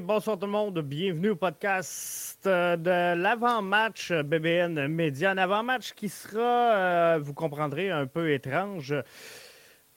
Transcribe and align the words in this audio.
Bonsoir 0.00 0.38
tout 0.38 0.46
le 0.46 0.52
monde. 0.52 0.80
Bienvenue 0.80 1.30
au 1.30 1.36
podcast 1.36 2.38
euh, 2.46 2.76
de 2.76 3.20
l'avant-match 3.20 4.12
BBN 4.12 4.88
Média. 4.88 5.30
Un 5.30 5.38
avant-match 5.38 5.92
qui 5.94 6.08
sera, 6.08 6.40
euh, 6.42 7.18
vous 7.22 7.32
comprendrez, 7.32 7.90
un 7.90 8.06
peu 8.06 8.32
étrange. 8.32 8.94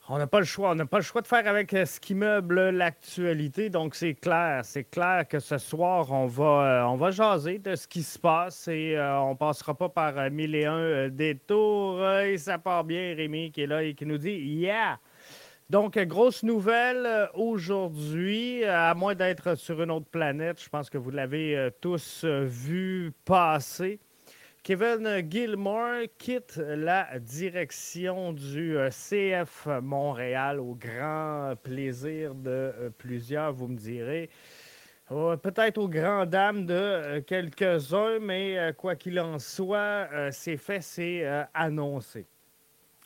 On 0.08 0.18
n'a 0.18 0.28
pas 0.28 0.40
le 0.40 0.46
choix. 0.46 0.72
On 0.72 0.76
n'a 0.76 0.86
pas 0.86 0.98
le 0.98 1.04
choix 1.04 1.22
de 1.22 1.28
faire 1.28 1.46
avec 1.48 1.74
euh, 1.74 1.86
ce 1.86 2.00
qui 2.00 2.16
meuble 2.16 2.70
l'actualité. 2.70 3.70
Donc, 3.70 3.96
c'est 3.96 4.14
clair. 4.14 4.62
C'est 4.64 4.86
clair 4.86 5.28
que 5.28 5.40
ce 5.40 5.58
soir, 5.58 6.12
on 6.12 6.28
va, 6.28 6.86
on 6.88 6.96
va 6.96 7.12
jaser 7.12 7.58
de 7.58 7.76
ce 7.76 7.88
qui 7.88 8.04
se 8.04 8.18
passe 8.18 8.68
et 8.68 8.98
on 8.98 9.32
ne 9.32 9.38
passera 9.38 9.74
pas 9.74 9.90
par 9.90 10.30
mille 10.32 10.56
et 10.56 10.66
un 10.66 11.10
détours. 11.10 12.08
et 12.22 12.38
ça 12.38 12.58
part 12.58 12.84
bien, 12.84 13.16
Rémi, 13.16 13.52
qui 13.52 13.62
est 13.64 13.68
là 13.68 13.84
et 13.84 13.96
qui 13.96 14.06
nous 14.06 14.18
dit 14.18 14.38
Yeah! 14.38 15.00
Donc, 15.70 16.00
grosse 16.00 16.42
nouvelle 16.42 17.06
euh, 17.06 17.28
aujourd'hui, 17.36 18.64
à 18.64 18.96
moins 18.96 19.14
d'être 19.14 19.54
sur 19.54 19.84
une 19.84 19.92
autre 19.92 20.08
planète, 20.10 20.60
je 20.64 20.68
pense 20.68 20.90
que 20.90 20.98
vous 20.98 21.12
l'avez 21.12 21.56
euh, 21.56 21.70
tous 21.80 22.24
euh, 22.24 22.44
vu 22.44 23.12
passer. 23.24 24.00
Kevin 24.64 25.22
Gilmore 25.30 26.08
quitte 26.18 26.58
la 26.58 27.20
direction 27.20 28.34
du 28.34 28.78
CF 28.90 29.68
Montréal 29.84 30.60
au 30.60 30.74
grand 30.74 31.54
plaisir 31.62 32.34
de 32.34 32.92
plusieurs, 32.98 33.54
vous 33.54 33.68
me 33.68 33.78
direz. 33.78 34.30
Peut-être 35.08 35.78
aux 35.78 35.88
grandes 35.88 36.30
dames 36.30 36.66
de 36.66 37.20
quelques-uns, 37.20 38.20
mais 38.20 38.74
quoi 38.78 38.96
qu'il 38.96 39.20
en 39.20 39.40
soit, 39.40 40.10
c'est 40.32 40.58
fait, 40.58 40.82
c'est 40.82 41.26
annoncé. 41.54 42.28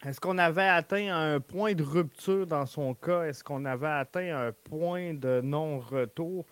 Est-ce 0.05 0.19
qu'on 0.19 0.37
avait 0.37 0.67
atteint 0.67 1.15
un 1.15 1.39
point 1.39 1.75
de 1.75 1.83
rupture 1.83 2.45
dans 2.45 2.65
son 2.65 2.93
cas? 2.93 3.23
Est-ce 3.23 3.41
qu'on 3.41 3.63
avait 3.63 3.87
atteint 3.87 4.47
un 4.47 4.51
point 4.51 5.13
de 5.13 5.39
non-retour? 5.41 6.45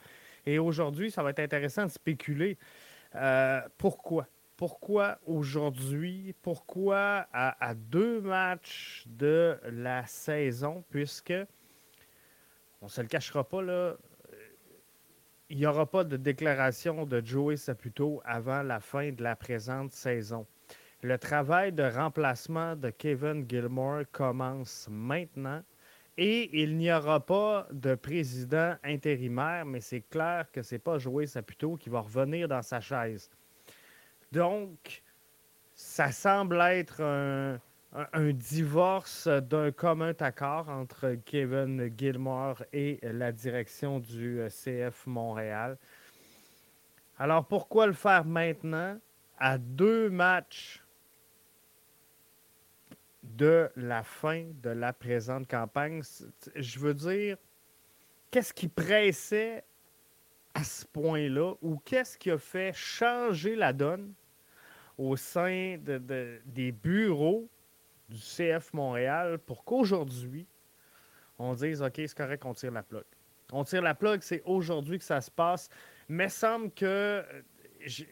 Et 0.45 0.57
aujourd'hui, 0.57 1.11
ça 1.11 1.21
va 1.21 1.31
être 1.31 1.39
intéressant 1.39 1.83
de 1.83 1.91
spéculer. 1.91 2.57
Euh, 3.15 3.59
pourquoi? 3.77 4.27
Pourquoi 4.55 5.17
aujourd'hui? 5.25 6.33
Pourquoi 6.41 7.27
à, 7.33 7.73
deux 7.75 8.21
matchs 8.21 9.03
de 9.07 9.57
la 9.69 10.05
saison? 10.05 10.85
Puisque, 10.89 11.33
on 12.81 12.85
ne 12.85 12.89
se 12.89 13.01
le 13.01 13.07
cachera 13.07 13.43
pas, 13.43 13.61
là, 13.61 13.95
il 15.49 15.57
n'y 15.57 15.65
aura 15.65 15.85
pas 15.85 16.05
de 16.05 16.15
déclaration 16.15 17.05
de 17.05 17.21
Joey 17.25 17.57
Saputo 17.57 18.21
avant 18.23 18.63
la 18.63 18.79
fin 18.79 19.11
de 19.11 19.21
la 19.21 19.35
présente 19.35 19.91
saison. 19.91 20.47
Le 21.03 21.17
travail 21.17 21.71
de 21.71 21.83
remplacement 21.83 22.75
de 22.75 22.91
Kevin 22.91 23.49
Gilmore 23.49 24.03
commence 24.11 24.87
maintenant 24.91 25.63
et 26.15 26.61
il 26.61 26.77
n'y 26.77 26.91
aura 26.91 27.19
pas 27.19 27.67
de 27.71 27.95
président 27.95 28.75
intérimaire, 28.83 29.65
mais 29.65 29.81
c'est 29.81 30.01
clair 30.01 30.51
que 30.51 30.61
ce 30.61 30.75
n'est 30.75 30.79
pas 30.79 30.99
Joey 30.99 31.25
Saputo 31.25 31.75
qui 31.75 31.89
va 31.89 32.01
revenir 32.01 32.47
dans 32.47 32.61
sa 32.61 32.79
chaise. 32.79 33.31
Donc, 34.31 35.01
ça 35.73 36.11
semble 36.11 36.61
être 36.61 37.01
un, 37.01 37.59
divorce 38.33 39.27
d'un 39.27 39.71
commun 39.71 40.13
accord 40.19 40.69
entre 40.69 41.15
Kevin 41.25 41.91
Gilmore 41.97 42.63
et 42.71 42.99
la 43.01 43.31
direction 43.31 43.99
du 43.99 44.39
euh, 44.39 44.49
CF 44.49 45.07
Montréal. 45.07 45.77
Alors, 47.17 47.45
pourquoi 47.45 47.87
le 47.87 47.93
faire 47.93 48.23
maintenant? 48.23 48.97
À 49.39 49.57
deux 49.57 50.09
matchs 50.09 50.80
de 53.41 53.71
la 53.75 54.03
fin 54.03 54.51
de 54.61 54.69
la 54.69 54.93
présente 54.93 55.47
campagne. 55.47 56.03
Je 56.55 56.77
veux 56.77 56.93
dire, 56.93 57.37
qu'est-ce 58.29 58.53
qui 58.53 58.67
pressait 58.67 59.63
à 60.53 60.63
ce 60.63 60.85
point-là 60.85 61.55
ou 61.63 61.79
qu'est-ce 61.83 62.19
qui 62.19 62.29
a 62.29 62.37
fait 62.37 62.71
changer 62.75 63.55
la 63.55 63.73
donne 63.73 64.13
au 64.95 65.17
sein 65.17 65.79
des 65.79 66.71
bureaux 66.71 67.49
du 68.07 68.19
CF 68.19 68.73
Montréal 68.73 69.39
pour 69.39 69.63
qu'aujourd'hui, 69.63 70.45
on 71.39 71.55
dise 71.55 71.81
OK, 71.81 71.93
c'est 71.95 72.13
correct, 72.13 72.45
on 72.45 72.53
tire 72.53 72.71
la 72.71 72.83
plug. 72.83 73.05
On 73.51 73.63
tire 73.63 73.81
la 73.81 73.95
plug, 73.95 74.21
c'est 74.21 74.43
aujourd'hui 74.45 74.99
que 74.99 75.03
ça 75.03 75.19
se 75.19 75.31
passe. 75.31 75.67
Mais 76.07 76.29
semble 76.29 76.69
que 76.69 77.25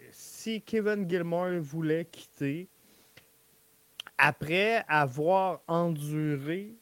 si 0.10 0.64
Kevin 0.64 1.08
Gilmore 1.08 1.60
voulait 1.60 2.06
quitter, 2.06 2.68
après 4.20 4.84
avoir 4.90 5.62
enduré 5.68 6.76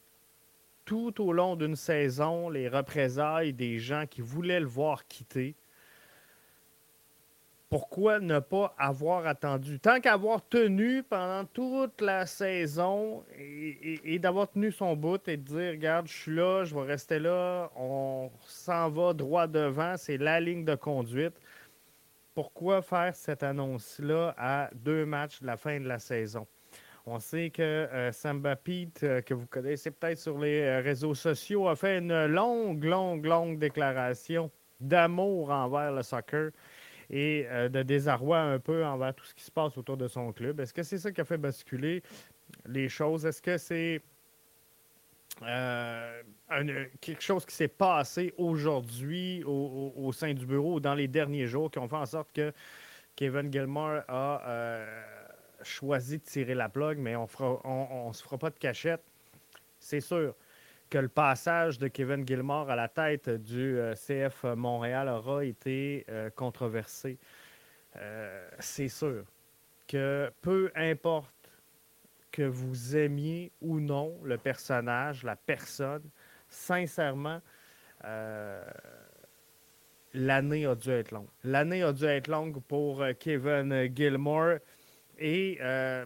tout 0.85 1.21
au 1.21 1.31
long 1.31 1.55
d'une 1.55 1.75
saison 1.75 2.49
les 2.49 2.67
représailles 2.67 3.53
des 3.53 3.77
gens 3.77 4.05
qui 4.09 4.21
voulaient 4.21 4.59
le 4.59 4.65
voir 4.65 5.05
quitter, 5.07 5.55
pourquoi 7.69 8.19
ne 8.19 8.39
pas 8.39 8.73
avoir 8.77 9.27
attendu? 9.27 9.79
Tant 9.79 9.99
qu'avoir 9.99 10.47
tenu 10.47 11.03
pendant 11.03 11.45
toute 11.45 12.01
la 12.01 12.25
saison 12.25 13.23
et, 13.37 14.17
d'avoir 14.19 14.49
tenu 14.49 14.71
son 14.71 14.95
bout 14.95 15.27
et 15.27 15.35
de 15.35 15.43
dire, 15.43 15.71
regarde, 15.71 16.07
je 16.07 16.13
suis 16.13 16.35
là, 16.35 16.63
je 16.63 16.73
vais 16.73 16.85
rester 16.85 17.19
là, 17.19 17.69
on 17.75 18.31
s'en 18.45 18.89
va 18.89 19.13
droit 19.13 19.47
devant, 19.47 19.95
c'est 19.97 20.17
la 20.17 20.39
ligne 20.39 20.63
de 20.63 20.75
conduite. 20.75 21.35
Pourquoi 22.33 22.81
faire 22.81 23.13
cette 23.15 23.43
annonce-là 23.43 24.33
à 24.37 24.69
deux 24.73 25.05
matchs 25.05 25.41
de 25.41 25.47
la 25.47 25.57
fin 25.57 25.79
de 25.79 25.87
la 25.87 25.99
saison? 25.99 26.47
On 27.09 27.19
sait 27.19 27.51
que 27.51 27.61
euh, 27.61 28.11
Samba 28.11 28.57
Pete, 28.57 29.03
euh, 29.03 29.21
que 29.21 29.33
vous 29.33 29.45
connaissez 29.45 29.91
peut-être 29.91 30.19
sur 30.19 30.37
les 30.37 30.59
euh, 30.59 30.81
réseaux 30.81 31.15
sociaux, 31.15 31.69
a 31.69 31.75
fait 31.77 31.99
une 31.99 32.25
longue, 32.25 32.83
longue, 32.83 33.25
longue 33.25 33.57
déclaration 33.59 34.51
d'amour 34.81 35.49
envers 35.49 35.93
le 35.93 36.03
soccer 36.03 36.51
et 37.09 37.47
de 37.71 37.83
désarroi 37.83 38.39
un 38.39 38.59
peu 38.59 38.85
envers 38.85 39.15
tout 39.15 39.23
ce 39.23 39.33
qui 39.33 39.45
se 39.45 39.49
passe 39.49 39.77
autour 39.77 39.95
de 39.95 40.09
son 40.09 40.33
club. 40.33 40.59
Est-ce 40.59 40.73
que 40.73 40.83
c'est 40.83 40.97
ça 40.97 41.09
qui 41.09 41.21
a 41.21 41.23
fait 41.23 41.37
basculer 41.37 42.03
les 42.65 42.89
choses? 42.89 43.25
Est-ce 43.25 43.41
que 43.41 43.57
c'est 43.57 44.01
quelque 46.99 47.21
chose 47.21 47.45
qui 47.45 47.55
s'est 47.55 47.69
passé 47.69 48.33
aujourd'hui 48.37 49.41
au, 49.45 50.11
sein 50.11 50.33
du 50.33 50.45
bureau 50.45 50.81
dans 50.81 50.95
les 50.95 51.07
derniers 51.07 51.47
jours 51.47 51.71
qui 51.71 51.79
ont 51.79 51.87
fait 51.87 51.95
en 51.95 52.05
sorte 52.05 52.33
que 52.33 52.51
Kevin 53.15 53.51
Gilmore 53.53 54.01
a 54.09 54.41
choisi 55.63 56.17
de 56.17 56.23
tirer 56.23 56.55
la 56.55 56.69
plug, 56.69 56.97
mais 56.97 57.15
on 57.15 57.27
ne 58.07 58.13
se 58.13 58.23
fera 58.23 58.37
pas 58.37 58.49
de 58.49 58.57
cachette. 58.57 59.03
C'est 59.79 60.01
sûr 60.01 60.35
que 60.89 60.97
le 60.97 61.09
passage 61.09 61.79
de 61.79 61.87
Kevin 61.87 62.25
Gilmore 62.25 62.69
à 62.69 62.75
la 62.75 62.87
tête 62.87 63.29
du 63.29 63.77
euh, 63.77 63.93
CF 63.93 64.43
Montréal 64.55 65.09
aura 65.09 65.43
été 65.43 66.05
euh, 66.09 66.29
controversé. 66.29 67.17
Euh, 67.97 68.47
c'est 68.59 68.87
sûr 68.87 69.25
que 69.87 70.31
peu 70.41 70.71
importe 70.75 71.33
que 72.31 72.43
vous 72.43 72.95
aimiez 72.95 73.51
ou 73.61 73.79
non 73.79 74.17
le 74.23 74.37
personnage, 74.37 75.23
la 75.23 75.35
personne, 75.35 76.03
sincèrement, 76.49 77.41
l'année 80.13 80.65
a 80.65 80.75
dû 80.75 80.91
être 80.91 81.11
longue. 81.11 81.27
L'année 81.43 81.83
a 81.83 81.91
dû 81.91 82.05
être 82.05 82.27
longue 82.27 82.61
pour 82.61 83.03
Kevin 83.19 83.89
Gilmore. 83.93 84.59
Et 85.19 85.57
euh, 85.61 86.05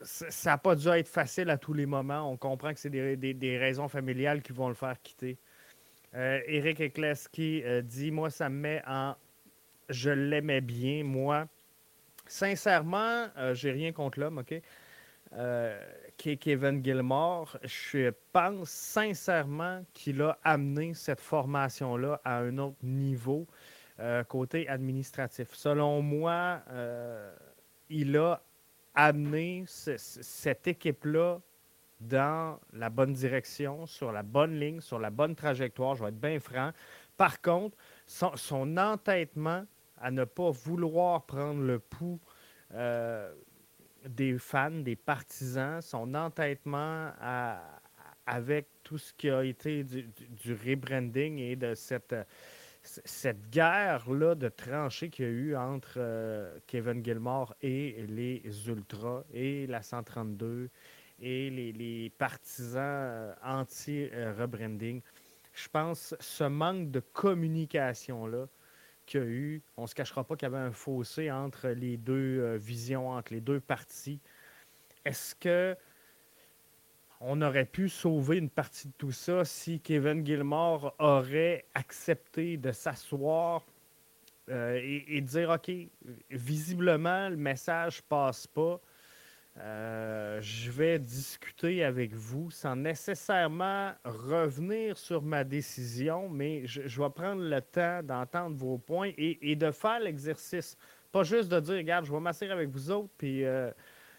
ça 0.00 0.50
n'a 0.50 0.58
pas 0.58 0.74
dû 0.74 0.88
être 0.88 1.08
facile 1.08 1.50
à 1.50 1.56
tous 1.56 1.72
les 1.72 1.86
moments. 1.86 2.30
On 2.30 2.36
comprend 2.36 2.72
que 2.72 2.80
c'est 2.80 2.90
des, 2.90 3.58
raisons 3.58 3.88
familiales 3.88 4.42
qui 4.42 4.52
vont 4.52 4.68
le 4.68 4.74
faire 4.74 5.00
quitter. 5.02 5.38
Euh, 6.14 6.40
Eric 6.46 6.80
Ekleski 6.80 7.62
euh, 7.64 7.82
dit 7.82 8.10
Moi, 8.10 8.30
ça 8.30 8.48
me 8.48 8.56
met 8.56 8.82
en. 8.86 9.14
Je 9.88 10.10
l'aimais 10.10 10.60
bien, 10.60 11.02
moi. 11.02 11.46
Sincèrement, 12.26 13.28
j'ai 13.54 13.70
rien 13.70 13.90
contre 13.92 14.20
l'homme, 14.20 14.36
OK? 14.38 14.60
Kevin 16.18 16.84
Gilmore, 16.84 17.56
je 17.62 18.12
pense 18.34 18.68
sincèrement 18.68 19.82
qu'il 19.94 20.20
a 20.20 20.38
amené 20.44 20.92
cette 20.92 21.22
formation-là 21.22 22.20
à 22.26 22.40
un 22.40 22.58
autre 22.58 22.76
niveau 22.82 23.46
côté 24.28 24.68
administratif. 24.68 25.48
Selon 25.54 26.02
moi, 26.02 26.62
il 27.90 28.16
a 28.16 28.42
amené 28.94 29.64
cette 29.66 30.66
équipe-là 30.66 31.40
dans 32.00 32.58
la 32.72 32.90
bonne 32.90 33.12
direction, 33.12 33.86
sur 33.86 34.12
la 34.12 34.22
bonne 34.22 34.58
ligne, 34.58 34.80
sur 34.80 34.98
la 34.98 35.10
bonne 35.10 35.34
trajectoire. 35.34 35.94
Je 35.94 36.04
vais 36.04 36.10
être 36.10 36.20
bien 36.20 36.38
franc. 36.38 36.72
Par 37.16 37.40
contre, 37.40 37.76
son, 38.06 38.76
entêtement 38.76 39.64
à 40.00 40.10
ne 40.10 40.24
pas 40.24 40.50
vouloir 40.50 41.24
prendre 41.26 41.62
le 41.62 41.80
pouls 41.80 42.20
euh, 42.74 43.34
des 44.06 44.38
fans, 44.38 44.70
des 44.70 44.94
partisans, 44.94 45.82
son 45.82 46.14
entêtement 46.14 47.10
avec 48.26 48.68
tout 48.84 48.98
ce 48.98 49.12
qui 49.12 49.28
a 49.28 49.42
été 49.42 49.82
du 49.82 50.54
rebranding 50.54 51.38
et 51.38 51.56
de 51.56 51.74
cette 51.74 52.14
cette 53.04 53.50
guerre-là 53.50 54.34
de 54.34 54.48
tranchées 54.48 55.10
qu'il 55.10 55.24
y 55.24 55.28
a 55.28 55.30
eu 55.30 55.56
entre 55.56 55.94
euh, 55.96 56.58
Kevin 56.66 57.04
Gilmore 57.04 57.54
et 57.60 58.04
les 58.08 58.42
Ultras 58.68 59.24
et 59.32 59.66
la 59.66 59.82
132 59.82 60.70
et 61.20 61.50
les, 61.50 62.10
partisans 62.16 62.82
euh, 62.82 63.34
anti-rebranding, 63.42 65.02
je 65.52 65.68
pense, 65.68 66.14
ce 66.20 66.44
manque 66.44 66.90
de 66.90 67.00
communication-là 67.00 68.46
qu'il 69.06 69.20
y 69.20 69.22
a 69.22 69.26
eu, 69.26 69.62
on 69.76 69.82
ne 69.82 69.86
se 69.86 69.94
cachera 69.94 70.22
pas 70.22 70.36
qu'il 70.36 70.46
y 70.46 70.54
avait 70.54 70.64
un 70.64 70.72
fossé 70.72 71.30
entre 71.30 71.68
les 71.68 71.96
deux 71.96 72.40
euh, 72.40 72.56
visions, 72.56 73.10
entre 73.10 73.32
les 73.32 73.40
deux 73.40 73.60
parties. 73.60 74.20
Est-ce 75.04 75.34
que 75.34 75.76
on 77.20 77.42
aurait 77.42 77.64
pu 77.64 77.88
sauver 77.88 78.38
une 78.38 78.50
partie 78.50 78.88
de 78.88 78.92
tout 78.96 79.12
ça 79.12 79.44
si 79.44 79.80
Kevin 79.80 80.24
Gilmore 80.24 80.94
aurait 80.98 81.64
accepté 81.74 82.56
de 82.56 82.70
s'asseoir 82.72 83.64
euh, 84.50 84.80
et, 84.82 85.20
dire 85.20 85.50
OK, 85.50 85.70
visiblement, 86.30 87.28
le 87.28 87.36
message 87.36 88.02
passe 88.02 88.46
pas. 88.46 88.80
Euh, 89.60 90.38
je 90.40 90.70
vais 90.70 90.98
discuter 90.98 91.82
avec 91.82 92.14
vous 92.14 92.50
sans 92.50 92.76
nécessairement 92.76 93.92
revenir 94.04 94.96
sur 94.96 95.20
ma 95.20 95.42
décision, 95.42 96.28
mais 96.28 96.64
je, 96.66 97.02
vais 97.02 97.10
prendre 97.10 97.42
le 97.42 97.60
temps 97.60 98.02
d'entendre 98.02 98.56
vos 98.56 98.78
points 98.78 99.10
et, 99.18 99.56
de 99.56 99.70
faire 99.72 99.98
l'exercice. 100.00 100.76
Pas 101.10 101.24
juste 101.24 101.48
de 101.48 101.58
dire, 101.58 101.74
regarde, 101.74 102.04
je 102.04 102.12
vais 102.12 102.20
m'asseoir 102.20 102.52
avec 102.52 102.68
vous 102.68 102.90
autres, 102.90 103.10
puis, 103.18 103.44
euh, 103.44 103.70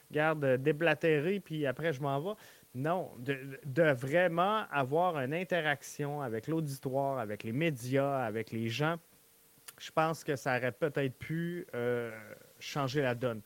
regarde, 0.09 0.57
déblatérer, 0.57 1.39
puis 1.39 1.65
après, 1.65 1.93
je 1.93 2.01
m'en 2.01 2.19
vais. 2.19 2.35
Non, 2.79 3.11
de, 3.17 3.91
vraiment 3.91 4.63
avoir 4.71 5.17
une 5.19 5.33
interaction 5.33 6.21
avec 6.21 6.47
l'auditoire, 6.47 7.19
avec 7.19 7.43
les 7.43 7.51
médias, 7.51 8.23
avec 8.23 8.51
les 8.51 8.69
gens. 8.69 8.95
Je 9.77 9.91
pense 9.91 10.23
que 10.23 10.37
ça 10.37 10.55
aurait 10.55 10.71
peut-être 10.71 11.17
pu 11.17 11.67
euh, 11.75 12.09
changer 12.57 13.01
la 13.01 13.15
donne. 13.15 13.41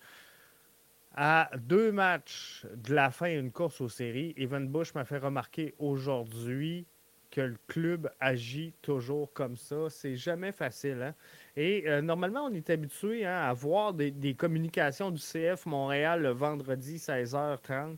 À 1.15 1.49
deux 1.57 1.91
matchs 1.91 2.63
de 2.75 2.93
la 2.93 3.09
fin 3.09 3.29
d'une 3.29 3.51
course 3.51 3.81
aux 3.81 3.89
séries, 3.89 4.35
Evan 4.37 4.67
Bush 4.67 4.93
m'a 4.93 5.03
fait 5.03 5.17
remarquer 5.17 5.73
aujourd'hui 5.79 6.85
que 7.31 7.41
le 7.41 7.57
club 7.65 8.11
agit 8.19 8.75
toujours 8.83 9.33
comme 9.33 9.57
ça. 9.57 9.89
C'est 9.89 10.15
jamais 10.15 10.51
facile. 10.51 11.01
Hein? 11.01 11.15
Et 11.55 11.85
euh, 11.87 12.03
normalement, 12.03 12.45
on 12.45 12.53
est 12.53 12.69
habitué 12.69 13.25
hein, 13.25 13.41
à 13.41 13.53
voir 13.53 13.95
des, 13.95 14.11
des, 14.11 14.35
communications 14.35 15.09
du 15.09 15.19
CF 15.19 15.65
Montréal 15.65 16.21
le 16.21 16.29
vendredi 16.29 16.97
16h30. 16.97 17.97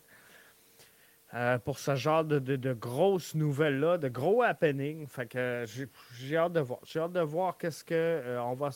Euh, 1.35 1.59
pour 1.59 1.79
ce 1.79 1.95
genre 1.95 2.23
de, 2.23 2.73
grosses 2.73 3.35
nouvelles-là, 3.35 3.97
de 3.97 4.07
gros 4.07 4.41
happenings. 4.41 5.05
Fait 5.05 5.27
que 5.27 5.65
j'ai 6.13 6.37
hâte 6.37 6.53
de 6.53 6.61
voir. 6.61 6.79
J'ai 6.85 7.01
hâte 7.01 7.11
de 7.11 7.19
voir 7.19 7.57
qu'est-ce 7.57 7.83
que 7.83 7.93
euh, 7.93 8.41
on 8.41 8.53
va 8.53 8.69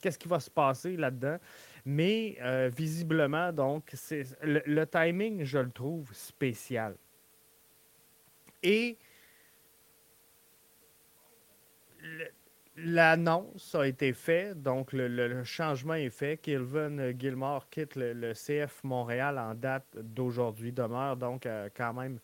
qu'est-ce 0.00 0.18
qui 0.18 0.26
va 0.26 0.40
se 0.40 0.50
passer 0.50 0.96
là-dedans. 0.96 1.38
Mais 1.84 2.36
euh, 2.40 2.68
visiblement, 2.68 3.52
donc, 3.52 3.90
c'est 3.94 4.24
le, 4.42 4.84
timing, 4.86 5.44
je 5.44 5.58
le 5.58 5.70
trouve 5.70 6.12
spécial. 6.12 6.96
Et 8.60 8.98
L'annonce 12.84 13.74
a 13.74 13.86
été 13.86 14.12
faite, 14.12 14.62
donc 14.62 14.92
le, 14.92 15.42
changement 15.42 15.94
est 15.94 16.10
fait. 16.10 16.36
Kelvin 16.36 17.10
Gilmore 17.18 17.68
quitte 17.70 17.96
le, 17.96 18.32
CF 18.34 18.84
Montréal 18.84 19.38
en 19.38 19.54
date 19.54 19.86
d'aujourd'hui, 19.96 20.72
demeure 20.72 21.16
donc 21.16 21.46
euh, 21.46 21.68
quand 21.74 21.92
même 21.94 22.20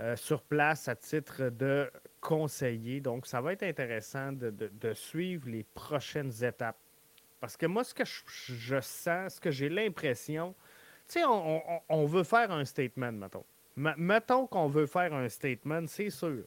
euh, 0.00 0.16
sur 0.16 0.42
place 0.42 0.88
à 0.88 0.96
titre 0.96 1.50
de 1.50 1.90
conseiller. 2.20 3.00
Donc, 3.00 3.26
ça 3.26 3.42
va 3.42 3.52
être 3.52 3.64
intéressant 3.64 4.32
de, 4.32 4.94
suivre 4.94 5.48
les 5.50 5.64
prochaines 5.74 6.32
étapes. 6.42 6.78
Parce 7.38 7.56
que 7.56 7.66
moi, 7.66 7.84
ce 7.84 7.92
que 7.92 8.04
je, 8.04 8.80
sens, 8.80 9.34
ce 9.34 9.40
que 9.40 9.50
j'ai 9.50 9.68
l'impression, 9.68 10.54
tu 11.06 11.20
sais, 11.20 11.24
on, 11.24 12.06
veut 12.06 12.24
faire 12.24 12.50
un 12.50 12.64
statement, 12.64 13.12
mettons. 13.12 13.44
mettons 13.76 14.46
qu'on 14.46 14.68
veut 14.68 14.86
faire 14.86 15.12
un 15.12 15.28
statement, 15.28 15.86
c'est 15.86 16.10
sûr 16.10 16.44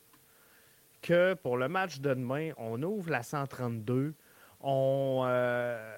que 1.05 1.35
pour 1.35 1.55
le 1.55 1.69
match 1.69 1.99
de 1.99 2.15
demain, 2.15 2.51
on 2.57 2.81
ouvre 2.81 3.11
la 3.11 3.21
132, 3.21 4.15
on, 4.59 5.23
euh, 5.27 5.97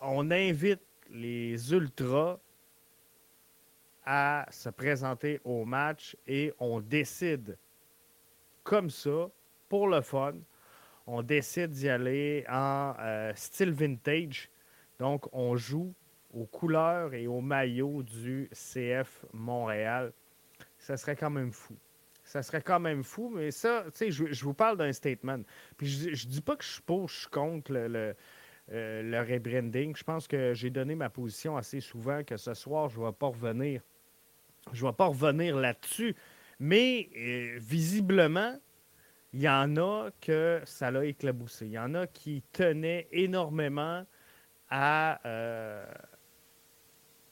on 0.00 0.30
invite 0.30 0.82
les 1.10 1.72
Ultras 1.72 2.38
à 4.06 4.46
se 4.50 4.68
présenter 4.68 5.40
au 5.42 5.64
match 5.64 6.16
et 6.28 6.52
on 6.60 6.80
décide 6.80 7.58
comme 8.62 8.90
ça, 8.90 9.28
pour 9.68 9.88
le 9.88 10.02
fun, 10.02 10.34
on 11.08 11.22
décide 11.22 11.70
d'y 11.70 11.88
aller 11.88 12.44
en 12.48 12.94
euh, 13.00 13.32
style 13.34 13.72
vintage. 13.72 14.48
Donc, 15.00 15.26
on 15.32 15.56
joue 15.56 15.92
aux 16.32 16.46
couleurs 16.46 17.12
et 17.12 17.26
aux 17.26 17.40
maillots 17.40 18.04
du 18.04 18.48
CF 18.52 19.24
Montréal. 19.32 20.12
Ça 20.78 20.96
serait 20.96 21.16
quand 21.16 21.30
même 21.30 21.50
fou 21.50 21.74
ça 22.30 22.44
serait 22.44 22.62
quand 22.62 22.78
même 22.78 23.02
fou, 23.02 23.28
mais 23.28 23.50
ça, 23.50 23.82
tu 23.86 23.90
sais, 23.94 24.10
je, 24.12 24.44
vous 24.44 24.54
parle 24.54 24.76
d'un 24.76 24.92
statement. 24.92 25.40
Puis 25.76 25.88
je, 25.88 26.14
je 26.14 26.28
dis 26.28 26.40
pas 26.40 26.54
que 26.54 26.62
je 26.62 26.74
suis 26.74 26.82
pour, 26.82 27.08
je 27.08 27.18
suis 27.18 27.28
contre 27.28 27.72
le, 27.72 28.14
euh, 28.70 29.02
le, 29.02 29.18
rebranding. 29.18 29.96
Je 29.96 30.04
pense 30.04 30.28
que 30.28 30.54
j'ai 30.54 30.70
donné 30.70 30.94
ma 30.94 31.10
position 31.10 31.56
assez 31.56 31.80
souvent 31.80 32.22
que 32.22 32.36
ce 32.36 32.54
soir, 32.54 32.88
je 32.88 33.00
ne 33.00 33.06
vais 33.06 33.12
pas 33.12 33.26
revenir. 33.26 33.82
Je 34.72 34.86
vais 34.86 34.92
pas 34.92 35.06
revenir 35.06 35.56
là-dessus. 35.56 36.14
Mais 36.60 37.08
euh, 37.16 37.58
visiblement, 37.58 38.56
il 39.32 39.40
y 39.40 39.48
en 39.48 39.76
a 39.76 40.10
que 40.20 40.60
ça 40.64 40.92
l'a 40.92 41.06
éclaboussé. 41.06 41.66
Il 41.66 41.72
y 41.72 41.80
en 41.80 41.96
a 41.96 42.06
qui 42.06 42.44
tenaient 42.52 43.08
énormément 43.10 44.06
à, 44.68 45.20
euh, 45.26 45.84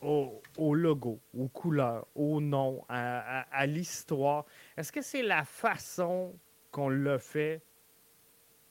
au, 0.00 0.74
logo, 0.74 1.20
aux 1.36 1.48
couleurs, 1.48 2.06
au 2.14 2.40
nom, 2.40 2.84
à, 2.88 3.66
l'histoire. 3.66 4.44
Est-ce 4.76 4.92
que 4.92 5.02
c'est 5.02 5.22
la 5.22 5.44
façon 5.44 6.34
qu'on 6.70 6.88
l'a 6.88 7.18
fait? 7.18 7.60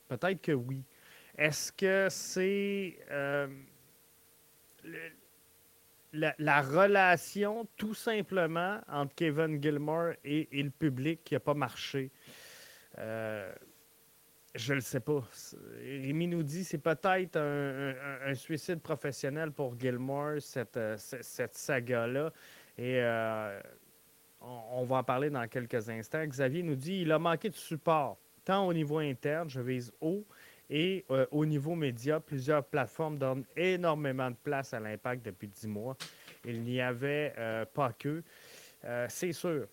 Peut-être 0.08 0.42
que 0.42 0.54
oui. 0.54 0.84
Est-ce 1.38 1.72
que 1.72 2.08
c'est 2.10 2.98
euh, 3.12 3.48
la, 6.14 6.62
relation 6.62 7.68
tout 7.76 7.94
simplement 7.94 8.80
entre 8.88 9.14
Kevin 9.16 9.62
Gilmore 9.62 10.14
et, 10.24 10.48
le 10.52 10.70
public 10.70 11.24
qui 11.24 11.34
n'a 11.34 11.40
pas 11.40 11.54
marché? 11.54 12.10
Euh, 12.98 13.54
je 14.56 14.74
le 14.74 14.82
sais 14.82 15.00
pas. 15.00 15.24
Rémi 15.82 16.28
nous 16.28 16.44
dit 16.44 16.64
c'est 16.64 16.78
peut-être 16.78 17.38
un, 17.38 18.34
suicide 18.34 18.80
professionnel 18.82 19.52
pour 19.52 19.80
Gilmore, 19.80 20.40
cette, 20.40 20.78
euh, 20.78 20.98
cette 20.98 21.56
saga-là. 21.56 22.32
Et 22.78 23.00
euh, 23.02 23.60
on, 24.42 24.84
va 24.86 24.98
en 24.98 25.04
parler 25.04 25.30
dans 25.30 25.48
quelques 25.48 25.90
instants. 25.90 26.26
Xavier 26.26 26.64
nous 26.64 26.76
dit 26.76 27.02
il 27.02 27.12
a 27.12 27.20
manqué 27.20 27.50
de 27.50 27.56
support, 27.56 28.18
tant 28.46 28.68
au 28.68 28.74
niveau 28.74 29.00
interne, 29.00 29.50
je 29.50 29.60
vise 29.60 29.92
haut, 30.02 30.26
et 30.70 31.06
euh, 31.12 31.26
au 31.32 31.46
niveau 31.46 31.76
média. 31.76 32.20
Plusieurs 32.20 32.64
plateformes 32.64 33.18
donnent 33.18 33.46
énormément 33.56 34.30
de 34.30 34.38
place 34.44 34.74
à 34.74 34.80
l'impact 34.80 35.26
depuis 35.26 35.48
dix 35.48 35.68
mois. 35.68 35.98
Il 36.46 36.62
n'y 36.62 36.82
avait 36.82 37.34
pas 37.74 37.92
que. 37.94 38.24
c'est 39.10 39.34
sûr. 39.34 39.68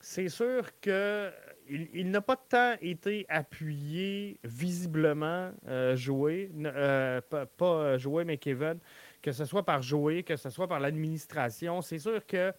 C'est 0.00 0.28
sûr 0.28 0.68
que 0.80 1.30
il, 1.68 2.10
n'a 2.10 2.20
pas 2.20 2.36
tant 2.36 2.74
été 2.80 3.26
appuyé 3.28 4.38
visiblement 4.44 5.50
euh, 5.66 5.96
euh, 6.08 7.20
pas, 7.28 7.46
pas, 7.46 7.98
joué, 7.98 8.24
mais 8.24 8.36
Kevin, 8.36 8.78
que 9.22 9.32
ce 9.32 9.44
soit 9.44 9.64
par 9.64 9.82
jouer, 9.82 10.22
que 10.22 10.36
ce 10.36 10.50
soit 10.50 10.68
par 10.68 10.80
l'administration. 10.80 11.80
C'est 11.80 11.98
sûr 11.98 12.24
que 12.26 12.52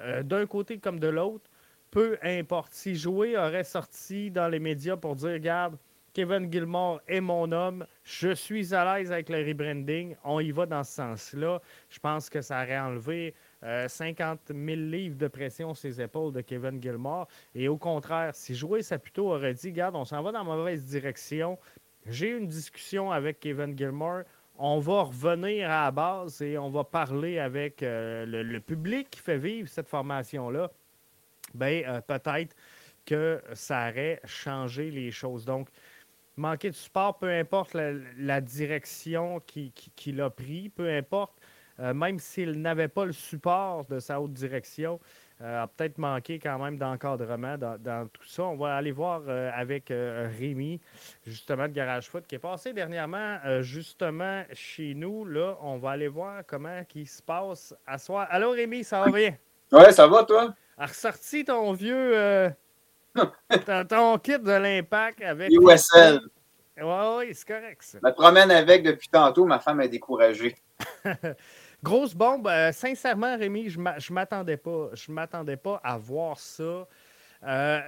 euh, 0.00 0.22
d'un 0.22 0.46
côté 0.46 0.78
comme 0.78 1.00
de 1.00 1.08
l'autre, 1.08 1.50
peu 1.90 2.18
importe. 2.22 2.72
Si 2.72 2.96
jouer 2.96 3.36
aurait 3.36 3.64
sorti 3.64 4.30
dans 4.30 4.48
les 4.48 4.58
médias 4.58 4.96
pour 4.96 5.16
dire, 5.16 5.32
regarde, 5.32 5.76
Kevin 6.12 6.52
Gilmore 6.52 7.00
est 7.08 7.20
mon 7.20 7.50
homme, 7.52 7.86
je 8.04 8.34
suis 8.34 8.74
à 8.74 8.98
l'aise 8.98 9.10
avec 9.10 9.30
le 9.30 9.38
rebranding, 9.46 10.14
on 10.24 10.40
y 10.40 10.50
va 10.50 10.66
dans 10.66 10.84
ce 10.84 10.92
sens-là. 10.92 11.60
Je 11.88 11.98
pense 11.98 12.28
que 12.28 12.42
ça 12.42 12.62
aurait 12.62 12.78
enlevé 12.78 13.34
50 13.62 14.48
000 14.48 14.58
livres 14.60 15.16
de 15.16 15.28
pression 15.28 15.74
sur 15.74 15.82
ses 15.82 16.00
épaules 16.00 16.32
de 16.32 16.40
Kevin 16.40 16.82
Gilmore. 16.82 17.28
Et 17.54 17.68
au 17.68 17.76
contraire, 17.76 18.34
si 18.34 18.54
Joué 18.54 18.82
Saputo 18.82 19.32
aurait 19.32 19.54
dit, 19.54 19.68
regarde, 19.68 19.96
on 19.96 20.04
s'en 20.04 20.22
va 20.22 20.32
dans 20.32 20.38
la 20.38 20.44
mauvaise 20.44 20.84
direction, 20.84 21.58
j'ai 22.06 22.30
une 22.30 22.48
discussion 22.48 23.12
avec 23.12 23.38
Kevin 23.40 23.76
Gilmore, 23.76 24.22
on 24.58 24.78
va 24.78 25.02
revenir 25.02 25.70
à 25.70 25.84
la 25.84 25.90
base 25.90 26.42
et 26.42 26.58
on 26.58 26.70
va 26.70 26.84
parler 26.84 27.38
avec 27.38 27.82
euh, 27.82 28.26
le, 28.26 28.60
public 28.60 29.10
qui 29.10 29.20
fait 29.20 29.38
vivre 29.38 29.68
cette 29.68 29.88
formation-là, 29.88 30.70
bien, 31.54 31.82
euh, 31.86 32.00
peut-être 32.00 32.54
que 33.04 33.42
ça 33.54 33.88
aurait 33.88 34.20
changé 34.24 34.90
les 34.90 35.10
choses. 35.10 35.44
Donc, 35.44 35.68
manquer 36.36 36.70
de 36.70 36.74
support, 36.74 37.18
peu 37.18 37.30
importe 37.30 37.74
la, 37.74 38.40
direction 38.40 39.40
qu'il 39.40 39.72
qui, 39.72 40.20
a 40.20 40.30
pris, 40.30 40.68
peu 40.68 40.88
importe 40.88 41.40
euh, 41.82 41.92
même 41.92 42.18
s'il 42.18 42.60
n'avait 42.60 42.88
pas 42.88 43.04
le 43.04 43.12
support 43.12 43.84
de 43.86 43.98
sa 43.98 44.20
haute 44.20 44.32
direction, 44.32 45.00
euh, 45.40 45.64
a 45.64 45.66
peut-être 45.66 45.98
manqué 45.98 46.38
quand 46.38 46.58
même 46.58 46.78
d'encadrement 46.78 47.56
dans, 47.58 48.08
tout 48.08 48.24
ça. 48.24 48.44
On 48.44 48.56
va 48.56 48.76
aller 48.76 48.92
voir 48.92 49.22
euh, 49.26 49.50
avec 49.52 49.86
Rémi, 49.88 50.80
justement, 51.26 51.66
de 51.66 51.72
Garage 51.72 52.08
Foot, 52.08 52.24
qui 52.26 52.36
est 52.36 52.38
passé 52.38 52.72
dernièrement, 52.72 53.38
justement, 53.60 54.44
chez 54.52 54.94
nous. 54.94 55.24
Là, 55.24 55.56
on 55.60 55.78
va 55.78 55.90
aller 55.90 56.08
voir 56.08 56.42
comment 56.46 56.82
il 56.94 57.08
se 57.08 57.20
passe 57.20 57.74
à 57.86 57.98
soir. 57.98 58.28
Allô, 58.30 58.50
Rémi, 58.50 58.84
ça 58.84 59.00
va 59.00 59.10
bien? 59.10 59.34
Ouais, 59.72 59.92
ça 59.92 60.06
va, 60.06 60.22
toi? 60.24 60.54
A 60.78 60.86
ressorti 60.86 61.44
ton 61.44 61.72
vieux 61.72 62.52
ton 63.88 64.18
kit 64.18 64.38
de 64.38 64.52
l'impact 64.52 65.22
avec. 65.22 65.50
USL. 65.52 66.20
Oui, 66.78 66.84
oui, 67.18 67.34
c'est 67.34 67.46
correct. 67.46 67.82
Ça. 67.82 67.98
Je 68.02 68.08
me 68.08 68.14
promène 68.14 68.50
avec 68.50 68.82
depuis 68.82 69.08
tantôt, 69.08 69.44
ma 69.44 69.58
femme 69.58 69.80
est 69.80 69.88
découragée. 69.88 70.56
Grosse 71.82 72.14
bombe. 72.14 72.46
Euh, 72.46 72.70
sincèrement, 72.70 73.36
Rémi, 73.36 73.68
je 73.68 73.78
ne 73.78 74.12
m'attendais 74.14 74.56
pas. 74.56 74.90
Je 74.94 75.10
m'attendais 75.10 75.56
pas 75.56 75.80
à 75.82 75.98
voir 75.98 76.38
ça. 76.38 76.86
Euh, 77.44 77.80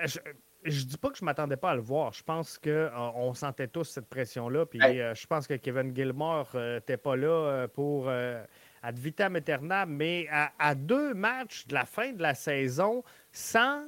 je 0.64 0.80
ne 0.80 0.84
dis 0.84 0.98
pas 0.98 1.10
que 1.10 1.18
je 1.18 1.22
ne 1.22 1.26
m'attendais 1.26 1.56
pas 1.56 1.70
à 1.70 1.74
le 1.76 1.80
voir. 1.80 2.12
Je 2.12 2.22
pense 2.22 2.58
qu'on 2.58 2.70
euh, 2.70 2.90
on 3.14 3.34
sentait 3.34 3.68
tous 3.68 3.84
cette 3.84 4.08
pression-là. 4.08 4.66
Puis 4.66 4.80
je 4.80 5.26
pense 5.26 5.46
que 5.46 5.54
Kevin 5.54 5.94
Gilmore 5.94 6.48
n'était 6.54 6.96
pas 6.96 7.14
là 7.14 7.68
pour 7.68 8.08
ad 8.08 8.98
vitam 8.98 9.36
aeternam. 9.36 9.94
Mais 9.94 10.26
à, 10.30 10.52
à, 10.58 10.74
deux 10.74 11.14
matchs 11.14 11.66
de 11.68 11.74
la 11.74 11.84
fin 11.84 12.12
de 12.12 12.22
la 12.22 12.34
saison, 12.34 13.04
sans 13.30 13.84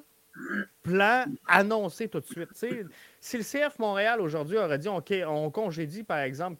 plan 0.82 1.24
annoncé 1.48 2.08
tout 2.08 2.20
de 2.20 2.26
suite. 2.26 2.50
si 3.20 3.36
le 3.36 3.42
CF 3.42 3.78
Montréal 3.78 4.20
aujourd'hui 4.20 4.56
aurait 4.56 4.78
dit 4.78 4.88
OK, 4.88 5.12
on 5.26 5.50
congédie 5.50 6.02
par 6.02 6.18
exemple 6.18 6.58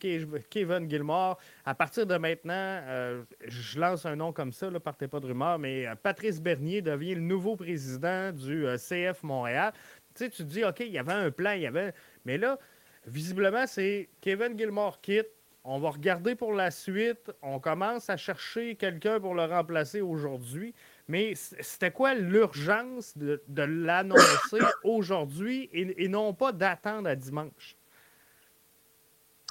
Kevin 0.50 0.90
Gilmore, 0.90 1.38
à 1.64 1.74
partir 1.74 2.06
de 2.06 2.16
maintenant, 2.16 2.52
euh, 2.54 3.22
je 3.46 3.78
lance 3.78 4.06
un 4.06 4.16
nom 4.16 4.32
comme 4.32 4.52
ça, 4.52 4.70
ne 4.70 4.78
partez 4.78 5.08
pas 5.08 5.20
de 5.20 5.26
rumeur, 5.26 5.58
mais 5.58 5.86
euh, 5.86 5.94
Patrice 5.94 6.40
Bernier 6.40 6.82
devient 6.82 7.14
le 7.14 7.20
nouveau 7.20 7.56
président 7.56 8.32
du 8.32 8.66
euh, 8.66 8.76
CF 8.76 9.22
Montréal. 9.22 9.72
tu 10.14 10.30
te 10.30 10.42
dis 10.42 10.64
OK, 10.64 10.80
il 10.80 10.92
y 10.92 10.98
avait 10.98 11.12
un 11.12 11.30
plan, 11.30 11.52
il 11.52 11.62
y 11.62 11.66
avait. 11.66 11.92
Mais 12.24 12.38
là, 12.38 12.58
visiblement, 13.06 13.66
c'est 13.66 14.08
Kevin 14.20 14.58
Gilmore 14.58 15.00
quitte. 15.00 15.28
On 15.68 15.80
va 15.80 15.90
regarder 15.90 16.36
pour 16.36 16.52
la 16.52 16.70
suite. 16.70 17.32
On 17.42 17.58
commence 17.58 18.08
à 18.08 18.16
chercher 18.16 18.76
quelqu'un 18.76 19.18
pour 19.18 19.34
le 19.34 19.44
remplacer 19.44 20.00
aujourd'hui. 20.00 20.72
Mais 21.08 21.34
c'était 21.34 21.92
quoi 21.92 22.14
l'urgence 22.14 23.16
de, 23.16 23.40
l'annoncer 23.62 24.58
aujourd'hui 24.84 25.70
et, 25.72 26.08
non 26.08 26.34
pas 26.34 26.52
d'attendre 26.52 27.08
à 27.08 27.14
dimanche? 27.14 27.76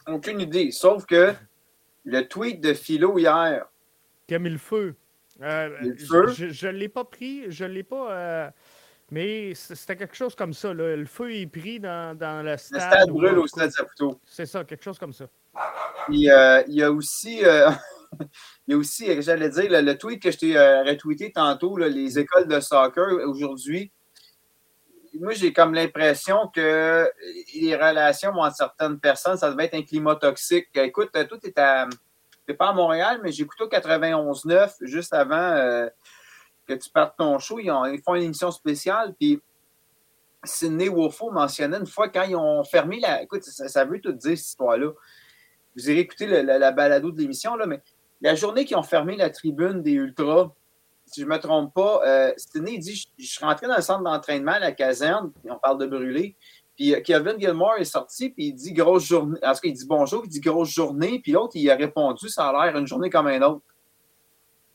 Aucune 0.08 0.42
idée. 0.42 0.72
Sauf 0.72 1.06
que 1.06 1.34
le 2.04 2.28
tweet 2.28 2.62
de 2.62 2.74
Philo 2.74 3.18
hier. 3.18 3.66
Qui 4.28 4.36
a 4.36 4.40
mis 4.40 4.50
le 4.50 4.58
feu. 4.58 4.96
Euh, 5.42 5.94
je 5.98 6.68
ne 6.68 6.72
l'ai 6.72 6.90
pas 6.90 7.04
pris, 7.06 7.50
je 7.50 7.66
ne 7.66 7.70
l'ai 7.70 7.84
pas. 7.84 8.12
Euh, 8.12 8.50
mais 9.12 9.54
c'était 9.56 9.96
quelque 9.96 10.16
chose 10.16 10.36
comme 10.36 10.54
ça. 10.54 10.74
Le 10.74 11.06
feu 11.06 11.34
est 11.34 11.48
pris 11.48 11.80
dans, 11.80 12.18
dans 12.18 12.44
le 12.44 12.58
stade. 12.58 12.82
Le 12.82 12.96
stade 12.96 13.10
brûle 13.10 13.38
au 13.38 13.48
stade 13.48 13.72
Saputo. 13.72 14.20
C'est 14.26 14.46
ça, 14.46 14.64
quelque 14.66 14.84
chose 14.84 15.00
comme 15.00 15.14
ça. 15.14 15.26
il 16.10 16.20
y 16.20 16.84
a 16.84 16.92
aussi. 16.92 17.42
il 18.68 18.72
y 18.72 18.74
a 18.74 18.78
aussi, 18.78 19.22
j'allais 19.22 19.50
dire, 19.50 19.68
le, 19.70 19.98
tweet 19.98 20.22
que 20.22 20.32
je 20.32 20.38
t'ai 20.38 20.58
euh, 20.58 20.84
retweeté 20.84 21.32
tantôt, 21.32 21.78
les 21.78 22.20
écoles 22.20 22.48
de 22.48 22.60
soccer 22.60 23.08
aujourd'hui. 23.28 23.92
Moi, 25.20 25.34
j'ai 25.34 25.54
comme 25.54 25.74
l'impression 25.74 26.48
que 26.54 27.10
les 27.56 27.76
relations 27.76 28.32
entre 28.32 28.56
certaines 28.56 29.00
personnes, 29.00 29.38
ça 29.38 29.50
devait 29.50 29.66
être 29.66 29.76
un 29.76 29.84
climat 29.84 30.16
toxique. 30.16 30.68
Écoute, 30.76 31.12
tout 31.30 31.40
est 31.44 31.58
à. 31.58 31.88
pas 32.58 32.70
à 32.70 32.74
Montréal, 32.74 33.22
mais 33.24 33.32
j'écoutais 33.32 33.64
au 33.64 33.70
91.9 33.70 34.76
juste 34.82 35.14
avant 35.14 35.36
euh, 35.36 35.88
que 36.68 36.74
tu 36.74 36.90
partes 36.90 37.18
ton 37.18 37.40
show. 37.40 37.60
Ils, 37.60 38.02
font 38.04 38.16
une 38.16 38.24
émission 38.24 38.52
spéciale. 38.52 39.16
Puis 39.18 39.42
Sidney 40.44 40.90
Wolfo 40.90 41.32
mentionnait 41.32 41.78
une 41.78 41.88
fois 41.88 42.10
quand 42.10 42.24
ils 42.24 42.36
ont 42.36 42.64
fermé 42.64 43.00
la. 43.00 43.24
Écoute, 43.24 43.44
ça, 43.44 43.86
veut 43.86 44.02
tout 44.02 44.12
dire, 44.12 44.38
cette 44.38 44.48
histoire-là. 44.48 44.92
Vous 45.76 45.90
irez 45.90 46.00
écouter 46.00 46.28
la, 46.28 46.58
la 46.58 46.72
balado 46.72 47.12
de 47.12 47.18
l'émission, 47.18 47.56
là, 47.56 47.66
mais 47.66 47.82
la 48.26 48.34
journée 48.34 48.66
qu'ils 48.66 48.76
ont 48.76 48.84
fermé 48.84 49.16
la 49.16 49.30
tribune 49.30 49.84
des 49.84 49.92
Ultras, 49.92 50.50
si 51.06 51.22
je 51.22 51.26
ne 51.28 51.32
me 51.32 51.38
trompe 51.38 51.76
pas, 51.76 52.02
euh, 52.06 52.34
il 52.56 52.80
dit 52.80 53.08
je, 53.20 53.24
suis 53.24 53.46
rentré 53.46 53.68
dans 53.68 53.76
le 53.76 53.84
centre 53.84 54.04
d'entraînement 54.04 54.54
à 54.54 54.60
la 54.60 54.72
caserne, 54.72 55.32
on 55.48 55.60
parle 55.60 55.78
de 55.78 55.86
brûler. 55.86 56.36
Puis 56.76 56.96
euh, 56.96 57.02
Kevin 57.02 57.40
Gilmore 57.40 57.76
est 57.78 57.86
sorti, 57.86 58.32
puis 58.32 58.48
il 58.48 58.54
dit 58.54 58.74
grosse 58.74 59.06
journée. 59.06 59.40
En 59.44 59.54
il 59.64 59.74
dit 59.74 59.86
bonjour, 59.86 60.24
il 60.26 60.30
dit 60.30 60.40
grosse 60.40 60.72
journée, 60.72 61.20
puis 61.20 61.34
l'autre, 61.34 61.52
il 61.56 61.70
a 61.70 61.76
répondu 61.76 62.28
ça 62.28 62.50
a 62.50 62.66
l'air 62.66 62.76
une 62.76 62.88
journée 62.88 63.12
comme 63.12 63.28
un 63.28 63.42
autre. 63.44 63.62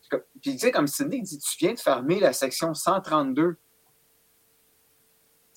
Puis 0.09 0.51
il 0.51 0.55
dit 0.55 0.71
comme 0.71 0.87
Sidney, 0.87 1.19
dit 1.19 1.37
tu 1.37 1.57
viens 1.59 1.73
de 1.73 1.79
fermer 1.79 2.21
la 2.21 2.31
section 2.31 2.73
132. 2.73 3.57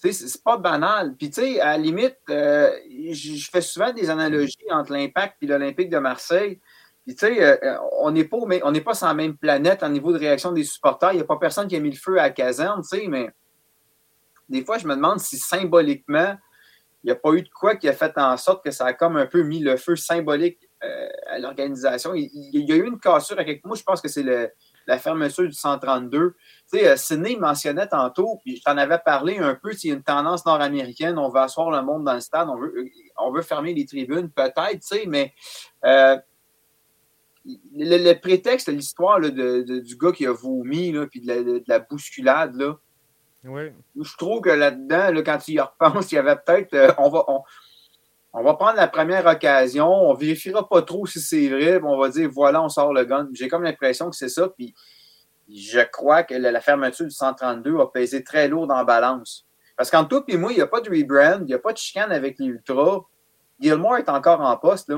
Tu 0.02 0.12
sais, 0.12 0.26
c'est 0.26 0.42
pas 0.42 0.56
banal. 0.56 1.14
Puis 1.16 1.30
tu 1.30 1.40
sais, 1.40 1.60
à 1.60 1.76
la 1.76 1.78
limite, 1.78 2.18
euh, 2.28 2.72
je 3.12 3.48
fais 3.50 3.60
souvent 3.60 3.92
des 3.92 4.10
analogies 4.10 4.56
entre 4.70 4.92
l'impact 4.92 5.36
et 5.42 5.46
l'Olympique 5.46 5.90
de 5.90 5.98
Marseille. 5.98 6.60
Puis, 7.04 7.14
tu 7.14 7.26
sais, 7.26 7.42
euh, 7.42 7.56
euh, 7.62 7.76
on 8.00 8.11
n'est 8.11 8.25
pas, 8.25 8.38
on 8.38 8.73
n'est 8.73 8.80
pas 8.80 8.94
sur 8.94 9.06
la 9.06 9.14
même 9.14 9.37
planète 9.37 9.82
en 9.82 9.90
niveau 9.90 10.12
de 10.12 10.18
réaction 10.18 10.52
des 10.52 10.64
supporters. 10.64 11.12
Il 11.12 11.16
n'y 11.16 11.23
a 11.23 11.26
pas 11.26 11.37
personne 11.37 11.68
qui 11.68 11.76
a 11.76 11.80
mis 11.80 11.90
le 11.90 11.96
feu 11.96 12.18
à 12.18 12.25
la 12.25 12.30
caserne, 12.30 12.80
tu 12.80 12.99
sais, 12.99 13.06
mais 13.08 13.30
des 14.49 14.64
fois, 14.64 14.78
je 14.78 14.87
me 14.87 14.94
demande 14.94 15.20
si 15.20 15.37
symboliquement, 15.37 16.34
il 17.02 17.08
n'y 17.08 17.12
a 17.12 17.16
pas 17.16 17.32
eu 17.32 17.42
de 17.42 17.49
quoi 17.50 17.76
qui 17.76 17.88
a 17.88 17.92
fait 17.92 18.16
en 18.16 18.37
sorte 18.38 18.64
que 18.64 18.70
ça 18.70 18.87
a 18.87 18.92
comme 18.94 19.18
un 19.18 19.26
peu 19.26 19.42
mis 19.42 19.61
le 19.61 19.76
feu 19.76 19.96
symbolique 19.96 20.58
euh, 20.82 21.08
à 21.28 21.38
l'organisation. 21.38 22.14
Il, 22.14 22.30
y 22.32 22.73
a 22.73 22.76
eu 22.76 22.87
une 22.87 22.99
cassure 22.99 23.38
avec 23.38 23.62
moi, 23.66 23.76
je 23.76 23.82
pense 23.82 24.00
que 24.00 24.08
c'est 24.08 24.25
la 24.87 24.99
fermeture 24.99 25.44
du 25.44 25.52
132. 25.52 26.34
Tu 26.73 26.78
sais, 26.78 26.96
Sidney 26.96 27.37
mentionnait 27.37 27.87
tantôt, 27.87 28.40
puis 28.42 28.56
je 28.56 28.62
t'en 28.62 28.78
avais 28.78 28.99
parlé 28.99 29.37
un 29.37 29.54
peu, 29.54 29.73
s'il 29.73 29.90
y 29.90 29.92
a 29.92 29.96
une 29.96 30.02
tendance 30.02 30.46
nord-américaine, 30.46 31.18
on 31.18 31.28
veut 31.28 31.40
asseoir 31.40 31.70
le 31.70 31.82
monde 31.82 32.04
dans 32.04 32.14
le 32.14 32.20
stade, 32.20 32.49
on 32.49 32.56
veut, 32.56 32.73
on 33.18 33.30
veut 33.30 33.42
fermer 33.42 33.75
les 33.75 33.84
tribunes, 33.84 34.30
peut-être, 34.30 34.80
tu 34.80 34.80
sais, 34.80 35.04
mais 35.06 35.34
le, 37.44 38.14
prétexte, 38.14 38.68
l'histoire 38.68 39.20
du 39.20 39.96
gars 40.00 40.12
qui 40.12 40.26
a 40.26 40.32
vomi, 40.32 40.92
là, 40.92 41.06
puis 41.06 41.20
de 41.20 41.62
la, 41.66 41.78
bousculade, 41.78 42.54
là, 42.56 42.78
je 43.44 44.16
trouve 44.16 44.40
que 44.40 44.50
là-dedans, 44.50 45.22
quand 45.24 45.38
tu 45.38 45.52
y 45.52 45.60
repenses, 45.60 46.10
il 46.12 46.14
y 46.14 46.18
avait 46.18 46.36
peut-être. 46.36 46.74
Euh, 46.74 46.92
on, 46.98 47.10
va, 47.10 47.24
on, 48.32 48.42
va 48.42 48.54
prendre 48.54 48.76
la 48.76 48.88
première 48.88 49.26
occasion, 49.26 49.86
on 49.86 50.14
vérifiera 50.14 50.66
pas 50.66 50.80
trop 50.80 51.06
si 51.06 51.20
c'est 51.20 51.48
vrai, 51.48 51.78
puis 51.78 51.86
on 51.86 51.98
va 51.98 52.08
dire 52.08 52.30
voilà, 52.32 52.62
on 52.62 52.68
sort 52.68 52.94
le 52.94 53.04
gun. 53.04 53.28
J'ai 53.34 53.48
comme 53.48 53.62
l'impression 53.62 54.08
que 54.08 54.16
c'est 54.16 54.30
ça, 54.30 54.48
puis 54.48 54.74
je 55.48 55.80
crois 55.80 56.22
que 56.22 56.34
la, 56.34 56.60
fermeture 56.60 57.06
du 57.06 57.14
132 57.14 57.78
a 57.78 57.86
pesé 57.88 58.24
très 58.24 58.48
lourd 58.48 58.66
dans 58.66 58.76
la 58.76 58.84
balance. 58.84 59.46
Parce 59.76 59.90
qu'en 59.90 60.04
tout 60.04 60.22
et 60.28 60.36
moi, 60.36 60.52
il 60.52 60.56
n'y 60.56 60.62
a 60.62 60.66
pas 60.66 60.80
de 60.80 60.88
rebrand, 60.88 61.40
il 61.40 61.46
n'y 61.46 61.54
a 61.54 61.58
pas 61.58 61.72
de 61.72 61.78
chicane 61.78 62.12
avec 62.12 62.38
les 62.38 62.46
Ultras. 62.46 63.00
Gilmore 63.60 63.98
est 63.98 64.08
encore 64.08 64.40
en 64.40 64.56
poste, 64.56 64.88
là. 64.88 64.96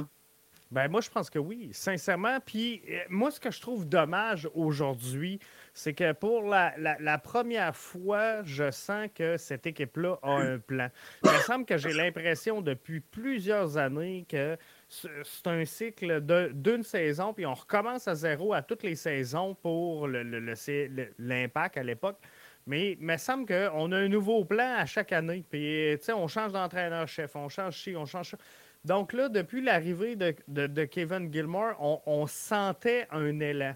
Ben 0.70 0.88
moi, 0.88 1.00
je 1.00 1.08
pense 1.08 1.30
que 1.30 1.38
oui, 1.38 1.68
sincèrement. 1.72 2.38
Puis 2.44 2.82
euh, 2.88 2.98
moi, 3.08 3.30
ce 3.30 3.38
que 3.38 3.52
je 3.52 3.60
trouve 3.60 3.88
dommage 3.88 4.48
aujourd'hui, 4.52 5.38
c'est 5.72 5.94
que 5.94 6.12
pour 6.12 6.42
la, 6.42 7.18
première 7.18 7.76
fois, 7.76 8.42
je 8.42 8.70
sens 8.72 9.08
que 9.14 9.36
cette 9.36 9.66
équipe-là 9.66 10.18
a 10.22 10.32
un 10.32 10.58
plan. 10.58 10.88
Il 11.24 11.30
me 11.30 11.38
semble 11.38 11.66
que 11.66 11.76
j'ai 11.78 11.92
l'impression 11.92 12.62
depuis 12.62 13.00
plusieurs 13.00 13.76
années 13.76 14.26
que 14.28 14.56
c'est 14.88 15.46
un 15.46 15.64
cycle 15.64 16.20
d'une 16.52 16.82
saison, 16.82 17.32
puis 17.32 17.46
on 17.46 17.54
recommence 17.54 18.08
à 18.08 18.14
zéro 18.14 18.52
à 18.52 18.62
toutes 18.62 18.82
les 18.82 18.96
saisons 18.96 19.54
pour 19.54 20.08
l'impact 20.08 21.76
à 21.76 21.82
l'époque. 21.82 22.18
Mais 22.66 22.92
il 22.92 23.04
me 23.04 23.16
semble 23.16 23.46
qu'on 23.46 23.92
a 23.92 23.96
un 23.96 24.08
nouveau 24.08 24.44
plan 24.44 24.74
à 24.78 24.86
chaque 24.86 25.12
année. 25.12 25.44
Puis, 25.48 25.96
tu 25.98 26.04
sais, 26.04 26.12
on 26.12 26.26
change 26.26 26.50
d'entraîneur-chef, 26.50 27.36
on 27.36 27.48
change 27.48 27.80
ci, 27.80 27.94
on 27.94 28.06
change 28.06 28.30
ça. 28.30 28.38
Donc 28.86 29.12
là, 29.12 29.28
depuis 29.28 29.62
l'arrivée 29.62 30.14
de, 30.14 30.84
Kevin 30.84 31.32
Gilmore, 31.32 31.74
on, 32.06 32.26
sentait 32.28 33.08
un 33.10 33.40
élan. 33.40 33.74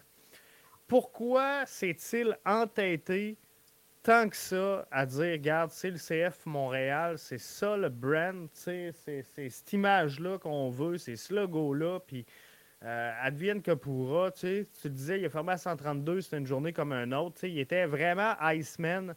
Pourquoi 0.87 1.67
s'est-il 1.67 2.39
entêté 2.47 3.37
tant 4.05 4.29
que 4.29 4.37
ça 4.37 4.87
à 4.93 5.05
dire, 5.05 5.33
regarde, 5.33 5.71
c'est 5.73 5.91
le 5.91 5.99
CF 5.99 6.47
Montréal, 6.47 7.19
c'est 7.19 7.39
ça 7.39 7.77
le 7.77 7.89
brand, 7.89 8.49
c'est 8.53 8.93
cette 8.93 9.73
image-là 9.73 10.39
qu'on 10.39 10.71
veut, 10.71 10.97
c'est 10.97 11.17
ce 11.17 11.35
logo-là, 11.35 11.99
puis 12.07 12.25
euh, 12.85 13.13
advienne 13.21 13.63
que 13.63 13.73
pourra, 13.73 14.31
tu 14.31 14.65
disais, 14.85 15.19
il 15.19 15.27
a 15.27 15.29
fermé 15.29 15.53
à 15.53 15.59
132, 15.59 16.21
c'était 16.21 16.39
une 16.39 16.47
journée 16.47 16.73
comme 16.73 16.93
un 16.93 17.11
autre, 17.13 17.45
il 17.45 17.59
était 17.59 17.85
vraiment 17.85 18.35
Iceman 18.41 19.17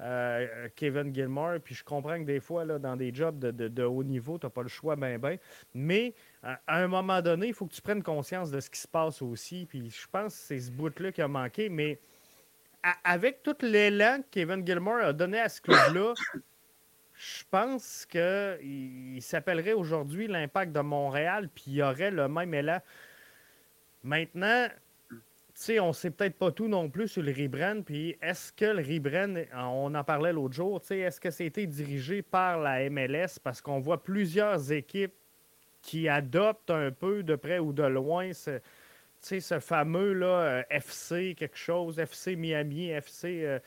euh, 0.00 0.68
Kevin 0.76 1.14
Gilmore. 1.14 1.58
Puis 1.62 1.74
je 1.74 1.84
comprends 1.84 2.18
que 2.18 2.24
des 2.24 2.40
fois, 2.40 2.64
là, 2.64 2.78
dans 2.78 2.96
des 2.96 3.12
jobs 3.14 3.38
de, 3.38 3.84
haut 3.84 4.04
niveau, 4.04 4.38
tu 4.38 4.46
n'as 4.46 4.50
pas 4.50 4.62
le 4.62 4.68
choix, 4.68 4.96
ben, 4.96 5.18
ben. 5.18 5.38
Mais 5.74 6.14
à 6.42 6.58
un 6.66 6.88
moment 6.88 7.20
donné, 7.20 7.48
il 7.48 7.54
faut 7.54 7.66
que 7.66 7.74
tu 7.74 7.82
prennes 7.82 8.02
conscience 8.02 8.50
de 8.50 8.60
ce 8.60 8.70
qui 8.70 8.80
se 8.80 8.88
passe 8.88 9.20
aussi. 9.22 9.66
Puis 9.66 9.90
je 9.90 10.06
pense 10.10 10.34
que 10.34 10.40
c'est 10.40 10.60
ce 10.60 10.70
bout-là 10.70 11.12
qui 11.12 11.22
a 11.22 11.28
manqué. 11.28 11.68
Mais 11.68 11.98
avec 13.04 13.42
tout 13.42 13.56
l'élan 13.60 14.18
que 14.22 14.28
Kevin 14.30 14.66
Gilmore 14.66 15.00
a 15.00 15.12
donné 15.12 15.38
à 15.38 15.48
ce 15.48 15.60
club-là, 15.60 16.14
je 17.14 17.44
pense 17.50 18.06
qu'il 18.06 19.20
s'appellerait 19.20 19.74
aujourd'hui 19.74 20.26
l'impact 20.26 20.72
de 20.72 20.80
Montréal, 20.80 21.50
puis 21.54 21.64
il 21.66 21.74
y 21.74 21.82
aurait 21.82 22.10
le 22.10 22.28
même 22.28 22.54
élan. 22.54 22.80
Maintenant, 24.02 24.68
sais, 25.64 25.80
on 25.80 25.92
sait 25.92 26.10
peut-être 26.10 26.36
pas 26.36 26.50
tout 26.50 26.68
non 26.68 26.88
plus 26.88 27.08
sur 27.08 27.22
le 27.22 27.32
rebrand. 27.32 27.82
Puis 27.82 28.16
est-ce 28.22 28.52
que 28.52 28.64
le 28.64 28.82
rebrand, 28.82 29.34
on 29.54 29.94
en 29.94 30.04
parlait 30.04 30.32
l'autre 30.32 30.54
jour, 30.54 30.80
est-ce 30.90 31.20
que 31.20 31.30
c'était 31.30 31.66
dirigé 31.66 32.22
par 32.22 32.58
la 32.58 32.88
MLS? 32.88 33.38
Parce 33.42 33.60
qu'on 33.60 33.80
voit 33.80 34.02
plusieurs 34.02 34.72
équipes 34.72 35.14
qui 35.82 36.08
adoptent 36.08 36.70
un 36.70 36.90
peu 36.90 37.22
de 37.22 37.36
près 37.36 37.58
ou 37.58 37.72
de 37.72 37.82
loin 37.82 38.32
ce, 38.32 38.60
ce 39.20 39.60
fameux 39.60 40.12
là, 40.12 40.26
euh, 40.26 40.62
FC 40.70 41.34
quelque 41.36 41.56
chose, 41.56 41.98
FC 41.98 42.36
Miami, 42.36 42.90
FC. 42.90 43.44
Euh, 43.44 43.58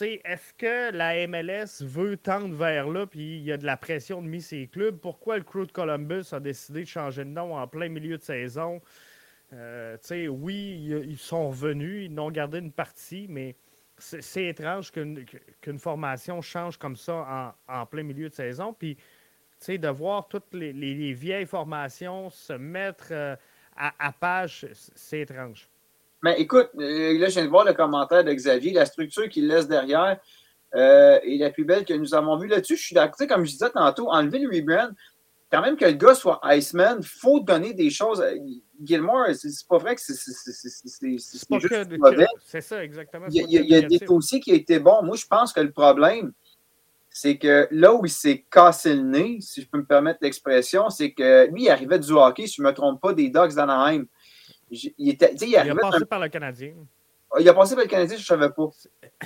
est-ce 0.00 0.52
que 0.54 0.92
la 0.92 1.26
MLS 1.26 1.82
veut 1.82 2.16
tendre 2.16 2.54
vers 2.54 2.88
là, 2.88 3.06
puis 3.06 3.36
il 3.36 3.44
y 3.44 3.52
a 3.52 3.56
de 3.56 3.64
la 3.64 3.76
pression 3.76 4.20
de 4.20 4.26
mise 4.26 4.46
ses 4.46 4.66
clubs? 4.66 4.98
Pourquoi 4.98 5.38
le 5.38 5.44
Crew 5.44 5.66
de 5.66 5.72
Columbus 5.72 6.32
a 6.32 6.40
décidé 6.40 6.82
de 6.82 6.88
changer 6.88 7.24
de 7.24 7.30
nom 7.30 7.56
en 7.56 7.66
plein 7.68 7.88
milieu 7.88 8.18
de 8.18 8.22
saison? 8.22 8.80
Euh, 9.54 9.96
oui, 10.28 10.90
ils 11.06 11.18
sont 11.18 11.48
revenus, 11.48 12.06
ils 12.06 12.14
n'ont 12.14 12.30
gardé 12.30 12.58
une 12.58 12.72
partie, 12.72 13.26
mais 13.28 13.56
c'est 13.98 14.46
étrange 14.46 14.90
qu'une 14.90 15.78
formation 15.78 16.42
change 16.42 16.76
comme 16.76 16.96
ça 16.96 17.54
en, 17.68 17.86
plein 17.86 18.02
milieu 18.02 18.28
de 18.28 18.34
saison. 18.34 18.72
Puis, 18.72 18.96
de 19.68 19.88
voir 19.88 20.28
toutes 20.28 20.52
les, 20.52 21.12
vieilles 21.12 21.46
formations 21.46 22.28
se 22.28 22.52
mettre 22.52 23.06
euh, 23.12 23.36
à, 23.76 24.12
page, 24.12 24.66
c'est 24.72 25.20
étrange. 25.20 25.68
Mais 26.22 26.40
écoute, 26.40 26.70
euh, 26.78 27.18
là, 27.18 27.28
je 27.28 27.34
viens 27.34 27.44
de 27.44 27.50
voir 27.50 27.64
le 27.64 27.72
commentaire 27.72 28.24
de 28.24 28.32
Xavier. 28.32 28.72
La 28.72 28.84
structure 28.84 29.28
qu'il 29.28 29.46
laisse 29.46 29.68
derrière 29.68 30.18
euh, 30.74 31.18
est 31.22 31.38
la 31.38 31.50
plus 31.50 31.64
belle 31.64 31.84
que 31.84 31.94
nous 31.94 32.14
avons 32.14 32.36
vue 32.36 32.48
là-dessus. 32.48 32.76
Je 32.76 32.82
suis 32.82 32.94
d'accord. 32.94 33.26
Comme 33.26 33.44
je 33.44 33.52
disais 33.52 33.70
tantôt, 33.70 34.10
enlever 34.10 34.40
le 34.40 34.48
rebrand, 34.48 34.90
quand 35.54 35.62
même 35.62 35.76
que 35.76 35.84
le 35.84 35.92
gars 35.92 36.16
soit 36.16 36.40
Iceman, 36.42 36.98
il 37.00 37.06
faut 37.06 37.38
donner 37.38 37.74
des 37.74 37.88
choses. 37.88 38.24
Gilmore, 38.82 39.26
c'est 39.34 39.48
pas 39.68 39.78
vrai 39.78 39.94
que 39.94 40.00
c'est 40.00 40.14
juste 40.14 41.98
mauvais. 41.98 42.26
C'est 42.44 42.60
ça, 42.60 42.82
exactement. 42.82 43.26
Il 43.30 43.48
y 43.48 43.74
a, 43.74 43.82
des 43.82 43.98
dossiers 43.98 44.40
qui 44.40 44.50
étaient 44.50 44.80
bons. 44.80 45.02
Moi, 45.04 45.16
je 45.16 45.26
pense 45.26 45.52
que 45.52 45.60
le 45.60 45.70
problème, 45.70 46.32
c'est 47.08 47.38
que 47.38 47.68
là 47.70 47.94
où 47.94 48.04
il 48.04 48.10
s'est 48.10 48.44
cassé 48.50 48.96
le 48.96 49.02
nez, 49.02 49.38
si 49.40 49.62
je 49.62 49.68
peux 49.68 49.78
me 49.78 49.86
permettre 49.86 50.18
l'expression, 50.22 50.90
c'est 50.90 51.12
que 51.12 51.48
lui, 51.52 51.64
il 51.64 51.70
arrivait 51.70 52.00
du 52.00 52.10
hockey, 52.10 52.48
si 52.48 52.56
je 52.56 52.62
ne 52.62 52.66
me 52.66 52.72
trompe 52.72 53.00
pas, 53.00 53.12
des 53.12 53.30
Dogs 53.30 53.54
d'Anaheim. 53.54 54.06
Il, 54.70 55.08
était, 55.08 55.32
il, 55.40 55.50
il 55.50 55.56
a 55.56 55.74
passé 55.76 56.04
par 56.04 56.18
le 56.18 56.28
Canadien. 56.28 56.74
Ah, 57.30 57.36
il 57.38 57.48
a 57.48 57.54
passé 57.54 57.76
par 57.76 57.84
le 57.84 57.90
Canadien, 57.90 58.16
je 58.16 58.22
ne 58.22 58.26
savais 58.26 58.50
pas. 58.50 58.70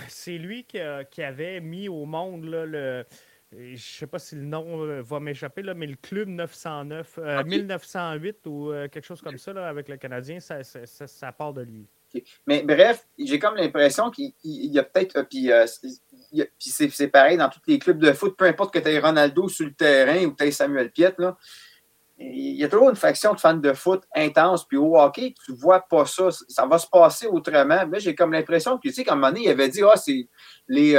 C'est 0.09 0.37
lui 0.37 0.65
qui, 0.65 0.79
qui, 1.11 1.23
avait 1.23 1.61
mis 1.61 1.89
au 1.89 2.05
monde 2.05 2.45
là, 2.45 2.67
le, 2.67 3.07
je 3.53 3.73
ne 3.73 3.77
sais 3.77 4.07
pas 4.07 4.19
si 4.19 4.35
le 4.35 4.43
nom 4.43 4.85
euh, 4.85 5.01
va 5.03 5.21
m'échapper, 5.21 5.63
mais 5.75 5.87
le 5.87 5.97
club 5.97 6.29
909, 6.29 7.19
1908 7.47 8.37
euh, 8.47 8.51
ou 8.51 8.73
euh, 8.73 8.89
quelque 8.89 9.05
chose 9.05 9.23
comme 9.23 9.39
ça 9.39 9.53
avec 9.67 9.89
le 9.89 9.97
Canadien, 9.97 10.39
ça, 10.39 10.63
ça, 10.63 11.33
part 11.33 11.55
de 11.55 11.63
lui. 11.63 11.87
Mais 12.47 12.63
bref, 12.63 13.07
j'ai 13.19 13.39
comme 13.39 13.57
l'impression 13.57 14.11
qu'il 14.11 14.33
y 14.43 14.79
a 14.79 14.83
peut-être. 14.83 15.23
Puis, 15.23 15.51
c'est 16.59 17.09
pareil 17.09 17.37
dans 17.39 17.49
tous 17.49 17.61
les 17.67 17.79
clubs 17.79 17.99
de 17.99 18.13
foot, 18.13 18.37
peu 18.37 18.45
importe 18.45 18.73
que 18.73 18.79
tu 18.79 18.89
aies 18.89 18.99
Ronaldo 18.99 19.49
sur 19.49 19.67
le 19.67 19.75
terrain 19.75 20.25
ou 20.27 20.33
que 20.33 20.37
tu 20.37 20.45
aies 20.45 20.53
Samuel 20.53 20.91
Piet, 20.91 21.15
là, 21.19 21.37
il 22.21 22.57
y 22.57 22.65
a 22.65 22.69
toujours 22.69 22.91
une 22.91 22.97
faction 22.97 23.33
de 23.33 23.39
fans 23.39 23.55
de 23.55 23.73
foot 23.73 24.03
intense. 24.15 24.67
Puis 24.67 24.77
au 24.77 24.99
hockey, 24.99 25.35
tu 25.45 25.53
ne 25.53 25.57
vois 25.57 25.81
pas 25.81 26.05
ça. 26.05 26.31
Ça 26.49 26.67
va 26.67 26.79
se 26.79 26.89
passer 26.89 27.29
autrement. 27.29 27.87
Mais 27.87 28.01
j'ai 28.01 28.15
comme 28.15 28.33
l'impression 28.33 28.77
que, 28.77 28.89
tu 28.89 28.93
sais, 28.93 29.05
qu'à 29.05 29.13
un 29.13 29.15
moment 29.15 29.29
donné, 29.29 29.45
il 29.45 29.51
avait 29.51 29.69
dit 29.69 29.83
Ah, 29.85 29.97
c'est 29.97 30.29
les 30.67 30.97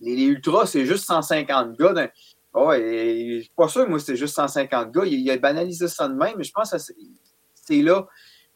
les, 0.00 0.24
ultras, 0.24 0.66
c'est 0.66 0.84
juste 0.84 1.04
150 1.06 1.78
gars. 1.78 2.10
Oh, 2.52 2.72
je 2.72 3.40
suis 3.40 3.52
pas 3.56 3.68
sûr, 3.68 3.88
moi, 3.88 3.98
c'est 3.98 4.16
juste 4.16 4.34
150 4.34 4.90
gars. 4.90 5.04
Il, 5.04 5.30
a 5.30 5.36
banalisé 5.36 5.88
ça 5.88 6.08
de 6.08 6.14
même, 6.14 6.34
mais 6.38 6.44
je 6.44 6.52
pense 6.52 6.70
que 6.70 6.78
c'est 7.54 7.82
là 7.82 8.06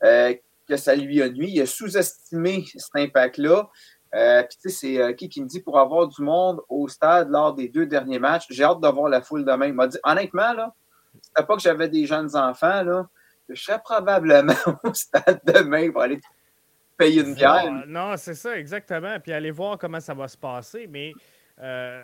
euh, 0.04 0.34
que 0.68 0.76
ça 0.76 0.94
lui 0.94 1.20
a 1.22 1.28
nuit. 1.28 1.50
Il 1.50 1.60
a 1.60 1.66
sous-estimé 1.66 2.64
cet 2.74 2.94
impact-là. 2.94 3.68
Euh, 4.14 4.42
puis, 4.42 4.58
tu 4.60 4.70
sais, 4.70 4.76
c'est 4.76 5.00
euh, 5.00 5.12
qui 5.12 5.28
qui 5.28 5.42
me 5.42 5.46
dit 5.46 5.60
pour 5.60 5.78
avoir 5.78 6.08
du 6.08 6.22
monde 6.22 6.60
au 6.68 6.88
stade 6.88 7.28
lors 7.30 7.54
des 7.54 7.68
deux 7.68 7.86
derniers 7.86 8.18
matchs, 8.18 8.46
j'ai 8.50 8.64
hâte 8.64 8.80
de 8.80 8.88
voir 8.88 9.08
la 9.08 9.22
foule 9.22 9.44
demain. 9.44 9.66
Il 9.66 9.74
m'a 9.74 9.86
dit, 9.86 9.98
honnêtement, 10.02 10.52
là, 10.52 10.74
c'était 11.22 11.46
pas 11.46 11.56
que 11.56 11.62
j'avais 11.62 11.88
des 11.88 12.06
jeunes 12.06 12.34
enfants, 12.36 12.82
là, 12.82 13.08
je 13.48 13.60
serais 13.60 13.80
probablement 13.82 14.54
au 14.84 14.94
stade 14.94 15.40
demain 15.44 15.90
pour 15.90 16.02
aller 16.02 16.20
payer 17.00 17.22
une 17.22 17.34
bière. 17.34 17.84
Non, 17.86 18.16
c'est 18.16 18.34
ça, 18.34 18.58
exactement. 18.58 19.18
Puis 19.20 19.32
aller 19.32 19.50
voir 19.50 19.78
comment 19.78 20.00
ça 20.00 20.14
va 20.14 20.28
se 20.28 20.36
passer. 20.36 20.86
Mais 20.86 21.12
euh, 21.60 22.02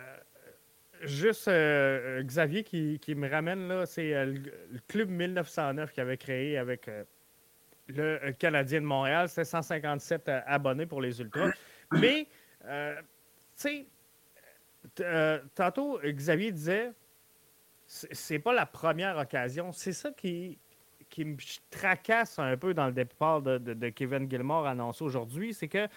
juste 1.03 1.47
euh, 1.47 2.21
Xavier 2.23 2.63
qui, 2.63 3.15
me 3.15 3.29
ramène 3.29 3.67
là, 3.67 3.85
c'est 3.85 4.13
euh, 4.13 4.25
le, 4.25 4.79
Club 4.87 5.09
1909 5.09 5.91
qui 5.93 6.01
avait 6.01 6.17
créé 6.17 6.57
avec 6.57 6.89
le 7.87 8.31
Canadien 8.33 8.81
de 8.81 8.85
Montréal. 8.85 9.29
C'était 9.29 9.45
157 9.45 10.29
abonnés 10.45 10.85
pour 10.85 11.01
les 11.01 11.21
Ultras. 11.21 11.51
Mais, 11.91 12.27
tu 12.61 12.65
sais, 13.55 13.85
tantôt, 15.55 15.99
Xavier 16.03 16.51
disait 16.51 16.91
c'est 17.87 18.39
pas 18.39 18.53
la 18.53 18.65
première 18.65 19.17
occasion. 19.17 19.71
C'est 19.71 19.93
ça 19.93 20.11
qui, 20.11 20.59
qui 21.17 21.25
me 21.25 21.35
tracasse 21.71 22.37
un 22.37 22.55
peu 22.57 22.75
dans 22.75 22.85
le 22.85 22.91
départ 22.91 23.41
de, 23.41 23.89
Kevin 23.89 24.29
Gilmore 24.29 24.67
annoncé 24.67 25.03
aujourd'hui, 25.03 25.51
c'est 25.51 25.67
que 25.67 25.87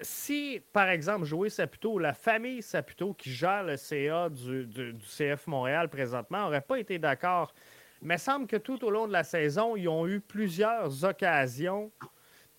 si, 0.00 0.62
par 0.72 0.88
exemple, 0.88 1.26
Joey 1.26 1.50
Saputo, 1.50 1.98
la 1.98 2.14
famille 2.14 2.62
Saputo 2.62 3.12
qui 3.12 3.30
gère 3.30 3.64
le 3.64 3.76
CA 3.76 4.30
du, 4.30 4.96
CF 5.02 5.46
Montréal 5.46 5.90
présentement, 5.90 6.44
n'aurait 6.44 6.62
pas 6.62 6.78
été 6.78 6.98
d'accord, 6.98 7.52
mais 8.00 8.16
semble 8.16 8.46
que 8.46 8.56
tout 8.56 8.82
au 8.82 8.88
long 8.88 9.06
de 9.06 9.12
la 9.12 9.24
saison, 9.24 9.76
ils 9.76 9.90
ont 9.90 10.06
eu 10.06 10.20
plusieurs 10.20 11.04
occasions 11.04 11.92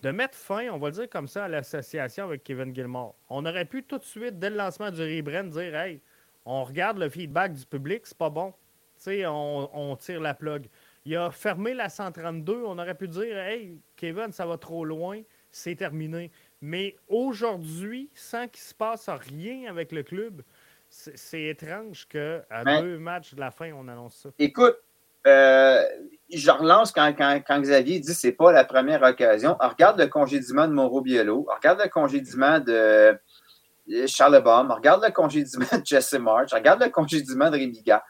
de 0.03 0.11
mettre 0.11 0.37
fin, 0.37 0.69
on 0.69 0.77
va 0.77 0.89
le 0.89 0.93
dire 0.93 1.09
comme 1.09 1.27
ça, 1.27 1.45
à 1.45 1.47
l'association 1.47 2.25
avec 2.25 2.43
Kevin 2.43 2.75
Gilmore. 2.75 3.15
On 3.27 3.43
aurait 3.43 3.65
pu 3.65 3.81
tout 3.81 3.97
de 3.97 4.03
suite, 4.03 4.37
dès 4.37 4.51
le 4.51 4.55
lancement 4.55 4.91
du 4.91 5.01
rebrand, 5.01 5.45
dire 5.45 5.75
Hey, 5.75 5.99
on 6.45 6.63
regarde 6.63 6.99
le 6.99 7.09
feedback 7.09 7.53
du 7.53 7.65
public, 7.65 8.01
c'est 8.05 8.17
pas 8.17 8.29
bon. 8.29 8.53
On, 9.07 9.69
on 9.73 9.95
tire 9.95 10.21
la 10.21 10.35
plug. 10.35 10.69
Il 11.05 11.15
a 11.15 11.31
fermé 11.31 11.73
la 11.73 11.89
132. 11.89 12.63
On 12.65 12.77
aurait 12.77 12.95
pu 12.95 13.07
dire 13.07 13.37
Hey, 13.37 13.79
Kevin, 13.95 14.31
ça 14.31 14.45
va 14.45 14.57
trop 14.57 14.85
loin, 14.85 15.21
c'est 15.51 15.75
terminé. 15.75 16.31
Mais 16.61 16.95
aujourd'hui, 17.07 18.09
sans 18.13 18.47
qu'il 18.47 18.61
se 18.61 18.73
passe 18.73 19.09
rien 19.09 19.69
avec 19.69 19.91
le 19.91 20.03
club, 20.03 20.41
c'est 20.89 21.43
étrange 21.43 22.07
qu'à 22.07 22.63
deux 22.81 22.97
matchs 22.97 23.33
de 23.35 23.39
la 23.39 23.51
fin, 23.51 23.71
on 23.73 23.87
annonce 23.87 24.15
ça. 24.15 24.29
Écoute, 24.39 24.77
euh, 25.27 25.83
je 26.33 26.49
relance 26.49 26.91
quand, 26.91 27.13
quand, 27.15 27.61
Xavier 27.61 27.99
dit 27.99 28.07
que 28.07 28.13
ce 28.13 28.27
n'est 28.27 28.33
pas 28.33 28.51
la 28.51 28.63
première 28.63 29.03
occasion. 29.03 29.57
regarde 29.59 29.99
le 29.99 30.07
congédiement 30.07 30.67
de 30.67 30.73
Mauro 30.73 31.01
Biello, 31.01 31.45
regarde 31.55 31.81
le 31.83 31.89
congédiement 31.89 32.59
de 32.59 33.17
Charles 34.07 34.41
Baum, 34.41 34.71
regarde 34.71 35.03
le 35.03 35.11
congédiement 35.11 35.65
de 35.71 35.85
Jesse 35.85 36.13
March, 36.13 36.53
regarde 36.53 36.81
le 36.81 36.89
congédiement 36.89 37.49
de 37.49 37.57
Rémiga 37.57 38.03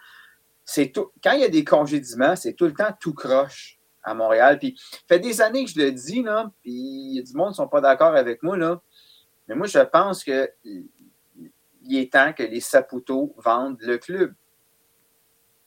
c'est 0.71 0.91
tout. 0.91 1.11
Quand 1.23 1.31
il 1.31 1.41
y 1.41 1.43
a 1.43 1.49
des 1.49 1.63
congédiements, 1.63 2.35
c'est 2.35 2.53
tout 2.53 2.65
le 2.65 2.73
temps 2.73 2.95
tout 2.99 3.15
croche 3.15 3.79
à 4.03 4.13
Montréal. 4.13 4.59
Puis, 4.59 4.79
fait 5.07 5.17
des 5.17 5.41
années 5.41 5.65
que 5.65 5.71
je 5.71 5.79
le 5.79 5.91
dis, 5.91 6.21
là, 6.21 6.51
puis 6.61 6.71
il 6.71 7.15
y 7.15 7.19
a 7.19 7.23
du 7.23 7.33
monde 7.33 7.49
qui 7.49 7.55
sont 7.55 7.67
pas 7.67 7.81
d'accord 7.81 8.15
avec 8.15 8.43
moi, 8.43 8.55
là. 8.55 8.79
Mais 9.47 9.55
moi, 9.55 9.65
je 9.65 9.79
pense 9.79 10.23
que 10.23 10.51
il 11.81 11.97
est 11.97 12.13
temps 12.13 12.33
que 12.33 12.43
les 12.43 12.59
Saputo 12.59 13.33
vendent 13.37 13.81
le 13.81 13.97
club. 13.97 14.35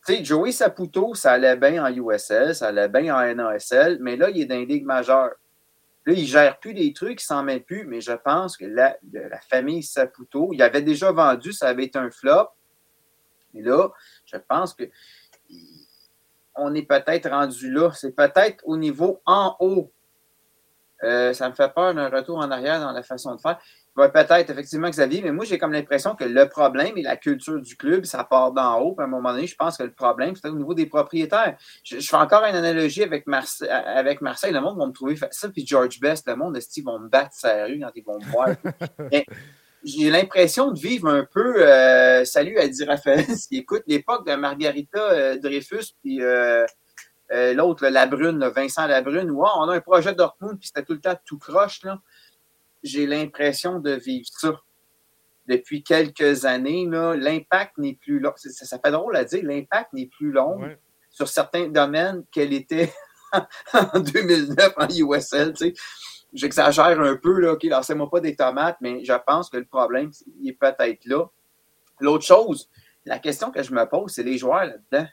Tu 0.06 0.14
sais, 0.14 0.24
Joey 0.24 0.52
Saputo, 0.52 1.14
ça 1.14 1.32
allait 1.32 1.56
bien 1.56 1.84
en 1.84 1.92
USL, 1.92 2.54
ça 2.54 2.68
allait 2.68 2.88
bien 2.88 3.12
en 3.16 3.34
NASL, 3.34 3.98
mais 4.00 4.16
là, 4.16 4.30
il 4.30 4.42
est 4.42 4.46
dans 4.46 4.60
une 4.60 4.68
ligue 4.68 4.84
majeure. 4.84 5.32
Là, 6.06 6.12
il 6.12 6.22
ne 6.22 6.26
gère 6.26 6.60
plus 6.60 6.74
des 6.74 6.92
trucs, 6.92 7.20
il 7.20 7.24
s'en 7.24 7.42
met 7.42 7.58
plus, 7.58 7.86
mais 7.86 8.00
je 8.00 8.12
pense 8.12 8.56
que 8.56 8.66
la, 8.66 8.96
la 9.12 9.40
famille 9.40 9.82
Saputo, 9.82 10.50
il 10.52 10.62
avait 10.62 10.82
déjà 10.82 11.10
vendu, 11.10 11.52
ça 11.52 11.68
avait 11.68 11.86
été 11.86 11.98
un 11.98 12.10
flop. 12.10 12.50
Mais 13.54 13.62
là, 13.62 13.90
je 14.32 14.38
pense 14.38 14.74
que 14.74 14.84
on 16.54 16.74
est 16.74 16.82
peut-être 16.82 17.30
rendu 17.30 17.70
là. 17.70 17.90
C'est 17.92 18.14
peut-être 18.14 18.62
au 18.64 18.76
niveau 18.76 19.20
en 19.26 19.56
haut. 19.60 19.90
Euh, 21.02 21.32
ça 21.32 21.48
me 21.48 21.54
fait 21.54 21.72
peur 21.74 21.94
d'un 21.94 22.08
retour 22.08 22.38
en 22.38 22.50
arrière 22.50 22.80
dans 22.80 22.92
la 22.92 23.02
façon 23.02 23.34
de 23.34 23.40
faire. 23.40 23.58
peut-être, 23.96 24.50
effectivement, 24.50 24.88
Xavier, 24.88 25.20
mais 25.20 25.32
moi, 25.32 25.44
j'ai 25.44 25.58
comme 25.58 25.72
l'impression 25.72 26.14
que 26.14 26.22
le 26.22 26.48
problème 26.48 26.96
et 26.96 27.02
la 27.02 27.16
culture 27.16 27.60
du 27.60 27.76
club, 27.76 28.04
ça 28.04 28.22
part 28.22 28.52
d'en 28.52 28.80
haut. 28.80 28.94
à 28.98 29.04
un 29.04 29.06
moment 29.08 29.32
donné, 29.32 29.48
je 29.48 29.56
pense 29.56 29.76
que 29.76 29.82
le 29.82 29.92
problème, 29.92 30.36
c'est 30.36 30.48
au 30.48 30.54
niveau 30.54 30.74
des 30.74 30.86
propriétaires. 30.86 31.56
Je, 31.82 31.98
fais 31.98 32.16
encore 32.16 32.44
une 32.44 32.54
analogie 32.54 33.02
avec, 33.02 33.26
Marseille, 33.26 33.68
avec 33.68 34.20
Marseille. 34.20 34.52
Le 34.52 34.60
monde 34.60 34.78
va 34.78 34.86
me 34.86 34.92
trouver 34.92 35.16
ça. 35.32 35.48
Puis 35.48 35.66
George 35.66 35.98
Best, 35.98 36.28
le 36.28 36.36
monde, 36.36 36.56
ils 36.76 36.84
vont 36.84 37.00
me 37.00 37.08
battre 37.08 37.34
rue 37.66 37.80
quand 37.80 37.90
ils 37.96 38.04
vont 38.04 38.18
me 38.20 38.24
voir? 38.26 38.48
j'ai 39.84 40.10
l'impression 40.10 40.70
de 40.70 40.78
vivre 40.78 41.08
un 41.08 41.24
peu, 41.24 41.66
euh, 41.66 42.24
salut 42.24 42.58
à 42.58 42.68
dire 42.68 42.88
Raphaël, 42.88 43.26
qui 43.48 43.58
écoute 43.58 43.82
l'époque 43.86 44.26
de 44.26 44.34
Margarita 44.34 45.10
euh, 45.10 45.38
Dreyfus, 45.38 45.94
puis 46.02 46.22
euh, 46.22 46.66
l'autre, 47.30 47.86
Labrune, 47.88 48.46
Vincent 48.54 48.86
Labrune, 48.86 49.30
wow, 49.30 49.48
on 49.58 49.68
a 49.68 49.76
un 49.76 49.80
projet 49.80 50.14
Dortmund, 50.14 50.58
puis 50.58 50.68
c'était 50.68 50.84
tout 50.84 50.92
le 50.92 51.00
temps 51.00 51.18
tout 51.24 51.38
croche. 51.38 51.82
Là. 51.82 52.00
J'ai 52.82 53.06
l'impression 53.06 53.78
de 53.78 53.92
vivre 53.92 54.26
ça 54.30 54.60
depuis 55.48 55.82
quelques 55.82 56.44
années. 56.44 56.86
L'impact 56.86 57.78
n'est 57.78 57.94
plus 57.94 58.20
long. 58.20 58.32
Ça, 58.36 58.66
ça, 58.66 58.78
fait 58.78 58.90
drôle 58.90 59.16
à 59.16 59.24
dire, 59.24 59.42
l'impact 59.44 59.92
n'est 59.92 60.06
plus 60.06 60.30
long 60.30 60.60
sur 61.10 61.28
certains 61.28 61.68
domaines 61.68 62.24
qu'elle 62.30 62.52
était 62.52 62.92
en 63.72 64.00
2009 64.00 64.74
en 64.76 64.88
USL. 64.88 65.52
Tu 65.54 65.66
sais 65.68 65.74
j'exagère 66.32 67.00
un 67.00 67.16
peu, 67.16 67.40
là, 67.40 67.52
OK, 67.52 67.64
lancez-moi 67.64 68.08
pas 68.10 68.20
des 68.20 68.36
tomates, 68.36 68.78
mais 68.80 69.04
je 69.04 69.12
pense 69.26 69.50
que 69.50 69.56
le 69.56 69.64
problème, 69.64 70.10
il 70.40 70.50
est 70.50 70.58
peut-être 70.58 71.04
là. 71.04 71.26
L'autre 72.00 72.24
chose, 72.24 72.68
la 73.04 73.18
question 73.18 73.50
que 73.50 73.62
je 73.62 73.72
me 73.72 73.84
pose, 73.84 74.12
c'est 74.12 74.22
les 74.22 74.38
joueurs 74.38 74.64
là-dedans. 74.64 75.06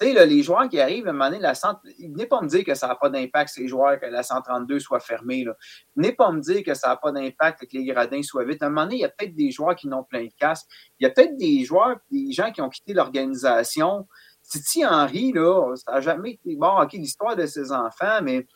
Tu 0.00 0.12
sais, 0.12 0.26
les 0.26 0.42
joueurs 0.44 0.68
qui 0.68 0.80
arrivent, 0.80 1.08
à 1.08 1.10
un 1.10 1.12
moment 1.12 1.28
donné, 1.28 1.40
la 1.40 1.56
centre... 1.56 1.80
venez 1.98 2.26
pas 2.26 2.40
me 2.40 2.46
dire 2.46 2.64
que 2.64 2.74
ça 2.74 2.86
n'a 2.86 2.94
pas 2.94 3.10
d'impact, 3.10 3.50
ces 3.50 3.66
joueurs, 3.66 3.98
que 3.98 4.06
la 4.06 4.22
132 4.22 4.78
soit 4.78 5.00
fermée. 5.00 5.42
Là. 5.42 5.56
Venez 5.96 6.12
pas 6.12 6.30
me 6.30 6.40
dire 6.40 6.62
que 6.62 6.72
ça 6.74 6.88
n'a 6.88 6.96
pas 6.96 7.10
d'impact, 7.10 7.66
que 7.66 7.76
les 7.76 7.84
gradins 7.84 8.22
soient 8.22 8.44
vides. 8.44 8.62
À 8.62 8.66
un 8.66 8.68
moment 8.68 8.84
donné, 8.84 8.96
il 8.96 9.00
y 9.00 9.04
a 9.04 9.08
peut-être 9.08 9.34
des 9.34 9.50
joueurs 9.50 9.74
qui 9.74 9.88
n'ont 9.88 10.04
plein 10.04 10.26
de 10.26 10.32
casques. 10.38 10.68
Il 11.00 11.04
y 11.04 11.06
a 11.06 11.10
peut-être 11.10 11.36
des 11.36 11.64
joueurs, 11.64 11.96
des 12.12 12.30
gens 12.30 12.52
qui 12.52 12.62
ont 12.62 12.68
quitté 12.68 12.94
l'organisation. 12.94 14.06
Titi 14.44 14.86
Henry, 14.86 15.32
là, 15.32 15.74
ça 15.74 15.94
n'a 15.94 16.00
jamais 16.00 16.32
été. 16.32 16.54
Bon, 16.54 16.80
OK, 16.80 16.92
l'histoire 16.92 17.34
de 17.34 17.46
ses 17.46 17.72
enfants, 17.72 18.20
mais 18.22 18.46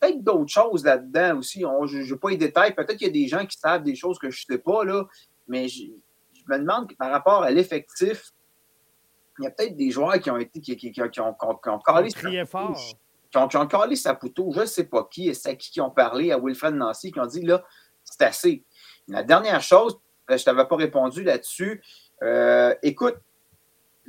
peut-être 0.00 0.22
d'autres 0.22 0.50
choses 0.50 0.84
là-dedans 0.84 1.38
aussi. 1.38 1.60
je 1.60 2.12
n'ai 2.12 2.18
pas 2.18 2.30
les 2.30 2.36
détails. 2.36 2.74
Peut-être 2.74 2.96
qu'il 2.96 3.06
y 3.06 3.10
a 3.10 3.12
des 3.12 3.28
gens 3.28 3.44
qui 3.46 3.58
savent 3.58 3.82
des 3.82 3.94
choses 3.94 4.18
que 4.18 4.30
je 4.30 4.44
ne 4.48 4.54
sais 4.56 4.62
pas, 4.62 4.84
là, 4.84 5.04
mais 5.46 5.68
je, 5.68 5.84
je 6.34 6.42
me 6.48 6.58
demande 6.58 6.92
par 6.96 7.10
rapport 7.10 7.42
à 7.42 7.50
l'effectif, 7.50 8.32
il 9.38 9.44
y 9.44 9.46
a 9.46 9.50
peut-être 9.50 9.76
des 9.76 9.90
joueurs 9.90 10.18
qui 10.20 10.30
ont 10.30 10.36
été 10.36 10.60
qui, 10.60 10.76
qui, 10.76 10.92
qui, 10.92 11.02
qui 11.10 11.20
ont, 11.20 11.36
ont 11.40 11.78
calé 11.78 12.44
fort. 12.46 12.78
Qui 13.30 13.38
ont, 13.38 13.48
ont 13.54 13.66
calé 13.66 13.96
Saputo, 13.96 14.52
je 14.54 14.60
ne 14.60 14.66
sais 14.66 14.84
pas 14.84 15.04
qui, 15.10 15.28
et 15.28 15.34
c'est 15.34 15.56
qui 15.56 15.70
qui 15.70 15.80
ont 15.80 15.90
parlé 15.90 16.32
à 16.32 16.38
Wilfred 16.38 16.74
Nancy, 16.74 17.12
qui 17.12 17.20
ont 17.20 17.26
dit 17.26 17.42
là, 17.42 17.62
c'est 18.04 18.22
assez. 18.22 18.64
La 19.08 19.22
dernière 19.22 19.62
chose, 19.62 19.98
je 20.28 20.34
ne 20.34 20.38
t'avais 20.38 20.66
pas 20.66 20.76
répondu 20.76 21.22
là-dessus. 21.22 21.82
Euh, 22.22 22.74
écoute, 22.82 23.16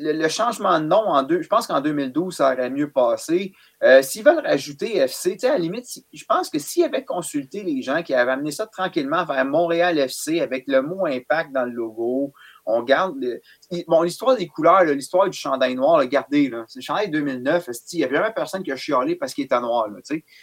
le, 0.02 0.28
changement 0.28 0.80
de 0.80 0.86
nom, 0.86 1.08
en 1.08 1.24
deux, 1.24 1.42
je 1.42 1.48
pense 1.48 1.68
qu'en 1.68 1.82
2012, 1.82 2.36
ça 2.36 2.54
aurait 2.54 2.70
mieux 2.70 2.92
passé. 2.92 3.54
Euh, 3.84 4.02
s'ils 4.02 4.24
veulent 4.24 4.46
rajouter 4.46 4.98
FC, 4.98 5.38
à 5.44 5.50
la 5.50 5.58
limite, 5.58 5.86
je 6.12 6.26
pense 6.26 6.50
que 6.50 6.60
s'ils 6.60 6.84
avaient 6.84 7.06
consulté 7.06 7.64
les 7.64 7.82
gens 7.82 8.04
qui 8.04 8.14
avaient 8.14 8.32
amené 8.32 8.52
ça 8.52 8.68
tranquillement 8.68 9.26
vers 9.26 9.46
Montréal 9.46 9.98
FC 9.98 10.40
avec 10.42 10.66
le 10.68 10.82
mot 10.82 11.06
impact 11.06 11.52
dans 11.52 11.66
le 11.66 11.72
logo, 11.72 12.34
on 12.66 12.84
garde. 12.84 13.18
bon, 13.88 14.02
l'histoire 14.04 14.36
des 14.36 14.48
couleurs, 14.48 14.84
l'histoire 14.84 15.30
du 15.30 15.38
chandail 15.38 15.76
noir, 15.76 16.00
regardez, 16.00 16.50
là, 16.50 16.64
c'est 16.68 16.80
le 16.80 16.84
chandail 16.84 17.10
2009. 17.10 17.70
Il 17.94 17.98
n'y 17.98 18.04
a 18.04 18.08
vraiment 18.08 18.32
personne 18.32 18.64
qui 18.64 18.72
a 18.72 18.76
chialé 18.76 19.16
parce 19.16 19.34
qu'il 19.34 19.46
était 19.46 19.60
noir. 19.60 19.88
Là, 19.90 20.00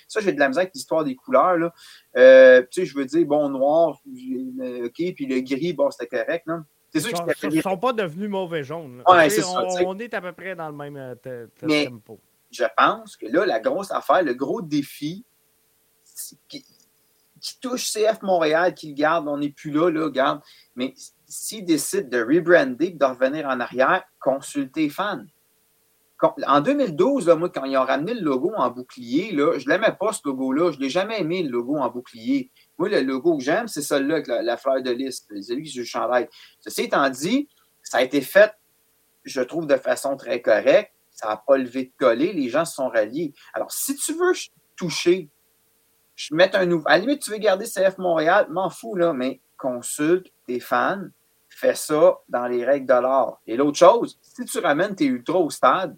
ça, 0.09 0.21
j'ai 0.21 0.33
de 0.33 0.41
la 0.41 0.49
misère 0.49 0.63
avec 0.63 0.75
l'histoire 0.75 1.05
des 1.05 1.15
couleurs. 1.15 1.57
Là. 1.57 1.73
Euh, 2.17 2.63
je 2.77 2.95
veux 2.95 3.07
dire, 3.07 3.27
bon, 3.27 3.49
noir, 3.49 3.99
euh, 4.07 4.87
OK, 4.87 5.15
puis 5.15 5.27
le 5.27 5.41
gris, 5.41 5.73
bon, 5.73 5.91
c'était 5.91 6.09
correct. 6.09 6.45
Là. 6.47 6.63
C'est 6.93 7.01
sûr 7.01 7.27
ils 7.43 7.57
ne 7.57 7.61
sont 7.61 7.77
pas 7.77 7.93
devenus 7.93 8.31
mauvais 8.31 8.65
jaunes. 8.65 9.03
Ouais, 9.07 9.29
c'est 9.29 9.43
ça, 9.43 9.63
on, 9.85 9.99
est 9.99 10.15
à 10.15 10.21
peu 10.21 10.33
près 10.33 10.57
dans 10.57 10.69
le 10.69 10.75
même 10.75 10.97
euh, 10.97 11.47
tempo. 11.61 12.19
Je 12.51 12.65
pense 12.77 13.17
que 13.17 13.27
là, 13.27 13.45
la 13.45 13.61
grosse 13.61 13.91
affaire, 13.91 14.23
le 14.23 14.33
gros 14.33 14.63
défi 14.63 15.25
qui, 16.49 16.65
qui 17.41 17.61
touche 17.61 17.93
CF 17.93 18.23
Montréal, 18.23 18.75
qui 18.75 18.89
le 18.89 18.95
garde, 18.95 19.29
on 19.29 19.39
n'est 19.39 19.51
plus 19.51 19.71
là, 19.71 19.91
là, 19.91 20.11
garde. 20.11 20.41
Mais 20.77 20.95
s'ils 21.27 21.65
décident 21.65 22.09
de 22.09 22.23
rebrander, 22.23 22.91
de 22.91 23.05
revenir 23.05 23.47
en 23.47 23.61
arrière, 23.61 24.05
consultez 24.21 24.85
les 24.85 24.91
fans. 24.91 25.25
En 26.47 26.61
2012, 26.61 27.29
moi, 27.39 27.49
quand 27.49 27.65
ils 27.65 27.77
ont 27.77 27.85
ramené 27.85 28.15
le 28.15 28.23
logo 28.23 28.53
en 28.57 28.71
bouclier, 28.71 29.31
là, 29.33 29.57
je 29.59 29.67
ne 29.67 29.71
l'aimais 29.71 29.95
pas, 29.99 30.13
ce 30.13 30.21
logo-là. 30.25 30.73
Je 30.73 30.79
ne 30.79 30.83
l'ai 30.83 30.91
jamais 30.91 31.21
aimé, 31.21 31.45
le 31.45 31.51
logo 31.51 31.77
en 31.77 31.89
bouclier. 31.91 32.51
Moi, 32.79 32.89
le 32.89 33.01
logo 33.01 33.37
que 33.37 33.43
j'aime, 33.43 33.69
c'est 33.69 33.83
celui-là 33.83 34.43
la, 34.43 34.57
fleur 34.57 34.83
de 34.83 34.91
lys. 34.91 35.27
C'est 35.41 35.55
lui 35.55 35.65
que 35.65 35.71
je 35.71 35.83
chandail. 35.83 36.29
Ceci 36.61 36.83
étant 36.83 37.09
dit, 37.11 37.49
ça 37.83 37.99
a 37.99 38.03
été 38.03 38.21
fait, 38.21 38.55
je 39.25 39.41
trouve, 39.41 39.67
de 39.67 39.77
façon 39.77 40.17
très 40.17 40.41
correcte. 40.41 40.93
Ça 41.11 41.29
n'a 41.29 41.37
pas 41.37 41.57
levé 41.57 41.85
de 41.87 41.93
coller. 41.99 42.33
Les 42.33 42.49
gens 42.49 42.65
se 42.65 42.77
sont 42.77 42.89
ralliés. 42.89 43.35
Alors, 43.53 43.73
si 43.73 43.97
tu 43.97 44.13
veux 44.13 44.33
toucher, 44.77 45.29
je 46.15 46.35
mets 46.35 46.55
un 46.55 46.67
nouveau. 46.67 46.85
À 46.87 46.99
la 46.99 47.17
tu 47.17 47.31
veux 47.31 47.39
garder 47.39 47.65
CF 47.65 47.99
Montréal, 47.99 48.47
m'en 48.51 48.71
fous, 48.71 48.95
là, 48.95 49.13
mais 49.13 49.41
consulte 49.57 50.33
tes 50.47 50.61
fans, 50.61 51.05
fais 51.49 51.75
ça 51.75 52.19
dans 52.29 52.47
les 52.47 52.65
règles 52.65 52.87
de 52.87 52.93
l'art. 52.93 53.41
Et 53.47 53.57
l'autre 53.57 53.79
chose, 53.79 54.19
si 54.23 54.45
tu 54.45 54.59
ramènes 54.59 54.95
tes 54.95 55.07
ultras 55.07 55.39
au 55.39 55.51
stade, 55.51 55.97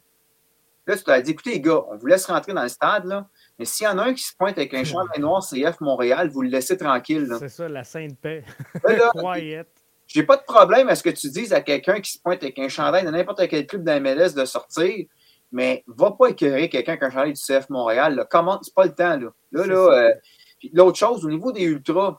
là, 0.87 0.97
tu 0.97 1.05
t'as 1.05 1.21
dit, 1.21 1.33
écoutez, 1.33 1.51
les 1.53 1.61
gars, 1.61 1.85
on 1.89 1.97
vous 1.97 2.07
laisse 2.07 2.27
rentrer 2.27 2.53
dans 2.53 2.63
le 2.63 2.69
stade, 2.69 3.05
là, 3.05 3.29
mais 3.61 3.67
s'il 3.67 3.85
y 3.85 3.89
en 3.89 3.99
a 3.99 4.05
un 4.05 4.15
qui 4.15 4.23
se 4.23 4.35
pointe 4.35 4.57
avec 4.57 4.73
un 4.73 4.85
chandail 4.85 5.21
noir 5.21 5.47
CF 5.47 5.83
Montréal, 5.83 6.31
vous 6.31 6.41
le 6.41 6.49
laissez 6.49 6.79
tranquille. 6.79 7.29
C'est 7.39 7.51
ça, 7.51 7.69
la 7.69 7.85
sainte 7.85 8.19
paix. 8.19 8.43
J'ai 10.07 10.23
pas 10.23 10.39
de 10.39 10.43
problème 10.45 10.89
à 10.89 10.95
ce 10.95 11.03
que 11.03 11.11
tu 11.11 11.29
dises 11.29 11.53
à 11.53 11.61
quelqu'un 11.61 12.01
qui 12.01 12.13
se 12.13 12.19
pointe 12.19 12.43
avec 12.43 12.59
un 12.59 12.71
chandail 12.71 13.05
de 13.05 13.11
n'importe 13.11 13.47
quel 13.49 13.67
club 13.67 13.85
d'MLS 13.85 14.33
de 14.33 14.47
sortir, 14.47 15.05
mais 15.53 15.85
va 15.87 16.13
pas 16.13 16.29
écœurer 16.29 16.71
quelqu'un 16.71 16.97
qui 16.97 17.05
a 17.05 17.09
un 17.09 17.11
chandail 17.11 17.35
du 17.35 17.41
CF 17.41 17.69
Montréal. 17.69 18.27
Comment, 18.31 18.59
c'est 18.63 18.75
pas 18.75 18.87
le 18.87 18.95
temps. 18.95 19.19
Là, 19.19 19.31
là, 19.53 19.67
là 19.67 19.75
euh, 19.75 20.15
l'autre 20.73 20.97
chose, 20.97 21.23
au 21.27 21.29
niveau 21.29 21.53
des 21.53 21.65
ultras, 21.65 22.19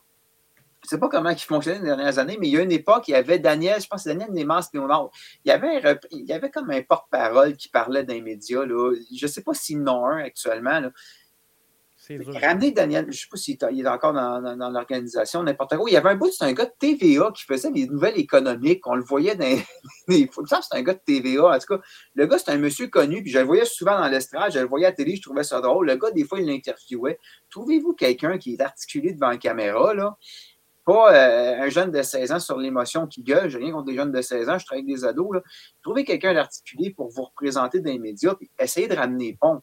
je 0.84 0.88
ne 0.88 0.90
sais 0.90 1.00
pas 1.00 1.10
comment 1.10 1.32
ils 1.32 1.40
fonctionnaient 1.40 1.80
les 1.80 1.86
dernières 1.86 2.20
années, 2.20 2.38
mais 2.40 2.50
il 2.50 2.54
y 2.54 2.58
a 2.58 2.62
une 2.62 2.72
époque, 2.72 3.08
il 3.08 3.12
y 3.12 3.16
avait 3.16 3.40
Daniel, 3.40 3.82
je 3.82 3.88
pense 3.88 4.04
que 4.04 4.10
Daniel 4.10 4.32
Nemas 4.32 4.70
Léonard. 4.74 5.10
Il 5.44 5.50
y 5.50 5.52
avait, 5.52 5.82
il 6.12 6.26
y 6.26 6.34
avait 6.34 6.52
comme 6.52 6.70
un 6.70 6.82
porte-parole 6.84 7.56
qui 7.56 7.70
parlait 7.70 8.04
d'un 8.04 8.22
média. 8.22 8.64
Là. 8.64 8.94
Je 9.16 9.26
ne 9.26 9.32
sais 9.32 9.42
pas 9.42 9.56
s'il 9.56 9.88
en 9.90 10.06
a 10.06 10.10
un 10.10 10.24
actuellement. 10.24 10.80
Là. 10.80 10.92
Ramener 12.10 12.72
Daniel, 12.72 13.06
je 13.06 13.10
ne 13.10 13.14
sais 13.14 13.28
pas 13.30 13.38
s'il 13.38 13.58
est 13.62 13.88
encore 13.88 14.14
dans, 14.14 14.42
dans, 14.58 14.70
l'organisation, 14.70 15.44
n'importe 15.44 15.78
quoi. 15.78 15.90
Il 15.90 15.94
y 15.94 15.98
avait 15.98 16.10
un 16.10 16.16
bout, 16.16 16.32
c'est 16.32 16.46
un 16.46 16.54
gars 16.54 16.66
de 16.66 16.74
TVA 16.80 17.32
qui 17.36 17.44
faisait 17.44 17.70
des 17.70 17.86
nouvelles 17.88 18.18
économiques. 18.18 18.86
On 18.88 18.96
le 18.96 19.04
voyait 19.04 19.36
dans 19.36 19.46
les. 20.08 20.30
c'est 20.34 20.78
un 20.78 20.82
gars 20.82 20.94
de 20.94 21.02
TVA. 21.06 21.56
En 21.56 21.60
tout 21.60 21.78
cas, 21.78 21.82
le 22.16 22.26
gars, 22.26 22.40
c'est 22.40 22.52
un 22.52 22.58
monsieur 22.58 22.88
connu, 22.88 23.22
puis 23.22 23.32
je 23.32 23.38
le 23.38 23.46
voyais 23.46 23.66
souvent 23.66 24.00
dans 24.00 24.08
l'estrade, 24.08 24.52
je 24.52 24.60
le 24.60 24.66
voyais 24.66 24.88
à 24.88 24.90
la 24.90 24.96
télé, 24.96 25.16
je 25.16 25.22
trouvais 25.22 25.44
ça 25.44 25.62
drôle. 25.62 25.86
Le 25.88 25.96
gars, 25.96 26.10
des 26.10 26.24
fois, 26.24 26.40
il 26.40 26.48
l'interviewait. 26.48 27.20
Trouvez-vous 27.52 27.94
quelqu'un 27.94 28.40
qui 28.40 28.54
est 28.54 28.62
articulé 28.62 29.14
devant 29.14 29.30
la 29.30 29.38
caméra, 29.38 29.94
là? 29.94 30.18
Pas 30.84 31.14
euh, 31.14 31.62
un 31.62 31.70
jeune 31.70 31.92
de 31.92 32.02
16 32.02 32.32
ans 32.32 32.40
sur 32.40 32.58
l'émotion 32.58 33.06
qui 33.06 33.22
gueule. 33.22 33.50
J'ai 33.50 33.60
rien 33.60 33.72
contre 33.72 33.86
des 33.86 33.96
jeunes 33.96 34.12
de 34.12 34.22
16 34.22 34.50
ans, 34.50 34.58
je 34.58 34.66
travaille 34.66 34.84
avec 34.84 34.96
des 34.96 35.06
ados. 35.06 35.36
Là. 35.36 35.42
Trouvez 35.84 36.04
quelqu'un 36.04 36.34
d'articulé 36.34 36.90
pour 36.90 37.10
vous 37.10 37.26
représenter 37.26 37.80
dans 37.80 37.92
les 37.92 38.00
médias, 38.00 38.34
puis 38.34 38.50
essayez 38.58 38.88
de 38.88 38.96
ramener 38.96 39.38
bon 39.40 39.62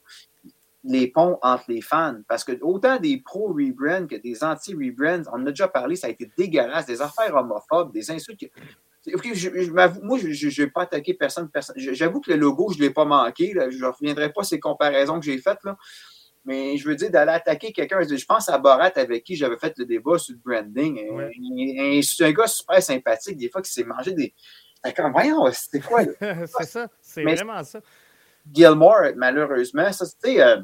les 0.89 1.09
ponts 1.09 1.39
entre 1.43 1.65
les 1.69 1.81
fans. 1.81 2.21
Parce 2.27 2.45
que 2.45 2.53
autant 2.63 2.99
des 2.99 3.19
pro-rebrand 3.19 4.07
que 4.07 4.17
des 4.17 4.43
anti-rebrand, 4.43 5.23
on 5.33 5.43
en 5.43 5.47
a 5.47 5.51
déjà 5.51 5.69
parlé, 5.69 5.97
ça 5.97 6.07
a 6.07 6.11
été 6.11 6.31
dégueulasse, 6.37 6.87
des 6.87 7.01
affaires 7.03 7.35
homophobes, 7.35 7.93
des 7.93 8.11
insultes. 8.11 8.51
moi, 10.03 10.19
je 10.19 10.63
n'ai 10.63 10.71
pas 10.71 10.83
attaqué 10.83 11.15
personne. 11.15 11.49
personne. 11.51 11.77
J'avoue 11.79 12.21
que 12.21 12.33
le 12.33 12.39
logo, 12.39 12.73
je 12.73 12.79
ne 12.79 12.85
l'ai 12.85 12.91
pas 12.91 13.05
manqué. 13.05 13.53
Je 13.55 13.79
ne 13.79 13.87
reviendrai 13.87 14.33
pas 14.33 14.43
ces 14.43 14.59
comparaisons 14.59 15.21
que 15.21 15.27
j'ai 15.27 15.39
faites. 15.39 15.63
Là. 15.65 15.77
Mais 16.45 16.79
je 16.79 16.89
veux 16.89 16.97
dire, 16.97 17.11
d'aller 17.11 17.33
attaquer 17.33 17.73
quelqu'un. 17.73 18.01
Je 18.01 18.25
pense 18.25 18.49
à 18.49 18.57
Borat 18.57 18.93
avec 18.97 19.25
qui 19.25 19.37
j'avais 19.37 19.59
fait 19.59 19.75
le 19.77 19.85
débat 19.85 20.17
sur 20.17 20.35
le 20.35 20.41
branding. 20.43 22.03
C'est 22.03 22.25
un 22.25 22.33
gars 22.33 22.47
super 22.47 22.83
sympathique, 22.83 23.37
des 23.37 23.51
fois, 23.51 23.61
qui 23.61 23.71
s'est 23.71 23.85
mangé 23.85 24.13
des. 24.13 24.35
Comme, 24.97 25.13
voyons, 25.13 25.45
c'était 25.53 25.81
quoi? 25.81 26.03
c'est 26.21 26.65
ça, 26.65 26.89
c'est 27.03 27.23
vraiment 27.23 27.63
ça. 27.63 27.81
Gilmore, 28.51 29.13
malheureusement, 29.17 29.93
ça, 29.93 30.07
c'était. 30.07 30.41
Euh, 30.41 30.63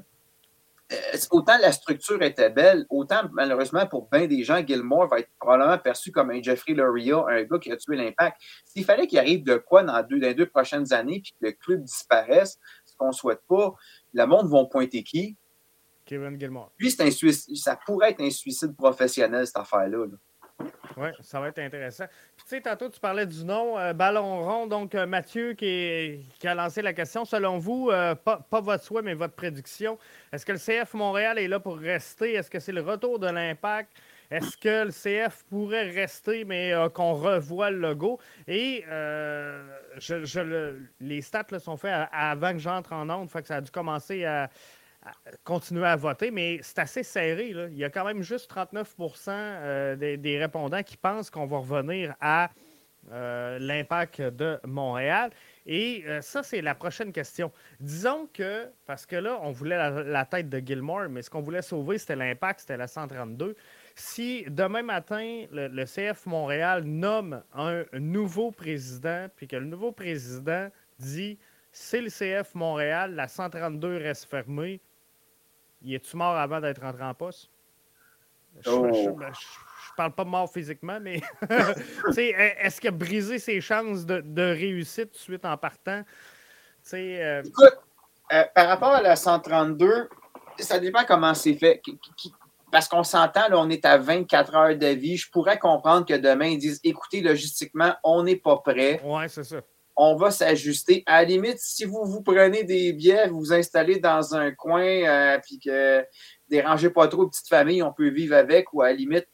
autant 1.31 1.59
la 1.59 1.73
structure 1.73 2.21
était 2.23 2.51
belle, 2.51 2.87
autant 2.91 3.23
malheureusement 3.33 3.87
pour 3.87 4.09
bien 4.11 4.27
des 4.27 4.43
gens, 4.43 4.65
Gilmore 4.67 5.09
va 5.09 5.21
être 5.21 5.31
probablement 5.39 5.79
perçu 5.79 6.11
comme 6.13 6.31
un 6.31 6.43
Jeffrey 6.43 6.75
Loria, 6.75 7.25
un 7.29 7.43
gars 7.45 7.59
qui 7.59 7.73
a 7.73 7.77
tué 7.77 7.97
l'impact. 7.97 8.41
S'il 8.65 8.85
fallait 8.85 9.07
qu'il 9.07 9.19
arrive 9.19 9.45
de 9.45 9.57
quoi 9.57 9.83
dans, 9.83 10.03
deux, 10.03 10.19
les 10.19 10.35
deux 10.35 10.47
prochaines 10.47 10.93
années 10.93 11.21
puis 11.23 11.33
que 11.33 11.47
le 11.47 11.53
club 11.53 11.83
disparaisse, 11.83 12.59
ce 12.85 12.95
qu'on 12.97 13.09
ne 13.09 13.13
souhaite 13.13 13.43
pas, 13.49 13.75
le 14.13 14.27
monde 14.27 14.49
va 14.51 14.65
pointer 14.67 15.03
qui? 15.03 15.37
Kevin 16.05 16.39
Gilmore. 16.39 16.71
Lui, 16.79 16.91
c'est 16.91 17.03
un 17.03 17.11
ça 17.55 17.79
pourrait 17.87 18.11
être 18.11 18.21
un 18.21 18.31
suicide 18.31 18.77
professionnel, 18.77 19.47
cette 19.47 19.57
affaire-là. 19.57 20.07
là 20.07 20.17
oui, 20.97 21.09
ça 21.21 21.41
va 21.41 21.49
être 21.49 21.59
intéressant. 21.59 22.05
Sais, 22.47 22.61
tantôt, 22.61 22.91
tu 22.91 23.01
parlais 23.01 23.25
du 23.25 23.43
nom, 23.43 23.79
euh, 23.79 23.95
Ballon 23.95 24.45
rond. 24.45 24.67
Donc, 24.67 24.95
euh, 24.95 25.07
Mathieu 25.07 25.55
qui, 25.55 26.21
a 26.45 26.55
lancé 26.55 26.83
la 26.83 26.93
question. 26.93 27.25
Selon 27.25 27.57
vous, 27.57 27.89
euh, 27.91 28.15
pas, 28.15 28.45
votre 28.61 28.85
souhait, 28.85 29.01
mais 29.01 29.15
votre 29.15 29.33
prédiction, 29.33 29.99
est-ce 30.31 30.45
que 30.45 30.53
le 30.53 30.59
CF 30.59 30.93
Montréal 30.93 31.39
est 31.39 31.49
là 31.49 31.59
pour 31.59 31.79
rester? 31.79 32.35
Est-ce 32.35 32.51
que 32.51 32.61
c'est 32.61 32.73
le 32.73 32.83
retour 32.83 33.19
de 33.19 33.29
l'impact? 33.29 33.93
Est-ce 34.31 34.59
que 34.59 34.85
le 34.85 34.91
CF 34.91 35.45
pourrait 35.45 35.89
rester, 35.91 36.45
mais 36.45 36.73
qu'on 36.93 37.15
revoie 37.15 37.71
le 37.71 37.79
logo? 37.79 38.19
Et 38.47 38.85
je, 39.99 40.75
les 41.01 41.23
stats 41.23 41.59
sont 41.59 41.77
faits 41.77 42.09
avant 42.13 42.53
que 42.53 42.59
j'entre 42.59 42.93
en 42.93 43.09
onde, 43.09 43.31
fait 43.31 43.43
que 43.43 43.49
ça 43.49 43.57
a 43.57 43.61
dû 43.61 43.71
commencer 43.71 44.25
à, 44.25 44.51
continuer 45.45 45.87
à 45.87 45.97
voter, 45.97 46.31
mais 46.31 46.61
c'est 46.63 46.79
assez 46.79 47.03
serré. 47.03 47.49
Il 47.49 47.77
y 47.77 47.85
a 47.85 47.91
quand 47.91 48.05
même 48.05 48.23
juste 48.23 48.51
39% 48.51 49.29
euh, 49.29 50.17
des, 50.17 50.39
répondants 50.39 50.83
qui 50.83 50.97
pensent 50.97 51.31
qu'on 51.31 51.47
va 51.47 51.59
revenir 51.59 52.15
à 52.21 52.51
euh, 53.13 53.59
l'impact 53.59 54.23
de 54.23 54.59
Montréal. 54.65 55.31
Et 55.67 56.05
euh, 56.07 56.21
ça, 56.23 56.43
c'est 56.43 56.63
la 56.63 56.75
prochaine 56.75 57.13
question. 57.13 57.53
Disons 57.81 58.29
que, 58.33 58.67
parce 58.87 59.05
que 59.05 59.17
là, 59.17 59.39
on 59.43 59.51
voulait 59.51 59.77
la, 59.77 60.25
tête 60.25 60.49
de 60.49 60.59
Gilmore, 60.59 61.09
mais 61.11 61.21
ce 61.21 61.29
qu'on 61.29 61.43
voulait 61.43 61.63
sauver, 61.63 61.99
c'était 61.99 62.17
l'impact, 62.17 62.61
c'était 62.61 62.79
la 62.79 62.87
132. 62.87 63.57
Si 63.95 64.45
demain 64.49 64.83
matin, 64.83 65.45
le, 65.53 65.85
CF 65.85 66.27
Montréal 66.27 66.85
nomme 66.85 67.43
un 67.53 67.85
nouveau 67.93 68.51
président, 68.51 69.27
puis 69.37 69.47
que 69.47 69.57
le 69.57 69.67
nouveau 69.67 69.93
président 69.93 70.69
dit 70.99 71.39
c'est 71.73 72.01
le 72.01 72.09
CF 72.09 72.55
Montréal, 72.55 73.15
la 73.15 73.29
132 73.29 73.97
reste 73.97 74.27
fermée, 74.27 74.81
il 75.85 75.95
est-tu 75.95 76.17
mort 76.17 76.37
avant 76.37 76.61
d'être 76.61 76.81
rentré 76.81 77.05
en 77.05 77.15
poste? 77.15 77.51
Je, 78.65 78.71
ne 78.71 79.09
oh. 79.11 79.19
parle 79.97 80.13
pas 80.13 80.25
mort 80.25 80.51
physiquement, 80.51 80.99
mais 81.01 81.21
est-ce 82.17 82.81
qu'il 82.81 82.89
a 82.89 82.93
brisé 82.93 83.39
ses 83.39 83.61
chances 83.61 84.07
de, 84.07 84.43
réussite 84.43 85.11
tout 85.11 85.19
de 85.19 85.23
suite 85.23 85.45
en 85.45 85.57
partant? 85.57 86.03
Euh, 86.93 87.43
Écoute, 87.43 87.79
euh, 88.33 88.45
par 88.55 88.69
rapport 88.69 88.91
à 88.91 89.03
la 89.03 89.17
132, 89.17 90.09
ça 90.59 90.79
dépend 90.79 91.05
comment 91.07 91.35
c'est 91.35 91.55
fait. 91.55 91.83
Parce 92.71 92.89
qu'on 92.89 93.05
s'entend, 93.05 93.49
là, 93.49 93.59
on 93.59 93.69
est 93.71 93.85
à 93.85 93.99
24 93.99 94.55
heures 94.55 94.77
de 94.77 94.87
vie. 94.87 95.17
Je 95.17 95.31
pourrais 95.31 95.59
comprendre 95.59 96.07
que 96.07 96.15
demain, 96.15 96.47
ils 96.47 96.59
disent 96.59 96.81
écoutez, 96.85 97.21
logistiquement, 97.21 97.95
on 98.03 98.23
n'est 98.23 98.37
pas 98.37 98.59
prêt. 98.59 99.01
Oui, 99.05 99.25
c'est 99.29 99.45
ça. 99.45 99.61
On 99.97 100.17
va 100.17 100.31
s'ajuster. 100.31 101.03
À 101.07 101.23
la 101.23 101.29
limite, 101.29 101.59
si 101.59 101.85
vous 101.85 102.05
vous 102.05 102.23
prenez 102.23 102.65
des 102.65 102.93
billets, 102.93 103.29
vous 103.29 103.39
vous 103.39 103.53
installez 103.53 104.01
dans 104.01 104.35
un 104.35 104.51
coin, 104.51 104.83
euh, 104.83 105.39
puis 105.39 105.59
que 105.59 106.05
dérangez 106.49 106.91
pas 106.91 107.07
trop 107.09 107.29
petite 107.29 107.49
famille, 107.49 107.83
on 107.83 107.93
peut 107.93 108.09
vivre 108.09 108.35
avec, 108.35 108.73
ou 108.73 108.83
à 108.83 108.89
la 108.89 108.95
limite, 108.95 109.29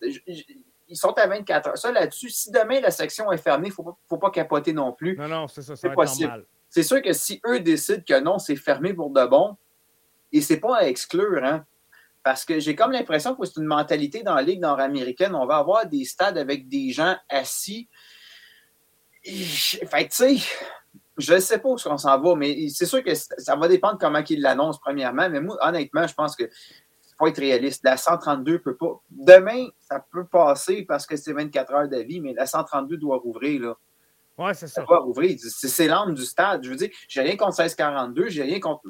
ils 0.89 0.97
sont 0.97 1.13
à 1.13 1.27
24 1.27 1.69
heures. 1.69 1.79
Ça, 1.79 1.93
là-dessus, 1.93 2.31
si 2.31 2.51
demain 2.51 2.81
la 2.81 2.91
section 2.91 3.33
est 3.33 3.39
fermée, 3.39 3.69
il 3.69 3.71
ne 3.71 3.75
faut, 3.75 3.85
pas, 3.85 3.97
faut 4.09 4.19
pas 4.19 4.31
capoter 4.31 4.73
non 4.73 4.93
plus. 4.93 5.17
Non, 5.17 5.29
non, 5.29 5.49
c'est 5.49 5.63
ça, 5.63 5.77
c'est 5.77 5.93
possible. 5.93 6.45
C'est 6.69 6.83
sûr 6.83 7.01
que 7.03 7.13
si 7.13 7.41
eux 7.47 7.61
décident 7.61 8.03
que 8.07 8.21
non, 8.21 8.39
c'est 8.39 8.57
fermé 8.57 8.93
pour 8.93 9.11
de 9.11 9.25
bon, 9.27 9.57
et 10.33 10.41
c'est 10.41 10.61
pas 10.61 10.79
à 10.79 10.83
exclure, 10.85 11.45
hein, 11.45 11.65
parce 12.23 12.45
que 12.45 12.61
j'ai 12.61 12.75
comme 12.75 12.93
l'impression 12.93 13.35
que 13.35 13.47
c'est 13.47 13.57
une 13.57 13.67
mentalité 13.67 14.23
dans 14.23 14.35
la 14.35 14.43
Ligue 14.43 14.61
nord-américaine. 14.61 15.35
On 15.35 15.47
va 15.47 15.57
avoir 15.57 15.87
des 15.87 16.05
stades 16.05 16.39
avec 16.39 16.69
des 16.69 16.91
gens 16.91 17.17
assis. 17.29 17.89
Fait 19.23 20.09
tu 20.09 20.17
sais, 20.17 20.37
je 21.19 21.35
ne 21.35 21.41
sais 21.41 21.59
pas 21.59 21.69
où 21.69 21.77
on 21.87 21.99
s'en 21.99 22.21
va, 22.21 22.35
mais 22.35 22.69
c'est 22.69 22.87
sûr 22.87 23.03
que 23.03 23.15
ça 23.15 23.57
va 23.57 23.69
dépendre 23.69 23.99
comment 23.99 24.23
ils 24.29 24.41
l'annoncent, 24.41 24.81
premièrement. 24.83 25.29
Mais 25.29 25.41
moi, 25.41 25.59
honnêtement, 25.61 26.07
je 26.07 26.15
pense 26.15 26.35
que 26.35 26.49
pas 27.21 27.29
être 27.29 27.39
réaliste. 27.39 27.85
La 27.85 27.97
132 27.97 28.61
peut 28.61 28.77
pas. 28.77 29.01
Demain, 29.11 29.69
ça 29.79 30.05
peut 30.11 30.25
passer 30.25 30.85
parce 30.89 31.07
que 31.07 31.17
c'est 31.17 31.33
24 31.33 31.73
heures 31.73 31.89
de 31.89 31.99
vie, 31.99 32.21
mais 32.21 32.33
la 32.33 32.47
132 32.47 32.97
doit 32.97 33.19
rouvrir. 33.19 33.61
Là. 33.61 33.77
Oui, 34.39 34.55
c'est 34.55 34.69
ça. 34.69 34.85
C'est 35.45 35.87
l'âme 35.87 36.15
du 36.15 36.25
stade. 36.25 36.65
Je 36.65 36.71
veux 36.71 36.77
dire, 36.77 36.89
j'ai 37.09 37.21
rien 37.21 37.37
contre 37.37 37.61
1642, 37.61 38.31
j'ai 38.31 38.43
rien 38.43 38.59
contre 38.59 38.83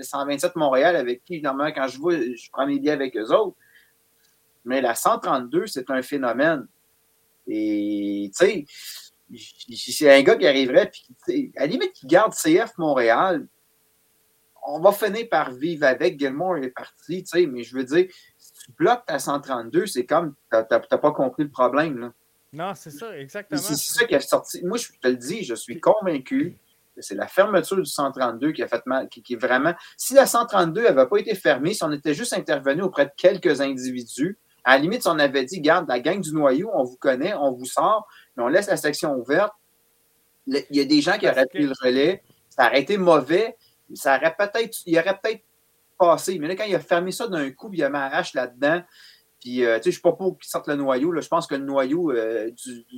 127 0.00 0.56
Montréal 0.56 0.96
avec 0.96 1.24
qui, 1.24 1.42
normalement, 1.42 1.74
quand 1.74 1.88
je 1.88 1.98
vois, 1.98 2.14
je 2.16 2.50
prends 2.50 2.66
mes 2.66 2.78
billets 2.78 2.92
avec 2.92 3.16
eux 3.16 3.30
autres. 3.30 3.56
Mais 4.64 4.80
la 4.80 4.94
132, 4.94 5.66
c'est 5.66 5.90
un 5.90 6.00
phénomène. 6.00 6.66
Et, 7.46 8.30
tu 8.34 8.46
sais, 8.46 8.64
c'est 9.32 10.10
un 10.10 10.22
gars 10.22 10.36
qui 10.36 10.46
arriverait, 10.46 10.90
puis, 10.90 11.52
à 11.56 11.60
la 11.60 11.66
limite, 11.66 11.92
qui 11.92 12.06
garde 12.06 12.34
CF 12.34 12.76
Montréal, 12.78 13.46
on 14.66 14.80
va 14.80 14.92
finir 14.92 15.28
par 15.30 15.50
vivre 15.52 15.86
avec. 15.86 16.18
Gilmore 16.18 16.58
est 16.58 16.70
parti, 16.70 17.22
tu 17.22 17.38
sais, 17.38 17.46
mais 17.46 17.62
je 17.62 17.76
veux 17.76 17.84
dire, 17.84 18.06
si 18.38 18.52
tu 18.52 18.72
bloques 18.72 19.04
ta 19.06 19.18
132, 19.18 19.86
c'est 19.86 20.06
comme, 20.06 20.34
tu 20.50 20.58
n'as 20.70 20.98
pas 20.98 21.12
compris 21.12 21.44
le 21.44 21.50
problème, 21.50 21.98
là. 21.98 22.12
Non, 22.54 22.72
c'est 22.76 22.92
ça, 22.92 23.18
exactement. 23.18 23.60
C'est 23.60 23.74
ça 23.74 24.04
qui 24.06 24.14
a 24.14 24.20
sorti. 24.20 24.64
Moi, 24.64 24.78
je 24.78 24.86
te 25.00 25.08
le 25.08 25.16
dis, 25.16 25.42
je 25.42 25.56
suis 25.56 25.80
convaincu 25.80 26.56
que 26.94 27.02
c'est 27.02 27.16
la 27.16 27.26
fermeture 27.26 27.76
du 27.76 27.84
132 27.84 28.52
qui 28.52 28.62
a 28.62 28.68
fait 28.68 28.86
mal, 28.86 29.08
qui, 29.08 29.24
est 29.28 29.36
vraiment. 29.36 29.74
Si 29.96 30.14
la 30.14 30.24
132 30.24 30.84
n'avait 30.84 31.06
pas 31.06 31.16
été 31.16 31.34
fermée, 31.34 31.74
si 31.74 31.82
on 31.82 31.90
était 31.90 32.14
juste 32.14 32.32
intervenu 32.32 32.82
auprès 32.82 33.06
de 33.06 33.10
quelques 33.16 33.60
individus, 33.60 34.38
à 34.64 34.76
la 34.76 34.82
limite, 34.82 35.02
si 35.02 35.08
on 35.08 35.18
avait 35.18 35.44
dit, 35.44 35.60
garde, 35.60 35.88
la 35.88 36.00
gang 36.00 36.20
du 36.20 36.32
noyau, 36.32 36.70
on 36.74 36.84
vous 36.84 36.96
connaît, 36.96 37.34
on 37.34 37.52
vous 37.52 37.66
sort, 37.66 38.06
mais 38.36 38.42
on 38.42 38.48
laisse 38.48 38.66
la 38.66 38.76
section 38.76 39.14
ouverte, 39.14 39.52
il 40.46 40.64
y 40.70 40.80
a 40.80 40.84
des 40.84 41.00
gens 41.00 41.18
qui 41.18 41.28
auraient 41.28 41.46
pris 41.46 41.62
le 41.62 41.72
relais, 41.82 42.22
ça 42.48 42.66
aurait 42.66 42.80
été 42.80 42.96
mauvais, 42.96 43.56
ça 43.94 44.16
aurait 44.16 44.34
peut-être, 44.36 44.78
il 44.86 44.98
aurait 44.98 45.18
peut-être 45.22 45.42
passé. 45.98 46.38
Mais 46.38 46.48
là, 46.48 46.56
quand 46.56 46.64
il 46.64 46.74
a 46.74 46.80
fermé 46.80 47.12
ça 47.12 47.28
d'un 47.28 47.50
coup, 47.50 47.70
il 47.72 47.82
a 47.82 47.90
mis 47.90 47.96
arrache 47.96 48.34
là-dedans, 48.34 48.82
puis, 49.44 49.62
euh, 49.62 49.76
tu 49.76 49.82
sais, 49.82 49.82
je 49.84 49.88
ne 49.88 49.92
suis 49.92 50.00
pas 50.00 50.12
pour 50.12 50.38
qu'ils 50.38 50.48
sortent 50.48 50.68
le 50.68 50.76
noyau. 50.76 51.12
Là. 51.12 51.20
Je 51.20 51.28
pense 51.28 51.46
que 51.46 51.54
le 51.54 51.64
noyau 51.64 52.10
euh, 52.12 52.50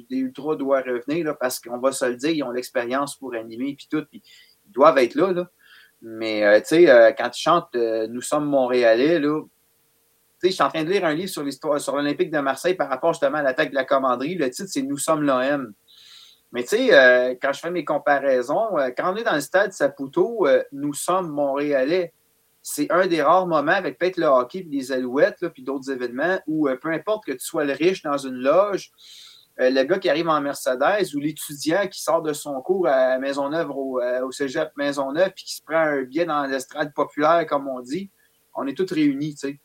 des 0.08 0.16
Ultras 0.16 0.54
doit 0.54 0.80
revenir 0.80 1.26
là, 1.26 1.34
parce 1.34 1.58
qu'on 1.58 1.78
va 1.78 1.90
se 1.90 2.04
le 2.04 2.14
dire, 2.14 2.30
ils 2.30 2.44
ont 2.44 2.52
l'expérience 2.52 3.16
pour 3.16 3.34
animer 3.34 3.74
puis 3.74 3.88
tout. 3.90 4.04
Puis, 4.08 4.22
ils 4.64 4.70
doivent 4.70 4.96
être 4.98 5.16
là. 5.16 5.32
là. 5.32 5.50
Mais, 6.02 6.44
euh, 6.44 6.60
tu 6.60 6.86
sais, 6.86 7.14
quand 7.18 7.36
ils 7.36 7.40
chantent 7.40 7.74
Nous 7.74 8.20
sommes 8.20 8.46
Montréalais, 8.46 9.18
là, 9.18 9.42
je 10.42 10.48
suis 10.48 10.62
en 10.62 10.68
train 10.68 10.84
de 10.84 10.90
lire 10.90 11.04
un 11.04 11.14
livre 11.14 11.30
sur 11.30 11.42
l'histoire, 11.42 11.80
sur 11.80 11.96
l'Olympique 11.96 12.30
de 12.30 12.38
Marseille 12.38 12.74
par 12.74 12.88
rapport 12.88 13.12
justement 13.12 13.38
à 13.38 13.42
l'attaque 13.42 13.70
de 13.70 13.74
la 13.74 13.84
commanderie. 13.84 14.34
Le 14.34 14.50
titre, 14.50 14.68
c'est 14.70 14.82
Nous 14.82 14.98
sommes 14.98 15.22
l'OM. 15.22 15.72
Mais 16.52 16.62
tu 16.62 16.76
sais, 16.76 17.38
quand 17.42 17.52
je 17.52 17.60
fais 17.60 17.70
mes 17.70 17.84
comparaisons, 17.84 18.68
quand 18.96 19.12
on 19.12 19.16
est 19.16 19.24
dans 19.24 19.34
le 19.34 19.40
stade 19.40 19.72
Saputo, 19.72 20.46
nous 20.72 20.94
sommes 20.94 21.28
Montréalais 21.28 22.12
c'est 22.68 22.90
un 22.90 23.06
des 23.06 23.22
rares 23.22 23.46
moments 23.46 23.70
avec 23.70 23.96
peut-être 23.96 24.16
le 24.16 24.26
hockey 24.26 24.58
et 24.58 24.64
les 24.64 24.90
alouettes, 24.90 25.48
puis 25.54 25.62
d'autres 25.62 25.88
événements, 25.88 26.40
où 26.48 26.66
euh, 26.68 26.74
peu 26.74 26.90
importe 26.90 27.24
que 27.24 27.30
tu 27.30 27.38
sois 27.38 27.64
le 27.64 27.72
riche 27.72 28.02
dans 28.02 28.18
une 28.18 28.34
loge, 28.34 28.90
euh, 29.60 29.70
le 29.70 29.84
gars 29.84 30.00
qui 30.00 30.10
arrive 30.10 30.28
en 30.28 30.40
Mercedes 30.40 31.14
ou 31.14 31.20
l'étudiant 31.20 31.86
qui 31.86 32.02
sort 32.02 32.22
de 32.22 32.32
son 32.32 32.60
cours 32.62 32.88
à 32.88 33.20
Maisonneuve, 33.20 33.70
au, 33.70 34.00
euh, 34.00 34.26
au 34.26 34.32
cégep 34.32 34.72
Maisonneuve, 34.76 35.30
puis 35.30 35.44
qui 35.44 35.54
se 35.54 35.62
prend 35.62 35.76
un 35.76 36.02
billet 36.02 36.24
dans 36.24 36.44
l'estrade 36.44 36.92
populaire, 36.92 37.46
comme 37.46 37.68
on 37.68 37.80
dit, 37.80 38.10
on 38.56 38.66
est 38.66 38.76
tous 38.76 38.92
réunis, 38.92 39.36
tu 39.36 39.48
sais. 39.48 39.60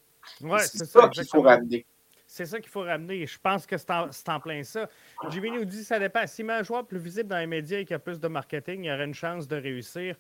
C'est 0.60 0.86
ça, 0.86 1.10
qu'il 1.10 1.26
faut 1.26 1.42
ramener. 1.42 1.86
C'est 2.34 2.46
ça 2.46 2.62
qu'il 2.62 2.70
faut 2.70 2.84
ramener. 2.84 3.26
Je 3.26 3.38
pense 3.38 3.66
que 3.66 3.76
c'est 3.78 3.92
en, 4.30 4.40
plein 4.40 4.64
ça. 4.64 4.90
Jimmy 5.30 5.52
nous 5.52 5.66
dit 5.66 5.84
ça 5.84 6.00
dépend. 6.00 6.26
Si 6.28 6.44
un 6.44 6.64
joueur 6.64 6.88
plus 6.88 6.98
visible 6.98 7.28
dans 7.28 7.38
les 7.38 7.46
médias 7.46 7.80
et 7.80 7.84
qui 7.84 7.94
a 7.94 8.00
plus 8.00 8.22
de 8.22 8.28
marketing, 8.30 8.86
il 8.86 8.92
aurait 8.92 9.04
une 9.04 9.14
chance 9.14 9.50
de 9.50 9.58
réussir. 9.58 10.16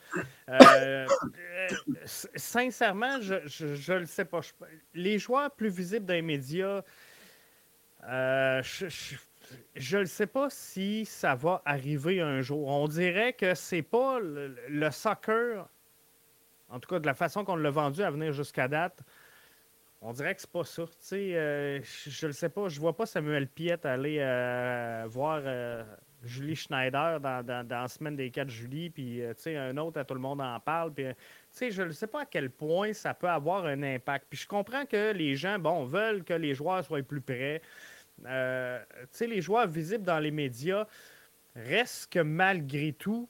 Euh, 0.50 0.60
euh, 0.60 1.68
sincèrement, 2.06 3.22
je 3.22 3.94
ne 3.94 4.00
le 4.00 4.06
sais 4.08 4.26
pas. 4.26 4.42
les 4.94 5.20
joueurs 5.20 5.52
plus 5.52 5.70
visibles 5.70 6.06
dans 6.06 6.14
les 6.14 6.22
médias, 6.22 6.82
euh, 8.10 8.62
je 9.76 9.98
ne 9.98 10.06
sais 10.06 10.28
pas 10.28 10.50
si 10.50 11.06
ça 11.06 11.36
va 11.36 11.62
arriver 11.64 12.20
un 12.20 12.42
jour. 12.42 12.68
On 12.68 12.90
dirait 12.90 13.32
que 13.32 13.56
c'est 13.56 13.84
pas 13.84 14.20
le, 14.20 14.58
le, 14.68 14.92
soccer, 14.92 15.66
en 16.68 16.78
tout 16.82 16.90
cas 16.90 17.00
de 17.00 17.06
la 17.06 17.14
façon 17.14 17.46
qu'on 17.46 17.56
l'a 17.56 17.72
vendu 17.72 18.04
à 18.04 18.12
venir 18.12 18.34
jusqu'à 18.34 18.68
date. 18.68 19.02
On 20.04 20.14
dirait 20.14 20.34
que 20.34 20.42
c'est 20.42 20.50
pas 20.50 20.64
ça. 20.64 20.84
Euh, 21.14 21.80
je 22.08 22.28
ne 22.28 22.32
sais 22.32 22.50
pas. 22.50 22.68
Je 22.68 22.80
vois 22.80 22.96
pas 22.96 23.06
Samuel 23.06 23.48
Piette 23.48 23.86
aller 23.86 24.18
euh, 24.20 25.06
voir 25.08 25.42
euh, 25.46 25.84
Julie 26.24 26.56
Schneider 26.56 27.20
dans, 27.20 27.68
la 27.70 27.88
semaine 27.88 28.16
des 28.16 28.32
4 28.32 28.50
juillet. 28.50 28.90
Puis, 28.90 29.22
un 29.56 29.78
autre, 29.78 30.00
à 30.00 30.04
tout 30.04 30.16
le 30.16 30.20
monde 30.20 30.42
en 30.42 30.60
parle. 30.60 30.92
Puis, 30.92 31.06
je 31.70 31.84
ne 31.84 31.92
sais 31.92 32.08
pas 32.08 32.22
à 32.22 32.26
quel 32.26 32.50
point 32.50 32.94
ça 32.94 33.14
peut 33.14 33.30
avoir 33.30 33.66
un 33.66 33.84
impact. 33.84 34.26
Puis, 34.28 34.40
je 34.40 34.48
comprends 34.48 34.86
que 34.88 35.12
les 35.12 35.36
gens, 35.36 35.60
bon, 35.60 35.86
veulent 35.86 36.24
que 36.24 36.34
les 36.34 36.56
joueurs 36.56 36.84
soient 36.84 37.04
plus 37.04 37.22
près. 37.22 37.62
les 38.26 39.42
joueurs 39.42 39.68
visibles 39.68 40.04
dans 40.04 40.20
les 40.20 40.32
médias 40.32 40.88
restent 41.56 42.12
que 42.12 42.20
malgré 42.22 42.94
tout, 42.94 43.30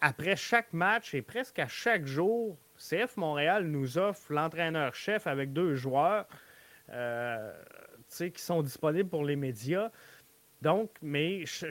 après 0.00 0.36
chaque 0.36 0.72
match 0.72 1.12
et 1.12 1.20
presque 1.20 1.58
à 1.58 1.68
chaque 1.68 2.06
jour, 2.06 2.56
CF 2.82 3.16
Montréal 3.16 3.66
nous 3.66 3.98
offre 3.98 4.32
l'entraîneur-chef 4.32 5.26
avec 5.26 5.52
deux 5.52 5.74
joueurs 5.74 6.26
euh, 6.90 7.52
qui 8.08 8.42
sont 8.42 8.62
disponibles 8.62 9.08
pour 9.08 9.24
les 9.24 9.36
médias. 9.36 9.90
Donc, 10.60 10.90
mais 11.02 11.44
je, 11.44 11.66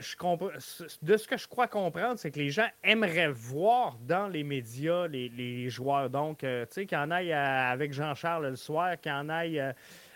de 1.02 1.16
ce 1.16 1.26
que 1.26 1.38
je 1.38 1.48
crois 1.48 1.66
comprendre, 1.66 2.18
c'est 2.18 2.30
que 2.30 2.38
les 2.38 2.50
gens 2.50 2.68
aimeraient 2.84 3.32
voir 3.32 3.96
dans 4.02 4.28
les 4.28 4.42
médias 4.42 5.06
les, 5.08 5.70
joueurs. 5.70 6.10
Donc, 6.10 6.44
euh, 6.44 6.66
tu 6.66 6.74
sais, 6.74 6.86
qu'il 6.86 6.98
en 6.98 7.10
aille 7.10 7.32
avec 7.32 7.92
Jean-Charles 7.92 8.48
le 8.48 8.56
soir, 8.56 9.00
qu'il 9.00 9.12
en 9.12 9.30
aille 9.30 9.60
euh, 9.60 9.72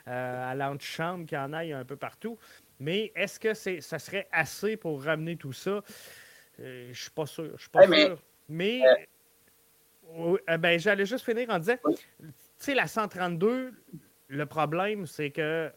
à 0.07 0.55
l'antichambre, 0.55 1.25
qu'il 1.25 1.39
en 1.39 1.55
aille 1.55 1.73
un 1.73 1.87
peu 1.87 1.97
partout. 1.97 2.39
Mais 2.79 3.13
est-ce 3.17 3.41
que 3.41 3.55
c'est, 3.55 3.81
ça 3.81 3.99
serait 3.99 4.29
assez 4.31 4.77
pour 4.77 5.03
ramener 5.03 5.37
tout 5.37 5.55
ça? 5.55 5.83
je 6.59 6.89
ne 6.89 6.93
suis 6.93 7.11
pas 7.11 7.27
sûr. 7.27 7.53
Je 7.57 7.63
suis 7.63 7.71
pas 7.71 7.87
sûr. 7.87 8.19
mais 8.49 8.83
euh, 8.87 8.95
ben, 10.59 10.79
j'allais 10.79 11.07
juste 11.07 11.25
finir 11.25 11.51
en 11.51 11.59
disant, 11.59 11.77
tu 11.87 11.95
sais, 12.59 12.75
la 12.75 12.87
132, 12.87 13.73
le 14.29 14.47
problème, 14.47 15.07
c'est 15.07 15.31
que 15.31 15.71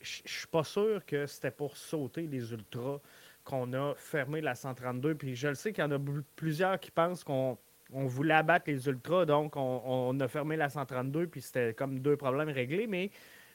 je 0.00 0.20
suis 0.24 0.46
pas 0.46 0.64
sûr 0.64 1.04
que 1.06 1.26
c'était 1.26 1.50
pour 1.50 1.76
sauter 1.76 2.22
les 2.22 2.52
ultras 2.52 3.00
qu'on 3.44 3.72
a 3.72 3.94
fermé 3.94 4.40
la 4.40 4.54
132. 4.54 5.14
Puis 5.14 5.36
je 5.36 5.48
le 5.48 5.54
sais 5.54 5.72
qu'il 5.72 5.82
y 5.82 5.86
en 5.86 5.92
a 5.92 5.98
plusieurs 6.36 6.78
qui 6.80 6.90
pensent 6.90 7.24
qu'on 7.24 7.58
voulait 7.90 8.34
abattre 8.34 8.64
les 8.68 8.86
ultras, 8.86 9.24
donc 9.26 9.56
on, 9.56 10.18
a 10.18 10.28
fermé 10.28 10.56
la 10.56 10.68
132, 10.68 11.26
puis 11.26 11.42
c'était 11.42 11.74
comme 11.74 12.00
deux 12.00 12.16
problèmes 12.16 12.48
réglés. 12.48 12.86
Mais 12.86 13.10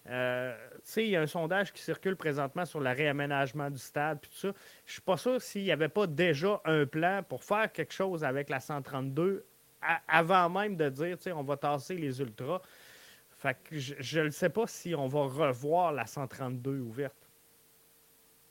euh, 0.09 0.55
il 0.97 1.07
y 1.07 1.15
a 1.15 1.21
un 1.21 1.27
sondage 1.27 1.73
qui 1.73 1.81
circule 1.81 2.15
présentement 2.15 2.65
sur 2.65 2.79
le 2.79 2.89
réaménagement 2.89 3.69
du 3.69 3.79
stade, 3.79 4.19
puis 4.21 4.31
tout 4.31 4.37
ça. 4.37 4.53
Je 4.85 4.93
suis 4.93 5.01
pas 5.01 5.17
sûr 5.17 5.41
s'il 5.41 5.63
n'y 5.63 5.71
avait 5.71 5.89
pas 5.89 6.07
déjà 6.07 6.61
un 6.65 6.85
plan 6.85 7.23
pour 7.27 7.43
faire 7.43 7.71
quelque 7.71 7.93
chose 7.93 8.23
avec 8.23 8.49
la 8.49 8.59
132 8.59 9.45
avant 10.07 10.49
même 10.49 10.75
de 10.75 10.89
dire, 10.89 11.17
tu 11.17 11.23
sais, 11.23 11.31
on 11.31 11.43
va 11.43 11.57
tasser 11.57 11.95
les 11.95 12.19
ultras. 12.21 12.61
Fait 13.37 13.57
que 13.63 13.77
je 13.77 14.19
ne 14.19 14.29
sais 14.29 14.49
pas 14.49 14.67
si 14.67 14.93
on 14.93 15.07
va 15.07 15.21
revoir 15.21 15.93
la 15.93 16.05
132 16.05 16.79
ouverte. 16.79 17.15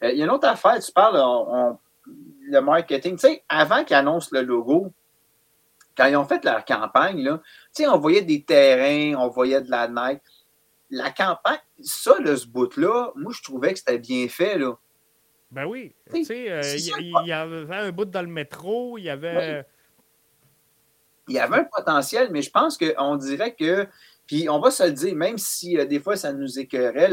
Euh, 0.02 0.10
il 0.10 0.18
y 0.18 0.22
a 0.22 0.24
une 0.24 0.30
autre 0.30 0.48
affaire, 0.48 0.78
tu 0.78 0.92
parles, 0.92 1.76
le 2.06 2.60
marketing. 2.60 3.16
Tu 3.16 3.28
sais, 3.28 3.44
avant 3.48 3.84
qu'ils 3.84 3.96
annoncent 3.96 4.30
le 4.32 4.42
logo, 4.42 4.92
quand 5.96 6.06
ils 6.06 6.16
ont 6.16 6.24
fait 6.24 6.42
leur 6.44 6.64
campagne, 6.64 7.22
là, 7.22 7.38
tu 7.74 7.82
sais, 7.82 7.88
on 7.88 7.98
voyait 7.98 8.22
des 8.22 8.42
terrains, 8.42 9.18
on 9.20 9.28
voyait 9.28 9.60
de 9.60 9.70
la 9.70 9.88
neige. 9.88 10.20
La 10.90 11.10
campagne, 11.10 11.58
ça, 11.82 12.14
ce 12.24 12.46
bout-là, 12.46 13.12
moi, 13.14 13.32
je 13.36 13.42
trouvais 13.42 13.74
que 13.74 13.78
c'était 13.78 13.98
bien 13.98 14.26
fait, 14.28 14.56
là. 14.56 14.72
Ben 15.50 15.66
oui. 15.66 15.94
Tu 16.12 16.24
sais, 16.24 16.50
euh, 16.50 16.60
il 16.62 17.26
y, 17.26 17.32
avait 17.32 17.74
un 17.74 17.90
bout 17.90 18.04
dans 18.04 18.22
le 18.22 18.28
métro, 18.28 18.96
il 18.96 19.04
y 19.04 19.10
avait. 19.10 19.66
Il 21.28 21.34
y 21.34 21.38
avait 21.38 21.58
un 21.58 21.64
potentiel, 21.64 22.28
mais 22.30 22.42
je 22.42 22.50
pense 22.50 22.78
qu'on 22.78 23.16
dirait 23.16 23.54
que, 23.54 23.86
puis 24.26 24.48
on 24.48 24.60
va 24.60 24.70
se 24.70 24.82
le 24.82 24.92
dire, 24.92 25.14
même 25.14 25.38
si 25.38 25.78
euh, 25.78 25.84
des 25.84 26.00
fois 26.00 26.16
ça 26.16 26.32
nous 26.32 26.58
écœurait, 26.58 27.10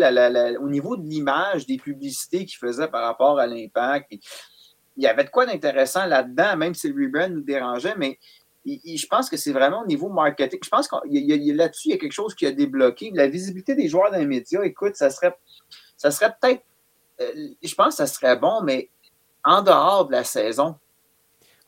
au 0.58 0.70
niveau 0.70 0.98
de 0.98 1.08
l'image, 1.08 1.66
des 1.66 1.78
publicités 1.78 2.46
qu'il 2.46 2.58
faisait 2.58 2.88
par 2.88 3.04
rapport 3.04 3.40
à 3.40 3.48
l'impact, 3.48 4.12
il 4.12 5.04
y 5.04 5.08
avait 5.08 5.26
de 5.26 5.30
quoi 5.30 5.46
d'intéressant 5.46 6.06
là-dedans, 6.06 6.58
même 6.58 6.74
si 6.74 6.90
le 6.90 7.06
rebrand 7.06 7.30
nous 7.30 7.42
dérangeait, 7.42 7.96
mais 7.98 8.18
je 8.66 9.06
pense 9.08 9.30
que 9.30 9.38
c'est 9.38 9.52
vraiment 9.52 9.82
au 9.82 9.86
niveau 9.86 10.10
marketing. 10.10 10.60
Je 10.64 10.70
pense 10.70 10.92
a, 10.92 11.02
là-dessus, 11.06 11.90
il 11.90 11.92
y 11.92 11.94
a 11.94 11.98
quelque 11.98 12.12
chose 12.12 12.34
qui 12.34 12.46
a 12.46 12.52
débloqué. 12.52 13.12
La 13.14 13.28
visibilité 13.28 13.76
des 13.76 13.88
joueurs 13.88 14.12
dans 14.12 14.18
les 14.18 14.26
médias, 14.26 14.64
écoute, 14.64 14.96
ça 14.96 15.10
serait, 15.10 15.38
ça 15.98 16.10
serait 16.12 16.34
peut-être, 16.42 16.64
euh, 17.22 17.50
je 17.62 17.76
pense 17.76 17.90
que 17.90 17.96
ça 17.96 18.08
serait 18.08 18.38
bon, 18.38 18.62
mais 18.64 18.90
en 19.44 19.62
dehors 19.62 20.08
de 20.08 20.14
la 20.14 20.24
saison. 20.24 20.76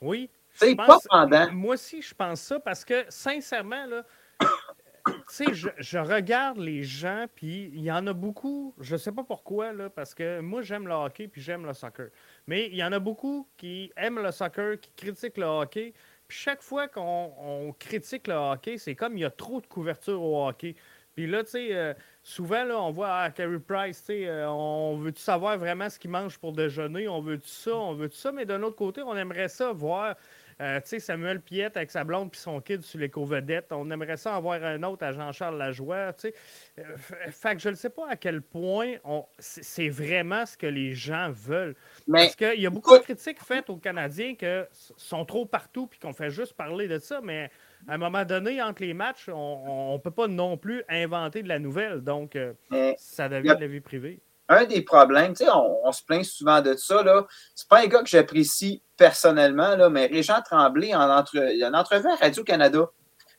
Oui. 0.01 0.29
C'est 0.57 0.75
pas 0.75 0.97
pendant. 1.09 1.51
Moi 1.51 1.73
aussi, 1.75 2.01
je 2.01 2.13
pense 2.13 2.41
ça 2.41 2.59
parce 2.59 2.83
que, 2.83 3.05
sincèrement, 3.09 3.85
là, 3.85 4.03
je, 5.51 5.69
je, 5.77 5.97
regarde 5.97 6.57
les 6.57 6.83
gens, 6.83 7.25
puis 7.35 7.71
il 7.73 7.81
y 7.81 7.91
en 7.91 8.05
a 8.07 8.13
beaucoup, 8.13 8.73
je 8.79 8.93
ne 8.93 8.97
sais 8.97 9.11
pas 9.11 9.23
pourquoi, 9.23 9.73
là, 9.73 9.89
parce 9.89 10.13
que 10.13 10.39
moi, 10.39 10.61
j'aime 10.61 10.87
le 10.87 10.93
hockey, 10.93 11.27
puis 11.27 11.41
j'aime 11.41 11.65
le 11.65 11.73
soccer. 11.73 12.09
Mais 12.47 12.67
il 12.67 12.75
y 12.75 12.83
en 12.83 12.91
a 12.91 12.99
beaucoup 12.99 13.47
qui 13.57 13.91
aiment 13.95 14.21
le 14.21 14.31
soccer, 14.31 14.79
qui 14.79 14.91
critiquent 14.95 15.37
le 15.37 15.45
hockey, 15.45 15.93
puis 16.27 16.37
chaque 16.37 16.61
fois 16.61 16.87
qu'on 16.87 17.73
critique 17.79 18.27
le 18.27 18.35
hockey, 18.35 18.77
c'est 18.77 18.95
comme 18.95 19.17
il 19.17 19.21
y 19.21 19.25
a 19.25 19.31
trop 19.31 19.61
de 19.61 19.67
couverture 19.67 20.21
au 20.21 20.47
hockey. 20.47 20.75
Puis 21.15 21.25
là, 21.25 21.43
tu 21.43 21.51
sais, 21.51 21.75
euh, 21.75 21.93
souvent, 22.21 22.63
là, 22.63 22.79
on 22.79 22.91
voit 22.91 23.09
à 23.09 23.23
ah, 23.23 23.31
Carey 23.31 23.57
Price, 23.59 24.01
tu 24.01 24.05
sais, 24.05 24.27
euh, 24.27 24.47
on 24.51 24.97
veut-tu 24.97 25.19
savoir 25.19 25.57
vraiment 25.57 25.89
ce 25.89 25.97
qu'il 25.97 26.11
mange 26.11 26.37
pour 26.37 26.53
déjeuner? 26.53 27.07
On 27.07 27.21
veut-tu 27.21 27.47
ça? 27.49 27.75
On 27.75 27.95
veut-tu 27.95 28.17
ça? 28.17 28.31
Mais 28.31 28.45
d'un 28.45 28.61
autre 28.61 28.75
côté, 28.75 29.01
on 29.01 29.15
aimerait 29.15 29.47
ça 29.47 29.71
voir 29.71 30.15
euh, 30.59 30.79
tu 30.81 30.87
sais, 30.89 30.99
Samuel 30.99 31.39
Piette 31.41 31.77
avec 31.77 31.91
sa 31.91 32.03
blonde 32.03 32.31
puis 32.31 32.39
son 32.39 32.59
kid 32.61 32.81
sur 32.81 32.99
les 32.99 33.09
co-vedettes. 33.09 33.71
On 33.71 33.89
aimerait 33.91 34.17
ça 34.17 34.37
en 34.37 34.41
voir 34.41 34.63
un 34.63 34.81
autre 34.83 35.05
à 35.05 35.11
Jean-Charles 35.11 35.57
Lajoie. 35.57 36.13
Tu 36.13 36.21
sais. 36.21 36.33
Euh, 36.79 36.97
fait 36.97 37.55
que 37.55 37.61
je 37.61 37.69
ne 37.69 37.75
sais 37.75 37.89
pas 37.89 38.09
à 38.09 38.15
quel 38.15 38.41
point 38.41 38.95
c'est 39.37 39.89
vraiment 39.89 40.45
ce 40.45 40.57
que 40.57 40.67
les 40.67 40.93
gens 40.93 41.31
veulent. 41.31 41.75
Parce 42.11 42.35
qu'il 42.35 42.59
y 42.59 42.65
a 42.65 42.69
beaucoup 42.69 42.97
de 42.97 43.03
critiques 43.03 43.43
faites 43.43 43.69
aux 43.69 43.77
Canadiens 43.77 44.35
qui 44.35 44.45
sont 44.71 45.25
trop 45.25 45.45
partout 45.45 45.87
puis 45.87 45.99
qu'on 45.99 46.13
fait 46.13 46.31
juste 46.31 46.53
parler 46.53 46.87
de 46.87 46.97
ça, 46.97 47.21
mais 47.21 47.51
à 47.87 47.93
un 47.93 47.97
moment 47.97 48.25
donné, 48.25 48.61
entre 48.61 48.81
les 48.81 48.93
matchs, 48.93 49.29
on 49.29 49.93
ne 49.93 49.97
peut 49.99 50.11
pas 50.11 50.27
non 50.27 50.57
plus 50.57 50.83
inventer 50.89 51.43
de 51.43 51.47
la 51.47 51.59
nouvelle. 51.59 52.01
Donc, 52.01 52.35
euh, 52.35 52.53
ça 52.97 53.29
devient 53.29 53.55
de 53.55 53.61
la 53.61 53.67
vie 53.67 53.81
privée 53.81 54.19
un 54.49 54.63
des 54.65 54.81
problèmes, 54.81 55.33
tu 55.33 55.43
sais, 55.43 55.51
on, 55.51 55.91
se 55.91 56.03
plaint 56.03 56.23
souvent 56.23 56.61
de 56.61 56.75
ça, 56.75 57.03
là. 57.03 57.25
C'est 57.53 57.67
pas 57.67 57.81
un 57.81 57.87
gars 57.87 58.01
que 58.01 58.09
j'apprécie 58.09 58.81
personnellement, 58.95 59.75
là, 59.75 59.89
mais 59.89 60.05
Régent 60.05 60.41
Tremblay, 60.43 60.95
en, 60.95 61.09
entre, 61.09 61.37
en 61.37 61.73
entrevue 61.73 62.09
à 62.09 62.15
Radio-Canada, 62.15 62.89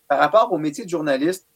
par 0.07 0.19
rapport 0.19 0.53
au 0.53 0.59
métier 0.59 0.85
de 0.85 0.91
journaliste, 0.91 1.47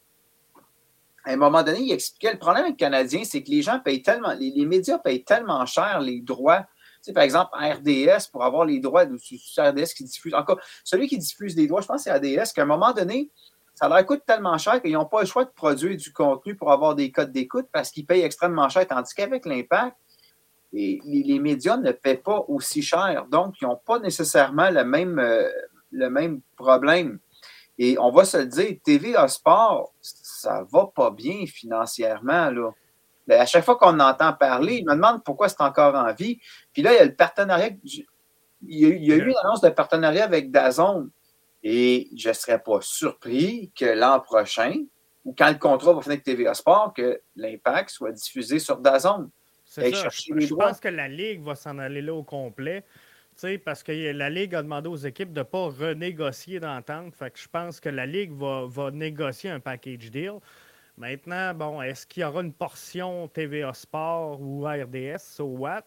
à 1.25 1.31
un 1.31 1.37
moment 1.37 1.63
donné, 1.63 1.79
il 1.81 1.91
expliquait 1.91 2.33
le 2.33 2.39
problème 2.39 2.65
avec 2.65 2.73
les 2.73 2.85
Canadiens, 2.85 3.23
c'est 3.23 3.41
que 3.43 3.49
les 3.49 3.61
gens 3.61 3.79
payent 3.79 4.01
tellement, 4.01 4.33
les, 4.33 4.65
médias 4.65 4.97
payent 4.97 5.23
tellement 5.23 5.65
cher 5.65 6.01
les 6.01 6.19
droits. 6.19 6.61
Tu 6.61 7.07
sais, 7.07 7.13
par 7.13 7.23
exemple, 7.23 7.51
RDS, 7.55 8.29
pour 8.31 8.43
avoir 8.43 8.65
les 8.65 8.79
droits 8.79 9.05
de 9.05 9.15
RDS 9.15 9.93
qui 9.93 10.03
diffuse, 10.03 10.33
encore, 10.33 10.59
celui 10.83 11.07
qui 11.07 11.17
diffuse 11.17 11.55
des 11.55 11.67
droits, 11.67 11.81
je 11.81 11.87
pense 11.87 12.03
que 12.03 12.11
c'est 12.11 12.13
RDS, 12.13 12.53
qu'à 12.53 12.63
un 12.63 12.65
moment 12.65 12.91
donné, 12.91 13.29
ça 13.73 13.89
leur 13.89 14.05
coûte 14.05 14.23
tellement 14.25 14.57
cher 14.57 14.81
qu'ils 14.81 14.93
n'ont 14.93 15.05
pas 15.05 15.21
le 15.21 15.25
choix 15.25 15.45
de 15.45 15.49
produire 15.49 15.97
du 15.97 16.13
contenu 16.13 16.55
pour 16.55 16.71
avoir 16.71 16.95
des 16.95 17.11
codes 17.11 17.31
d'écoute 17.31 17.67
parce 17.71 17.89
qu'ils 17.89 18.05
payent 18.05 18.21
extrêmement 18.21 18.69
cher. 18.69 18.87
Tandis 18.87 19.13
qu'avec 19.13 19.45
l'impact, 19.45 19.95
les, 20.71 21.39
médias 21.39 21.77
ne 21.77 21.91
paient 21.91 22.17
pas 22.17 22.43
aussi 22.47 22.81
cher. 22.81 23.25
Donc, 23.29 23.55
ils 23.61 23.65
n'ont 23.65 23.79
pas 23.83 23.99
nécessairement 23.99 24.69
le 24.69 24.83
même, 24.83 25.19
euh, 25.19 25.47
le 25.91 26.09
même 26.09 26.41
problème. 26.55 27.19
Et 27.77 27.97
on 27.99 28.11
va 28.11 28.25
se 28.25 28.37
le 28.37 28.45
dire, 28.45 28.77
TVA 28.83 29.27
Sport, 29.27 29.93
ça 30.01 30.65
va 30.71 30.87
pas 30.93 31.11
bien 31.11 31.45
financièrement. 31.47 32.51
Là. 32.51 32.71
Ben, 33.27 33.41
à 33.41 33.45
chaque 33.45 33.65
fois 33.65 33.77
qu'on 33.77 33.99
entend 33.99 34.33
parler, 34.33 34.77
ils 34.77 34.85
me 34.85 34.93
demandent 34.93 35.23
pourquoi 35.23 35.49
c'est 35.49 35.61
encore 35.61 35.95
en 35.95 36.11
vie. 36.13 36.39
Puis 36.71 36.81
là, 36.81 36.93
il 36.93 36.97
y 36.97 36.99
a 36.99 37.05
le 37.05 37.15
partenariat. 37.15 37.69
Il 37.83 38.05
y 38.61 38.85
a, 38.85 38.89
il 38.89 39.05
y 39.05 39.11
a 39.11 39.15
eu 39.15 39.27
une 39.27 39.37
annonce 39.43 39.61
de 39.61 39.69
partenariat 39.69 40.23
avec 40.23 40.51
Dazone. 40.51 41.09
Et 41.63 42.09
je 42.15 42.29
ne 42.29 42.33
serais 42.33 42.61
pas 42.61 42.79
surpris 42.81 43.71
que 43.75 43.85
l'an 43.85 44.19
prochain, 44.19 44.83
ou 45.23 45.33
quand 45.37 45.49
le 45.49 45.57
contrat 45.57 45.93
va 45.93 46.01
finir 46.01 46.15
avec 46.15 46.23
TVA 46.23 46.53
Sport, 46.53 46.93
que 46.93 47.21
l'impact 47.35 47.89
soit 47.89 48.11
diffusé 48.11 48.59
sur 48.59 48.77
Dazone. 48.77 49.29
C'est 49.65 49.95
ça. 49.95 50.09
Je, 50.09 50.53
pense 50.53 50.79
que 50.79 50.89
la 50.89 51.07
Ligue 51.07 51.41
va 51.41 51.55
s'en 51.55 51.79
aller 51.79 52.01
là 52.01 52.13
au 52.13 52.23
complet. 52.23 52.83
Parce 53.65 53.81
que 53.81 53.91
la 54.11 54.29
Ligue 54.29 54.53
a 54.53 54.61
demandé 54.61 54.89
aux 54.89 54.95
équipes 54.95 55.33
de 55.33 55.39
ne 55.39 55.43
pas 55.43 55.69
renégocier 55.69 56.59
d'entente. 56.59 57.15
Fait 57.15 57.31
que 57.31 57.39
je 57.39 57.47
pense 57.47 57.79
que 57.79 57.89
la 57.89 58.05
Ligue 58.05 58.33
va, 58.33 58.65
va 58.67 58.91
négocier 58.91 59.49
un 59.49 59.59
package 59.59 60.11
deal. 60.11 60.33
Maintenant, 60.97 61.53
bon, 61.55 61.81
est-ce 61.81 62.05
qu'il 62.05 62.21
y 62.21 62.23
aura 62.23 62.41
une 62.41 62.53
portion 62.53 63.27
TVA 63.27 63.73
Sport 63.73 64.39
ou 64.39 64.65
RDS, 64.65 65.17
so 65.19 65.45
what? 65.45 65.85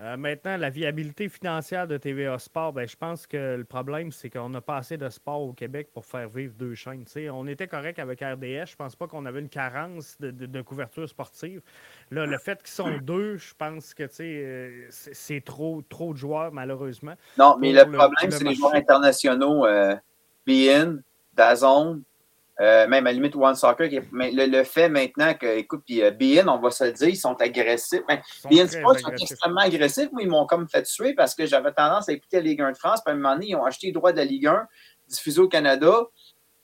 Euh, 0.00 0.16
maintenant, 0.16 0.56
la 0.56 0.70
viabilité 0.70 1.28
financière 1.28 1.86
de 1.86 1.98
TVA 1.98 2.38
Sport, 2.38 2.72
ben, 2.72 2.88
je 2.88 2.96
pense 2.96 3.26
que 3.26 3.56
le 3.56 3.64
problème, 3.64 4.10
c'est 4.10 4.30
qu'on 4.30 4.48
n'a 4.48 4.62
pas 4.62 4.78
assez 4.78 4.96
de 4.96 5.08
sport 5.10 5.42
au 5.42 5.52
Québec 5.52 5.90
pour 5.92 6.06
faire 6.06 6.30
vivre 6.30 6.54
deux 6.54 6.74
chaînes. 6.74 7.04
on 7.30 7.46
était 7.46 7.68
correct 7.68 7.98
avec 7.98 8.20
RDS. 8.20 8.70
Je 8.70 8.76
pense 8.76 8.96
pas 8.96 9.06
qu'on 9.06 9.26
avait 9.26 9.40
une 9.40 9.50
carence 9.50 10.16
de, 10.18 10.62
couverture 10.62 11.06
sportive. 11.06 11.60
Là, 12.10 12.24
le 12.24 12.38
fait 12.38 12.58
qu'ils 12.62 12.72
sont 12.72 12.98
deux, 13.02 13.36
je 13.36 13.52
pense 13.56 13.92
que 13.92 14.08
euh, 14.20 14.86
c'est 14.90 15.44
trop, 15.44 15.82
trop 15.82 16.14
de 16.14 16.18
joueurs, 16.18 16.52
malheureusement. 16.52 17.14
Non, 17.36 17.56
mais 17.58 17.72
le 17.72 17.84
problème, 17.84 18.30
c'est 18.30 18.44
les 18.44 18.54
joueurs 18.54 18.74
internationaux. 18.74 19.66
Euh, 19.66 19.94
BN, 20.46 21.02
Dazon, 21.34 22.00
euh, 22.60 22.86
même 22.86 23.06
à 23.06 23.10
la 23.10 23.14
limite 23.14 23.34
One 23.34 23.54
Soccer, 23.54 23.88
mais 24.12 24.30
le, 24.30 24.62
fait 24.62 24.90
maintenant 24.90 25.32
que, 25.32 25.46
écoute, 25.46 25.82
puis 25.86 26.02
euh, 26.02 26.10
BN, 26.10 26.48
on 26.48 26.58
va 26.58 26.70
se 26.70 26.84
le 26.84 26.92
dire, 26.92 27.08
ils 27.08 27.16
sont 27.16 27.34
agressifs. 27.40 28.02
Ben, 28.06 28.20
BN 28.50 28.68
Sports 28.68 28.98
sont 28.98 29.10
extrêmement 29.10 29.62
agressifs. 29.62 30.12
Moi, 30.12 30.22
ils 30.22 30.28
m'ont 30.28 30.46
comme 30.46 30.68
fait 30.68 30.82
tuer 30.82 31.14
parce 31.14 31.34
que 31.34 31.46
j'avais 31.46 31.72
tendance 31.72 32.10
à 32.10 32.12
écouter 32.12 32.36
la 32.36 32.42
Ligue 32.42 32.60
1 32.60 32.72
de 32.72 32.76
France. 32.76 33.00
Puis 33.04 33.10
à 33.10 33.16
un 33.16 33.18
moment 33.18 33.34
donné, 33.34 33.48
ils 33.48 33.56
ont 33.56 33.64
acheté 33.64 33.86
les 33.86 33.92
droits 33.92 34.12
de 34.12 34.18
la 34.18 34.26
Ligue 34.26 34.48
1, 34.48 34.66
diffusés 35.08 35.40
au 35.40 35.48
Canada, 35.48 36.02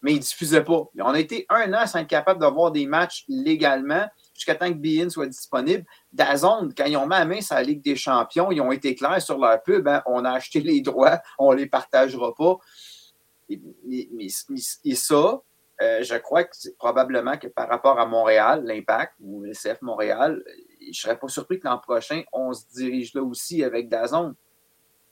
mais 0.03 0.13
ils 0.13 0.17
ne 0.17 0.21
diffusaient 0.21 0.63
pas. 0.63 0.85
On 1.01 1.15
a 1.15 1.19
été 1.19 1.47
un 1.49 1.73
an 1.73 1.87
sans 1.87 2.01
être 2.01 2.07
capable 2.07 2.39
d'avoir 2.39 2.71
des 2.71 2.87
matchs 2.87 3.25
légalement 3.27 4.07
jusqu'à 4.35 4.55
temps 4.55 4.69
que 4.69 4.75
BN 4.75 5.09
soit 5.09 5.27
disponible. 5.27 5.85
Dazone, 6.13 6.75
quand 6.77 6.85
ils 6.85 6.99
ont 6.99 7.07
mis 7.07 7.17
la 7.17 7.25
main 7.25 7.41
sur 7.41 7.55
la 7.55 7.63
Ligue 7.63 7.83
des 7.83 7.97
champions, 7.97 8.53
ils 8.53 8.61
ont 8.61 8.73
été 8.73 8.95
clairs 8.95 9.23
sur 9.23 9.39
leur 9.39 9.63
pub. 9.63 9.89
Hein, 9.89 10.03
on 10.05 10.23
a 10.27 10.33
acheté 10.33 10.61
les 10.61 10.83
droits, 10.83 11.19
on 11.39 11.53
ne 11.53 11.57
les 11.57 11.67
partagera 11.67 12.35
pas. 12.35 12.59
et 13.49 14.95
ça, 14.95 15.41
euh, 15.81 16.03
je 16.03 16.17
crois 16.17 16.45
que 16.45 16.57
c'est 16.57 16.77
probablement 16.77 17.37
que 17.37 17.47
par 17.47 17.69
rapport 17.69 17.99
à 17.99 18.07
Montréal, 18.07 18.63
l'impact 18.65 19.15
ou 19.21 19.43
le 19.43 19.53
CF 19.53 19.81
Montréal, 19.83 20.43
je 20.81 20.89
ne 20.89 20.93
serais 20.93 21.19
pas 21.19 21.29
surpris 21.29 21.61
que 21.61 21.69
l'an 21.69 21.79
prochain, 21.79 22.23
on 22.33 22.53
se 22.53 22.65
dirige 22.75 23.15
là 23.15 23.23
aussi 23.23 23.63
avec 23.63 23.89
Dazon. 23.89 24.35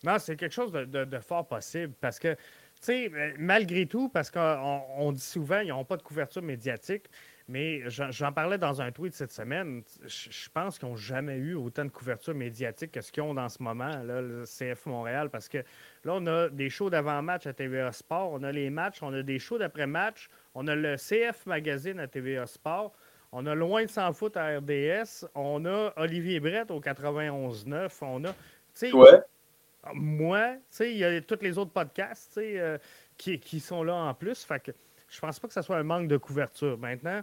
Non, 0.02 0.18
c'est 0.18 0.37
quelque 0.37 0.52
chose 0.52 0.72
de, 0.72 1.18
fort 1.20 1.46
possible 1.46 1.94
parce 2.00 2.18
que, 2.18 2.35
tu 2.35 2.38
sais, 2.83 3.11
malgré 3.38 3.87
tout, 3.87 4.09
parce 4.09 4.31
qu'on 4.31 5.12
dit 5.12 5.20
souvent 5.20 5.61
qu'ils 5.61 5.70
n'ont 5.70 5.85
pas 5.85 5.96
de 5.96 6.02
couverture 6.02 6.42
médiatique, 6.42 7.05
mais 7.48 7.82
j'en 7.88 8.32
parlais 8.32 8.59
dans 8.59 8.82
un 8.82 8.90
tweet 8.90 9.14
cette 9.14 9.30
semaine. 9.30 9.82
Je 10.04 10.48
pense 10.52 10.78
qu'ils 10.78 10.88
n'ont 10.88 10.96
jamais 10.96 11.37
eu 11.37 11.54
autant 11.54 11.85
de 11.85 11.90
couverture 11.90 12.35
médiatique 12.35 12.90
que 12.90 13.00
ce 13.00 13.12
qu'ils 13.12 13.22
ont 13.22 13.35
dans 13.35 13.48
ce 13.48 13.62
moment, 13.62 14.02
là, 14.02 14.20
le 14.20 14.44
CF 14.44 14.87
Montréal, 14.87 15.30
parce 15.30 15.48
que 15.48 15.59
là, 16.04 16.14
on 16.14 16.26
a 16.26 16.48
des 16.48 16.68
shows 16.70 16.90
d'avant-match 16.90 17.47
à 17.47 17.53
TVA 17.53 17.92
Sport, 17.92 18.32
on 18.32 18.42
a 18.42 18.51
les 18.51 18.68
matchs, 18.68 19.01
on 19.01 19.14
a 19.14 19.22
des 19.22 19.38
shows 19.38 19.59
d'après-match, 19.59 20.28
on 20.55 20.66
a 20.66 20.74
le 20.74 20.97
CF 20.97 21.47
Magazine 21.47 22.01
à 22.01 22.09
TVA 22.09 22.47
Sport, 22.47 22.92
on 23.30 23.47
a 23.47 23.55
Loin 23.55 23.84
de 23.84 23.90
s'en 23.90 24.12
foutre 24.12 24.38
à 24.38 24.59
RDS, 24.59 25.26
on 25.36 25.64
a 25.66 25.92
Olivier 25.97 26.40
Brett 26.40 26.70
au 26.70 26.80
91.9, 26.80 27.90
on 28.01 28.24
a. 28.24 28.34
Ouais. 28.92 29.20
Moi, 29.94 30.57
il 30.80 30.97
y 30.97 31.05
a 31.05 31.20
tous 31.20 31.38
les 31.42 31.59
autres 31.59 31.70
podcasts 31.70 32.38
euh, 32.38 32.76
qui, 33.16 33.38
qui, 33.38 33.61
sont 33.61 33.84
là 33.84 33.94
en 33.94 34.14
plus. 34.14 34.44
Fait 34.44 34.61
que 34.61 34.72
je 35.09 35.20
pense 35.20 35.38
pas 35.38 35.47
que 35.49 35.55
ce 35.55 35.62
soit 35.62 35.76
un 35.76 35.84
manque 35.84 36.09
de 36.09 36.16
couverture. 36.16 36.76
Maintenant, 36.76 37.22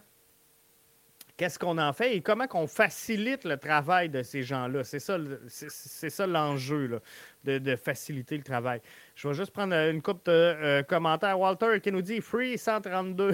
qu'est-ce 1.37 1.57
qu'on 1.57 1.77
en 1.77 1.93
fait 1.93 2.15
et 2.15 2.21
comment 2.21 2.47
qu'on 2.47 2.67
facilite 2.67 3.43
le 3.43 3.57
travail 3.57 4.09
de 4.09 4.23
ces 4.23 4.43
gens-là. 4.43 4.83
C'est 4.83 4.99
ça, 4.99 5.17
ça 5.47 6.27
l'enjeu, 6.27 7.01
de, 7.43 7.75
faciliter 7.75 8.37
le 8.37 8.43
travail. 8.43 8.81
Je 9.15 9.27
vais 9.27 9.33
juste 9.33 9.51
prendre 9.51 9.73
une 9.73 10.01
coupe 10.01 10.25
de 10.25 10.31
euh, 10.31 10.83
commentaires. 10.83 11.39
Walter 11.39 11.79
qui 11.81 11.91
nous 11.91 12.01
dit 12.01 12.21
Free 12.21 12.57
132. 12.57 13.33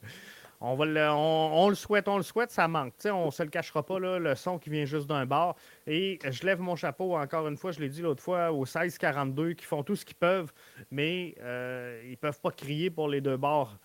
on, 0.60 0.76
le, 0.84 1.74
souhaite, 1.74 2.08
on 2.08 2.16
le 2.16 2.22
souhaite, 2.22 2.50
ça 2.50 2.66
manque. 2.66 2.94
on 3.04 3.26
ne 3.26 3.30
se 3.30 3.42
le 3.42 3.50
cachera 3.50 3.84
pas, 3.84 3.98
le 3.98 4.34
son 4.34 4.58
qui 4.58 4.70
vient 4.70 4.86
juste 4.86 5.06
d'un 5.06 5.26
bar. 5.26 5.54
Et 5.86 6.18
je 6.28 6.44
lève 6.44 6.60
mon 6.60 6.76
chapeau, 6.76 7.16
encore 7.16 7.46
une 7.46 7.56
fois, 7.56 7.72
je 7.72 7.80
l'ai 7.80 7.88
dit 7.88 8.02
l'autre 8.02 8.22
fois, 8.22 8.52
aux 8.52 8.64
16-42 8.64 9.54
qui 9.54 9.64
font 9.64 9.82
tout 9.82 9.96
ce 9.96 10.04
qu'ils 10.04 10.16
peuvent, 10.16 10.52
mais 10.90 11.34
euh, 11.40 12.00
ils 12.04 12.12
ne 12.12 12.16
peuvent 12.16 12.40
pas 12.40 12.50
crier 12.50 12.90
pour 12.90 13.08
les 13.08 13.20
deux 13.20 13.36
bars 13.36 13.78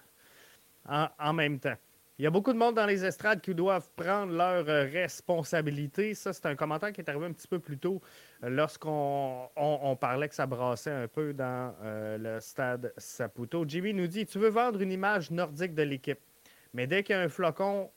en 0.85 1.33
même 1.33 1.59
temps. 1.59 1.77
Il 2.20 2.24
y 2.24 2.28
a 2.28 2.30
beaucoup 2.30 2.53
de 2.53 2.59
monde 2.59 2.76
dans 2.76 2.86
les 2.86 3.03
estrades 3.03 3.41
qui 3.41 3.55
doivent 3.55 3.89
prendre 3.95 4.32
leurs 4.34 4.70
euh, 4.70 4.84
responsabilités. 4.84 6.14
Ça, 6.14 6.32
c'est 6.32 6.45
un 6.45 6.55
commentaire 6.55 6.93
qui 6.93 7.01
est 7.01 7.09
arrivé 7.09 7.26
un 7.26 7.34
petit 7.34 7.47
peu 7.47 7.57
plus 7.57 7.80
tôt 7.80 8.01
euh, 8.43 8.49
lorsqu'on 8.49 9.49
on, 9.55 9.95
parlait 9.95 10.30
que 10.30 10.36
ça 10.36 10.45
brassait 10.45 10.91
un 10.91 11.07
peu 11.07 11.34
dans 11.34 11.74
euh, 11.84 12.20
le 12.20 12.39
stade 12.39 12.93
Saputo. 12.97 13.66
Jimmy 13.68 13.95
nous 13.95 14.05
dit 14.05 14.28
Tu 14.28 14.38
veux 14.38 14.49
vendre 14.49 14.80
une 14.80 14.91
image 14.91 15.32
nordique 15.32 15.74
de 15.74 15.82
l'équipe, 15.82 16.20
mais 16.76 16.86
dès 16.86 17.01
qu'il 17.01 17.16
y 17.16 17.18
a 17.18 17.22
un 17.24 17.30
flocon, 17.30 17.89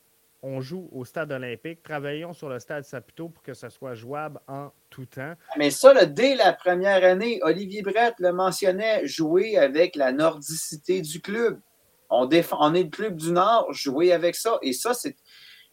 on 0.42 0.62
joue 0.62 0.88
au 0.92 1.04
stade 1.04 1.30
olympique. 1.30 1.82
Travaillons 1.82 2.32
sur 2.32 2.48
le 2.48 2.58
stade 2.58 2.84
Saputo 2.84 3.28
pour 3.28 3.42
que 3.42 3.52
ce 3.52 3.68
soit 3.68 3.94
jouable 3.94 4.40
en 4.48 4.70
tout 4.88 5.04
temps. 5.04 5.34
Mais 5.58 5.70
ça, 5.70 6.06
dès 6.06 6.36
la 6.36 6.54
première 6.54 7.04
année, 7.04 7.40
Olivier 7.42 7.82
Brett 7.82 8.14
le 8.18 8.32
mentionnait 8.32 9.06
jouer 9.06 9.58
avec 9.58 9.94
la 9.94 10.10
nordicité 10.12 11.02
du 11.02 11.20
club. 11.20 11.60
On, 12.10 12.26
défend, 12.26 12.58
on 12.60 12.74
est 12.74 12.84
le 12.84 12.88
club 12.88 13.16
du 13.16 13.32
Nord, 13.32 13.72
jouer 13.72 14.12
avec 14.12 14.34
ça. 14.36 14.58
Et 14.62 14.72
ça, 14.72 14.94
c'est. 14.94 15.16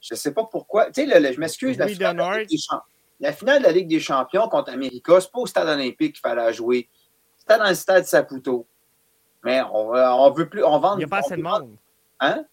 Je 0.02 0.16
ne 0.16 0.18
sais 0.18 0.34
pas 0.34 0.44
pourquoi. 0.44 0.92
Tu 0.92 1.06
sais, 1.06 1.34
je 1.34 1.40
m'excuse, 1.40 1.78
la, 1.78 1.88
finale 1.88 2.18
de 2.18 3.64
la 3.64 3.72
Ligue 3.72 3.88
des 3.88 4.02
Champions 4.02 4.50
contre 4.50 4.72
América, 4.72 5.22
ce 5.22 5.28
n'est 5.28 5.32
pas 5.32 5.40
au 5.40 5.46
stade 5.46 5.68
olympique 5.68 6.14
qu'il 6.14 6.22
fallait 6.22 6.52
jouer. 6.52 6.90
C'était 7.38 7.58
dans 7.58 7.70
le 7.70 7.76
stade 7.76 8.06
Saputo. 8.06 8.68
Mais 9.46 9.62
on, 9.62 9.92
on 9.94 10.32
veut 10.32 10.50
plus. 10.50 10.64
On 10.64 10.80
vend, 10.80 10.96
il 10.96 11.00
n'y 11.00 11.04
a 11.06 11.08
pas 11.08 11.20
assez 11.20 11.38
de 11.38 11.42
monde. 11.42 11.78
Hein? 12.20 12.44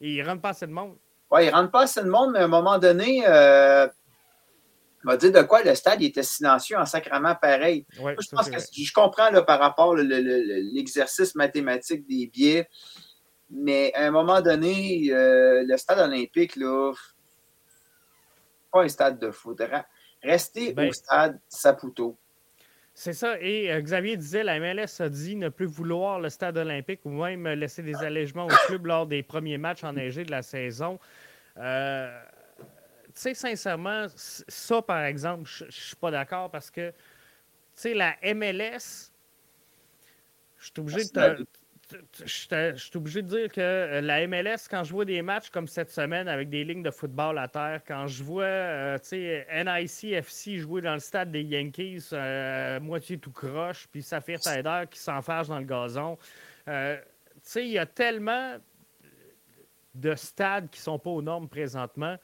Il 0.00 0.18
ne 0.18 0.26
rentre 0.26 0.42
pas 0.42 0.50
assez 0.50 0.66
de 0.66 0.72
monde. 0.72 0.96
Oui, 1.30 1.44
il 1.44 1.46
ne 1.46 1.52
rentre 1.52 1.70
pas 1.70 1.82
assez 1.82 2.02
de 2.02 2.08
monde, 2.08 2.32
mais 2.32 2.40
à 2.40 2.44
un 2.44 2.48
moment 2.48 2.78
donné, 2.78 3.24
euh, 3.26 3.86
on 5.04 5.08
va 5.08 5.16
dire 5.16 5.32
de 5.32 5.42
quoi 5.42 5.62
le 5.62 5.74
stade 5.74 6.02
était 6.02 6.22
silencieux 6.22 6.76
en 6.76 6.86
sacrament 6.86 7.34
pareil. 7.40 7.86
je 7.92 8.28
pense 8.30 8.50
que 8.50 8.58
je 8.58 8.92
comprends 8.92 9.30
là, 9.30 9.42
par 9.42 9.60
rapport 9.60 9.92
à 9.94 10.02
l'exercice 10.02 11.34
mathématique 11.34 12.06
des 12.06 12.26
biais. 12.26 12.68
Mais 13.50 13.92
à 13.94 14.06
un 14.06 14.10
moment 14.10 14.40
donné, 14.40 15.10
euh, 15.10 15.64
le 15.66 15.76
stade 15.76 15.98
olympique, 16.00 16.56
là, 16.56 16.92
pas 18.70 18.82
un 18.82 18.88
stade 18.88 19.18
de 19.18 19.30
foot. 19.30 19.62
Restez 20.22 20.72
ben, 20.72 20.88
au 20.88 20.92
stade 20.92 21.38
Saputo. 21.48 22.16
C'est 22.92 23.12
ça. 23.12 23.40
Et 23.40 23.72
euh, 23.72 23.80
Xavier 23.80 24.16
disait, 24.16 24.42
la 24.42 24.58
MLS 24.58 25.00
a 25.00 25.08
dit 25.08 25.36
ne 25.36 25.48
plus 25.48 25.66
vouloir 25.66 26.18
le 26.18 26.28
stade 26.28 26.58
olympique 26.58 27.00
ou 27.04 27.10
même 27.10 27.46
laisser 27.46 27.82
des 27.82 27.94
allègements 27.94 28.46
au 28.46 28.66
club 28.66 28.86
lors 28.86 29.06
des 29.06 29.22
premiers 29.22 29.56
matchs 29.56 29.84
enneigés 29.84 30.24
de 30.24 30.32
la 30.32 30.42
saison. 30.42 30.98
Euh, 31.58 32.20
tu 33.14 33.20
sais, 33.20 33.34
sincèrement, 33.34 34.06
ça, 34.16 34.82
par 34.82 35.04
exemple, 35.04 35.48
je 35.48 35.64
ne 35.64 35.70
suis 35.70 35.96
pas 35.96 36.10
d'accord 36.10 36.50
parce 36.50 36.70
que, 36.70 36.90
tu 36.90 36.96
sais, 37.74 37.94
la 37.94 38.16
MLS, 38.34 39.12
je 40.58 40.64
suis 40.64 40.72
obligé 40.78 41.04
de 41.04 41.46
je 42.24 42.74
suis 42.76 42.96
obligé 42.96 43.22
de 43.22 43.28
dire 43.28 43.48
que 43.48 43.60
euh, 43.60 44.00
la 44.00 44.26
MLS, 44.26 44.68
quand 44.70 44.84
je 44.84 44.92
vois 44.92 45.04
des 45.04 45.22
matchs 45.22 45.50
comme 45.50 45.66
cette 45.66 45.90
semaine 45.90 46.28
avec 46.28 46.48
des 46.48 46.64
lignes 46.64 46.82
de 46.82 46.90
football 46.90 47.38
à 47.38 47.48
terre, 47.48 47.80
quand 47.86 48.06
je 48.06 48.22
vois 48.22 48.44
euh, 48.44 48.98
NIC 49.12 50.12
FC 50.12 50.58
jouer 50.58 50.82
dans 50.82 50.94
le 50.94 51.00
stade 51.00 51.30
des 51.30 51.42
Yankees, 51.42 52.08
euh, 52.12 52.80
moitié 52.80 53.18
tout 53.18 53.32
croche, 53.32 53.88
puis 53.90 54.02
Saphir 54.02 54.40
Taider 54.40 54.84
qui 54.90 54.98
s'enfarge 54.98 55.48
dans 55.48 55.58
le 55.58 55.64
gazon, 55.64 56.18
il 56.66 57.68
y 57.68 57.78
a 57.78 57.86
tellement 57.86 58.56
de 59.94 60.14
stades 60.14 60.68
qui 60.70 60.80
ne 60.80 60.84
sont 60.84 60.98
pas 60.98 61.10
aux 61.10 61.22
normes 61.22 61.48
présentement. 61.48 62.16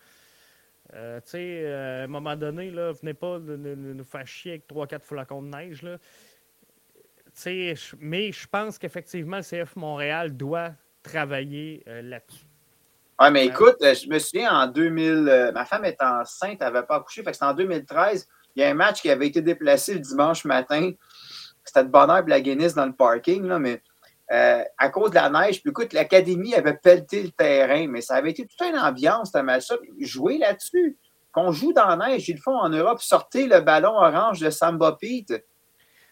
à 0.92 1.20
un 1.32 2.06
moment 2.06 2.36
donné, 2.36 2.70
là, 2.70 2.92
venez 2.92 3.14
pas 3.14 3.38
nous 3.38 4.04
faire 4.04 4.26
chier 4.26 4.52
avec 4.52 4.68
3-4 4.68 5.00
flacons 5.00 5.42
de 5.42 5.48
neige. 5.48 5.82
Là 5.82 5.98
mais 7.98 8.32
je 8.32 8.46
pense 8.46 8.78
qu'effectivement, 8.78 9.38
le 9.38 9.42
CF 9.42 9.76
Montréal 9.76 10.36
doit 10.36 10.72
travailler 11.02 11.84
euh, 11.86 12.02
là-dessus. 12.02 12.46
Oui, 13.20 13.30
mais 13.30 13.46
écoute, 13.46 13.76
euh, 13.82 13.94
je 13.94 14.08
me 14.08 14.18
souviens 14.18 14.50
en 14.50 14.66
2000, 14.66 15.28
euh, 15.28 15.52
ma 15.52 15.64
femme 15.64 15.84
est 15.84 16.00
enceinte, 16.02 16.56
elle 16.60 16.72
n'avait 16.72 16.86
pas 16.86 16.96
accouché, 16.96 17.22
fait 17.22 17.30
que 17.30 17.36
c'était 17.36 17.46
en 17.46 17.54
2013. 17.54 18.26
Il 18.56 18.62
y 18.62 18.64
a 18.64 18.70
un 18.70 18.74
match 18.74 19.02
qui 19.02 19.10
avait 19.10 19.28
été 19.28 19.40
déplacé 19.40 19.94
le 19.94 20.00
dimanche 20.00 20.44
matin. 20.44 20.90
C'était 21.64 21.84
de 21.84 21.90
bonheur 21.90 22.20
pour 22.20 22.28
la 22.28 22.40
Guinness 22.40 22.74
dans 22.74 22.86
le 22.86 22.92
parking, 22.92 23.44
là, 23.46 23.58
mais 23.58 23.82
à 24.28 24.88
cause 24.88 25.10
de 25.10 25.16
la 25.16 25.28
neige, 25.28 25.60
puis 25.60 25.70
écoute, 25.70 25.92
l'académie 25.92 26.54
avait 26.54 26.74
pelleté 26.74 27.22
le 27.22 27.30
terrain, 27.30 27.86
mais 27.88 28.00
ça 28.00 28.14
avait 28.14 28.30
été 28.30 28.46
toute 28.46 28.60
une 28.66 28.78
ambiance, 28.78 29.30
ce 29.32 29.38
match-là. 29.38 29.76
Jouer 30.00 30.38
là-dessus. 30.38 30.98
Qu'on 31.30 31.52
joue 31.52 31.72
dans 31.72 31.86
la 31.86 32.08
neige, 32.08 32.28
ils 32.28 32.36
le 32.36 32.40
font 32.40 32.56
en 32.56 32.68
Europe, 32.68 33.02
sortez 33.02 33.46
le 33.46 33.60
ballon 33.60 33.94
orange 33.96 34.40
de 34.40 34.50
Samba 34.50 34.96
Pete. 35.00 35.44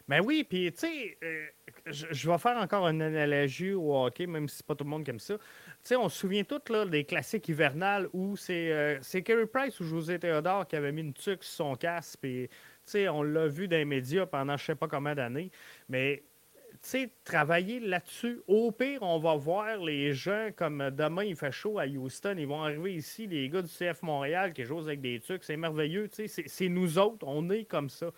Ben 0.08 0.20
oui, 0.24 0.44
puis 0.44 0.72
tu 0.72 0.80
sais, 0.80 1.18
euh, 1.22 1.46
je, 1.86 2.30
vais 2.30 2.38
faire 2.38 2.56
encore 2.56 2.88
une 2.88 3.02
analogie 3.02 3.72
au 3.72 4.04
hockey, 4.04 4.26
même 4.26 4.48
si 4.48 4.56
c'est 4.56 4.66
pas 4.66 4.74
tout 4.74 4.84
le 4.84 4.90
monde 4.90 5.04
qui 5.04 5.10
aime 5.10 5.20
ça. 5.20 5.38
Tu 5.38 5.44
sais, 5.84 5.96
on 5.96 6.08
se 6.08 6.18
souvient 6.18 6.44
tous 6.44 6.72
là, 6.72 6.84
des 6.84 7.04
classiques 7.04 7.48
hivernales 7.48 8.08
où 8.12 8.36
c'est 8.36 8.72
euh, 8.72 9.22
Kerry 9.24 9.46
Price 9.46 9.78
ou 9.80 9.84
José 9.84 10.18
Théodore 10.18 10.66
qui 10.66 10.76
avait 10.76 10.92
mis 10.92 11.02
une 11.02 11.14
tuque 11.14 11.44
sur 11.44 11.66
son 11.66 11.74
casque, 11.76 12.18
puis 12.20 12.48
tu 12.48 12.56
sais, 12.84 13.08
on 13.08 13.22
l'a 13.22 13.46
vu 13.46 13.68
dans 13.68 13.76
les 13.76 13.84
médias 13.84 14.26
pendant 14.26 14.56
je 14.56 14.64
sais 14.64 14.74
pas 14.74 14.88
combien 14.88 15.14
d'années. 15.14 15.50
Mais 15.88 16.24
tu 16.82 16.88
sais, 16.88 17.10
travailler 17.24 17.78
là-dessus. 17.78 18.40
Au 18.48 18.72
pire, 18.72 19.02
on 19.02 19.18
va 19.20 19.36
voir 19.36 19.76
les 19.78 20.12
gens 20.14 20.48
comme 20.56 20.90
demain, 20.90 21.22
il 21.22 21.36
fait 21.36 21.52
chaud 21.52 21.78
à 21.78 21.86
Houston. 21.86 22.34
Ils 22.36 22.46
vont 22.46 22.62
arriver 22.62 22.94
ici, 22.94 23.28
les 23.28 23.48
gars 23.48 23.62
du 23.62 23.68
CF 23.68 24.02
Montréal 24.02 24.52
qui 24.52 24.64
jouent 24.64 24.80
avec 24.80 25.00
des 25.00 25.20
trucs. 25.20 25.44
C'est 25.44 25.56
merveilleux. 25.56 26.08
Tu 26.08 26.26
sais, 26.26 26.42
c'est 26.46 26.68
nous 26.68 26.98
autres. 26.98 27.24
On 27.26 27.48
est 27.50 27.64
comme 27.64 27.88
ça. 27.88 28.10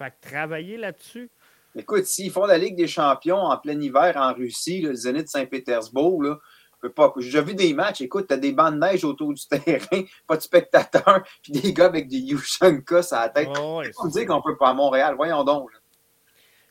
Fait 0.00 0.12
que 0.12 0.28
travailler 0.30 0.78
là-dessus. 0.78 1.30
Écoute, 1.76 2.06
s'ils 2.06 2.30
font 2.30 2.46
la 2.46 2.56
Ligue 2.56 2.74
des 2.74 2.88
champions 2.88 3.36
en 3.36 3.58
plein 3.58 3.78
hiver 3.78 4.16
en 4.16 4.32
Russie, 4.32 4.80
le 4.80 4.94
Zénith 4.94 5.28
Saint-Pétersbourg, 5.28 6.22
là, 6.22 6.38
j'ai 7.18 7.24
déjà 7.24 7.42
vu 7.42 7.54
des 7.54 7.74
matchs, 7.74 8.00
écoute, 8.00 8.26
t'as 8.26 8.38
des 8.38 8.52
bandes 8.52 8.76
de 8.76 8.80
neige 8.80 9.04
autour 9.04 9.34
du 9.34 9.46
terrain, 9.50 10.02
pas 10.26 10.38
de 10.38 10.42
spectateurs, 10.42 11.22
puis 11.42 11.52
des 11.52 11.74
gars 11.74 11.84
avec 11.84 12.08
des 12.08 12.16
Yushankas 12.16 13.10
à 13.12 13.26
la 13.26 13.28
tête. 13.28 13.48
Oh, 13.60 13.82
on 13.98 14.06
dit 14.06 14.24
qu'on 14.24 14.40
peut 14.40 14.56
pas 14.56 14.70
à 14.70 14.74
Montréal, 14.74 15.16
voyons 15.16 15.44
donc. 15.44 15.70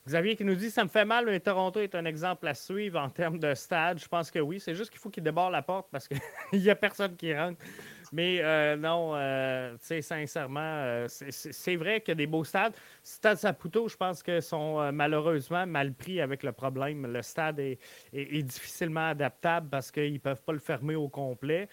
Xavier 0.08 0.36
qui 0.36 0.44
nous 0.44 0.56
dit 0.56 0.72
Ça 0.72 0.84
me 0.84 0.90
fait 0.90 1.06
mal, 1.06 1.26
mais 1.28 1.40
Toronto 1.40 1.80
est 1.80 1.94
un 1.94 2.06
exemple 2.06 2.48
à 2.48 2.56
suivre 2.56 3.00
en 3.00 3.10
termes 3.10 3.38
de 3.38 3.54
stade. 3.54 4.00
Je 4.00 4.08
pense 4.08 4.32
que 4.32 4.40
oui. 4.40 4.60
C'est 4.60 4.74
juste 4.74 4.90
qu'il 4.90 5.00
faut 5.00 5.12
qu'il 5.12 5.22
déborde 5.22 5.52
la 5.52 5.62
porte 5.62 5.88
parce 5.92 6.08
qu'il 6.08 6.20
n'y 6.54 6.70
a 6.70 6.76
personne 6.76 7.16
qui 7.16 7.32
rentre. 7.36 7.60
Mais 8.12 8.40
euh, 8.42 8.76
non, 8.76 9.12
euh, 9.16 9.76
sincèrement, 9.80 10.60
euh, 10.60 11.06
c'est 11.08 11.76
vrai 11.76 12.02
qu'il 12.02 12.10
y 12.10 12.12
a 12.14 12.16
des 12.16 12.28
beaux 12.28 12.44
stades. 12.44 12.74
Stade 13.04 13.38
Saputo, 13.38 13.88
je 13.88 13.98
pense 13.98 14.24
que 14.24 14.40
sont 14.42 14.92
malheureusement 14.92 15.66
mal 15.68 15.94
pris 15.94 16.22
avec 16.22 16.44
le 16.44 16.52
problème. 16.52 17.06
Le 17.12 17.22
stade 17.22 17.60
est, 17.60 17.78
difficilement 18.44 19.10
adaptable 19.10 19.70
parce 19.70 19.92
qu'ils 19.92 20.14
ne 20.14 20.18
peuvent 20.20 20.42
pas 20.42 20.54
le 20.54 20.60
fermer 20.60 20.96
au 20.96 21.08
complet. 21.08 21.70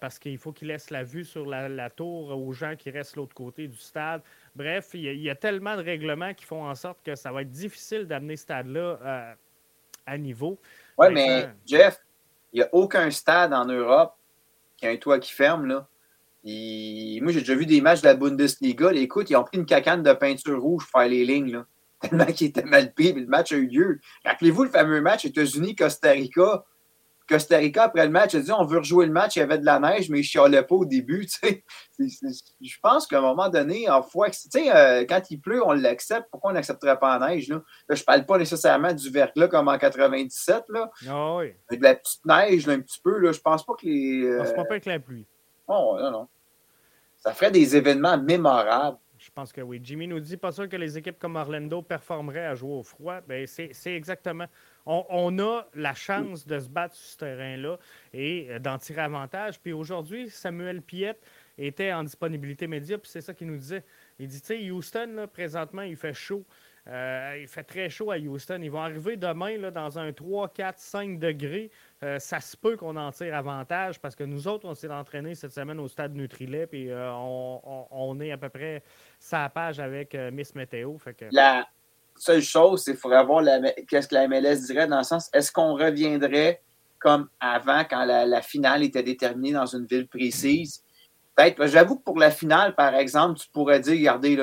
parce 0.00 0.18
qu'il 0.18 0.36
faut 0.38 0.52
qu'ils 0.52 0.68
laissent 0.68 0.90
la 0.90 1.04
vue 1.04 1.24
sur 1.24 1.46
la, 1.46 1.90
tour 1.90 2.30
aux 2.36 2.52
gens 2.52 2.74
qui 2.76 2.90
restent 2.90 3.14
de 3.14 3.20
l'autre 3.20 3.34
côté 3.34 3.68
du 3.68 3.76
stade. 3.76 4.22
Bref, 4.54 4.90
il 4.94 5.20
y, 5.20 5.30
a, 5.30 5.34
tellement 5.34 5.76
de 5.76 5.82
règlements 5.82 6.34
qui 6.34 6.44
font 6.44 6.64
en 6.64 6.74
sorte 6.74 7.02
que 7.02 7.14
ça 7.14 7.30
va 7.30 7.42
être 7.42 7.50
difficile 7.50 8.06
d'amener 8.06 8.36
ce 8.36 8.42
stade-là 8.42 9.36
à 10.06 10.18
niveau. 10.18 10.58
Oui, 10.98 11.06
mais 11.12 11.48
Jeff, 11.64 12.00
il 12.52 12.56
n'y 12.56 12.62
a 12.62 12.68
aucun 12.72 13.10
stade 13.10 13.52
en 13.52 13.64
Europe 13.64 14.16
y 14.86 14.88
a 14.88 14.92
un 14.92 14.96
toit 14.96 15.18
qui 15.18 15.32
ferme, 15.32 15.66
là. 15.66 15.88
Moi, 16.44 17.32
j'ai 17.32 17.40
déjà 17.40 17.54
vu 17.54 17.66
des 17.66 17.80
matchs 17.80 18.00
de 18.00 18.06
la 18.06 18.14
Bundesliga. 18.14 18.92
écoute, 18.94 19.30
ils 19.30 19.36
ont 19.36 19.44
pris 19.44 19.58
une 19.58 19.66
cacane 19.66 20.02
de 20.02 20.12
peinture 20.12 20.60
rouge 20.60 20.84
pour 20.90 21.00
faire 21.00 21.08
les 21.08 21.24
lignes. 21.24 21.64
Tellement 22.00 22.26
qu'il 22.26 22.48
était 22.48 22.64
mal 22.64 22.92
payé, 22.92 23.12
le 23.12 23.26
match 23.26 23.52
a 23.52 23.56
eu 23.56 23.66
lieu. 23.66 24.00
Rappelez-vous 24.24 24.64
le 24.64 24.70
fameux 24.70 25.00
match 25.00 25.24
États-Unis-Costa 25.24 26.10
Rica. 26.10 26.64
Costa 27.32 27.56
Rica, 27.56 27.84
après 27.84 28.04
le 28.04 28.10
match, 28.10 28.34
a 28.34 28.40
dit 28.40 28.52
on 28.52 28.64
veut 28.64 28.78
rejouer 28.78 29.06
le 29.06 29.12
match, 29.12 29.36
il 29.36 29.38
y 29.38 29.42
avait 29.42 29.58
de 29.58 29.64
la 29.64 29.78
neige, 29.78 30.10
mais 30.10 30.18
il 30.18 30.20
ne 30.20 30.26
chialait 30.26 30.62
pas 30.62 30.74
au 30.74 30.84
début. 30.84 31.26
Je 31.98 32.76
pense 32.82 33.06
qu'à 33.06 33.18
un 33.18 33.22
moment 33.22 33.48
donné, 33.48 33.88
en 33.88 34.02
fois, 34.02 34.28
euh, 34.28 35.04
quand 35.08 35.30
il 35.30 35.40
pleut, 35.40 35.64
on 35.64 35.72
l'accepte. 35.72 36.28
Pourquoi 36.30 36.50
on 36.50 36.54
n'accepterait 36.54 36.98
pas 36.98 37.16
en 37.16 37.26
neige? 37.26 37.48
Là? 37.48 37.62
je 37.88 38.00
ne 38.00 38.04
parle 38.04 38.26
pas 38.26 38.36
nécessairement 38.36 38.92
du 38.92 39.08
verglas 39.08 39.48
comme 39.48 39.68
en 39.68 39.78
97. 39.78 40.64
Là. 40.68 40.90
Ah 41.08 41.38
Avec 41.38 41.80
de 41.80 41.82
la 41.82 41.94
petite 41.94 42.24
neige, 42.26 42.68
un 42.68 42.80
petit 42.80 43.00
peu. 43.02 43.18
Là, 43.18 43.32
je 43.32 43.40
pense 43.40 43.64
pas 43.64 43.72
que 43.74 43.86
les. 43.86 44.24
Euh... 44.24 44.44
C'est 44.44 44.54
pas 44.54 44.62
avec 44.68 44.84
la 44.84 44.98
pluie. 44.98 45.26
Oh, 45.66 45.96
non, 45.98 46.10
non. 46.10 46.28
Ça 47.16 47.32
ferait 47.32 47.50
des 47.50 47.76
événements 47.76 48.18
mémorables. 48.18 48.98
Je 49.16 49.30
pense 49.30 49.52
que 49.52 49.60
oui. 49.60 49.80
Jimmy 49.82 50.08
nous 50.08 50.18
dit 50.18 50.36
pas 50.36 50.50
sûr 50.50 50.68
que 50.68 50.76
les 50.76 50.98
équipes 50.98 51.18
comme 51.18 51.36
Orlando 51.36 51.80
performeraient 51.80 52.46
à 52.46 52.56
jouer 52.56 52.72
au 52.72 52.82
froid. 52.82 53.20
Ben, 53.20 53.46
c'est 53.46 53.94
exactement 53.94 54.46
on, 54.86 55.38
a 55.38 55.66
la 55.74 55.94
chance 55.94 56.46
de 56.46 56.58
se 56.58 56.68
battre 56.68 56.94
sur 56.94 57.06
ce 57.06 57.16
terrain-là 57.18 57.78
et 58.12 58.48
euh, 58.50 58.58
d'en 58.58 58.78
tirer 58.78 59.02
avantage. 59.02 59.60
Puis 59.60 59.72
aujourd'hui, 59.72 60.28
Samuel 60.30 60.82
Piette 60.82 61.22
était 61.58 61.92
en 61.92 62.02
disponibilité 62.02 62.66
média, 62.66 62.98
puis 62.98 63.10
c'est 63.10 63.20
ça 63.20 63.34
qu'il 63.34 63.46
nous 63.46 63.58
disait. 63.58 63.84
Il 64.18 64.28
dit, 64.28 64.40
tu 64.40 64.46
sais, 64.46 64.70
Houston, 64.70 65.12
là, 65.14 65.26
présentement, 65.26 65.82
il 65.82 65.96
fait 65.96 66.14
chaud. 66.14 66.44
Euh, 66.88 67.38
il 67.40 67.46
fait 67.46 67.62
très 67.62 67.88
chaud 67.88 68.10
à 68.10 68.18
Houston. 68.18 68.58
Ils 68.60 68.70
vont 68.70 68.80
arriver 68.80 69.16
demain 69.16 69.56
là, 69.56 69.70
dans 69.70 70.00
un 70.00 70.12
3, 70.12 70.48
4, 70.48 70.78
5 70.80 71.18
degrés. 71.20 71.70
Euh, 72.02 72.18
ça 72.18 72.40
se 72.40 72.56
peut 72.56 72.76
qu'on 72.76 72.96
en 72.96 73.12
tire 73.12 73.36
avantage 73.36 74.00
parce 74.00 74.16
que 74.16 74.24
nous 74.24 74.48
autres, 74.48 74.66
on 74.66 74.74
s'est 74.74 74.90
entraînés 74.90 75.36
cette 75.36 75.52
semaine 75.52 75.78
au 75.78 75.86
stade 75.86 76.16
Nutrilet 76.16 76.66
puis 76.66 76.88
on, 76.92 78.18
est 78.20 78.32
à 78.32 78.36
peu 78.36 78.48
près 78.48 78.82
sa 79.20 79.48
page 79.48 79.78
avec 79.78 80.14
Miss 80.32 80.56
Météo. 80.56 80.98
Fait 80.98 81.14
que 81.14 81.26
seule 82.16 82.42
chose, 82.42 82.82
c'est 82.82 82.92
qu'il 82.92 83.00
faudrait 83.00 83.24
voir 83.24 83.44
qu'est-ce 83.88 84.08
que 84.08 84.14
la 84.14 84.28
MLS 84.28 84.66
dirait 84.66 84.86
dans 84.86 84.98
le 84.98 85.04
sens 85.04 85.28
est-ce 85.32 85.50
qu'on 85.52 85.74
reviendrait 85.74 86.62
comme 86.98 87.28
avant, 87.40 87.84
quand 87.88 88.04
la, 88.04 88.42
finale 88.42 88.84
était 88.84 89.02
déterminée 89.02 89.52
dans 89.52 89.66
une 89.66 89.86
ville 89.86 90.06
précise? 90.06 90.84
Peut-être, 91.34 91.66
j'avoue 91.66 91.96
que 91.96 92.04
pour 92.04 92.18
la 92.18 92.30
finale, 92.30 92.74
par 92.74 92.94
exemple, 92.94 93.40
tu 93.40 93.48
pourrais 93.50 93.80
dire, 93.80 93.96
regardez, 93.96 94.38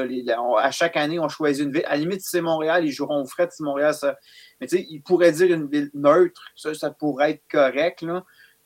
à 0.57 0.71
chaque 0.71 0.97
année, 0.97 1.19
on 1.19 1.29
choisit 1.29 1.63
une 1.63 1.71
ville. 1.71 1.85
À 1.85 1.91
la 1.91 1.97
limite, 1.97 2.21
c'est 2.23 2.41
Montréal, 2.41 2.83
ils 2.85 2.91
joueront 2.91 3.21
au 3.21 3.25
fret 3.25 3.47
si 3.51 3.61
Montréal, 3.63 3.93
ça. 3.93 4.17
Mais 4.59 4.67
tu 4.67 4.77
sais, 4.77 4.85
ils 4.89 5.01
pourraient 5.01 5.31
dire 5.31 5.53
une 5.53 5.69
ville 5.69 5.91
neutre, 5.93 6.41
ça, 6.55 6.73
ça 6.73 6.89
pourrait 6.89 7.31
être 7.31 7.43
correct, 7.49 8.01
là. 8.01 8.25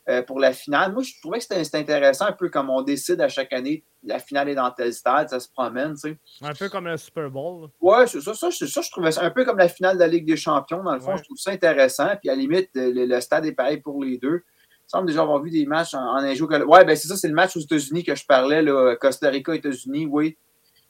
Euh, 0.10 0.22
pour 0.22 0.38
la 0.38 0.51
finale. 0.51 0.91
Moi, 0.91 1.01
je 1.01 1.14
trouvais 1.22 1.38
que 1.38 1.45
c'était 1.45 1.78
intéressant, 1.78 2.26
un 2.26 2.34
peu 2.34 2.49
comme 2.49 2.70
on 2.70 2.82
décide 2.82 3.22
à 3.22 3.30
chaque 3.30 3.54
année, 3.54 3.86
la 4.04 4.20
finale 4.20 4.49
est 4.49 4.56
dans 4.56 4.70
tel 4.70 4.93
stade, 4.93 5.30
ça 5.30 5.39
se 5.39 5.47
promène, 5.47 5.93
tu 5.93 5.99
sais. 6.10 6.18
Un 6.41 6.51
peu 6.51 6.68
comme 6.68 6.88
le 6.88 6.97
Super 6.97 7.30
Bowl. 7.30 7.70
Ouais, 7.80 8.06
c'est 8.08 8.20
ça, 8.20 8.34
ça, 8.34 8.51
ça, 8.51 8.82
je 8.82 8.91
trouvais 8.91 9.14
ça 9.14 9.24
un 9.24 9.32
peu 9.32 9.45
comme 9.45 9.58
la 9.58 9.70
finale 9.70 9.95
de 9.95 10.01
la 10.01 10.08
Ligue 10.08 10.26
des 10.26 10.36
Champions. 10.36 10.84
Dans 10.84 10.93
le 10.93 10.99
fond, 10.99 11.16
je 11.16 11.24
trouve 11.24 11.38
ça 11.38 11.51
intéressant. 11.51 12.18
Puis 12.18 12.30
à 12.30 12.36
la 12.36 12.41
limite, 12.41 12.70
le, 12.76 13.20
stade 13.22 13.45
est 13.45 13.54
pareil 13.54 13.80
pour 13.80 14.04
les 14.04 14.18
deux. 14.18 14.43
Il 14.66 14.89
semble 14.89 15.08
déjà 15.08 15.22
avoir 15.22 15.41
vu 15.41 15.49
des 15.49 15.66
matchs 15.66 15.93
en, 15.93 16.01
en 16.01 16.22
Ouais, 16.22 16.84
ben 16.84 16.97
c'est 16.97 17.08
ça, 17.08 17.16
c'est 17.16 17.30
le 17.30 17.34
match 17.34 17.56
aux 17.56 17.62
États-Unis 17.62 18.04
que 18.04 18.14
je 18.14 18.26
parlais, 18.26 18.62
là, 18.62 18.97
Costa 18.97 19.30
Rica, 19.30 19.56
États-Unis, 19.56 20.06
oui, 20.08 20.38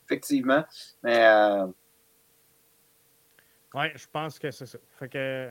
effectivement. 0.06 0.64
Mais. 1.04 1.24
Euh... 1.24 1.66
Oui, 3.74 3.86
je 3.94 4.06
pense 4.12 4.40
que 4.40 4.50
c'est 4.50 4.66
ça. 4.66 4.78
Fait 4.98 5.08
que. 5.08 5.50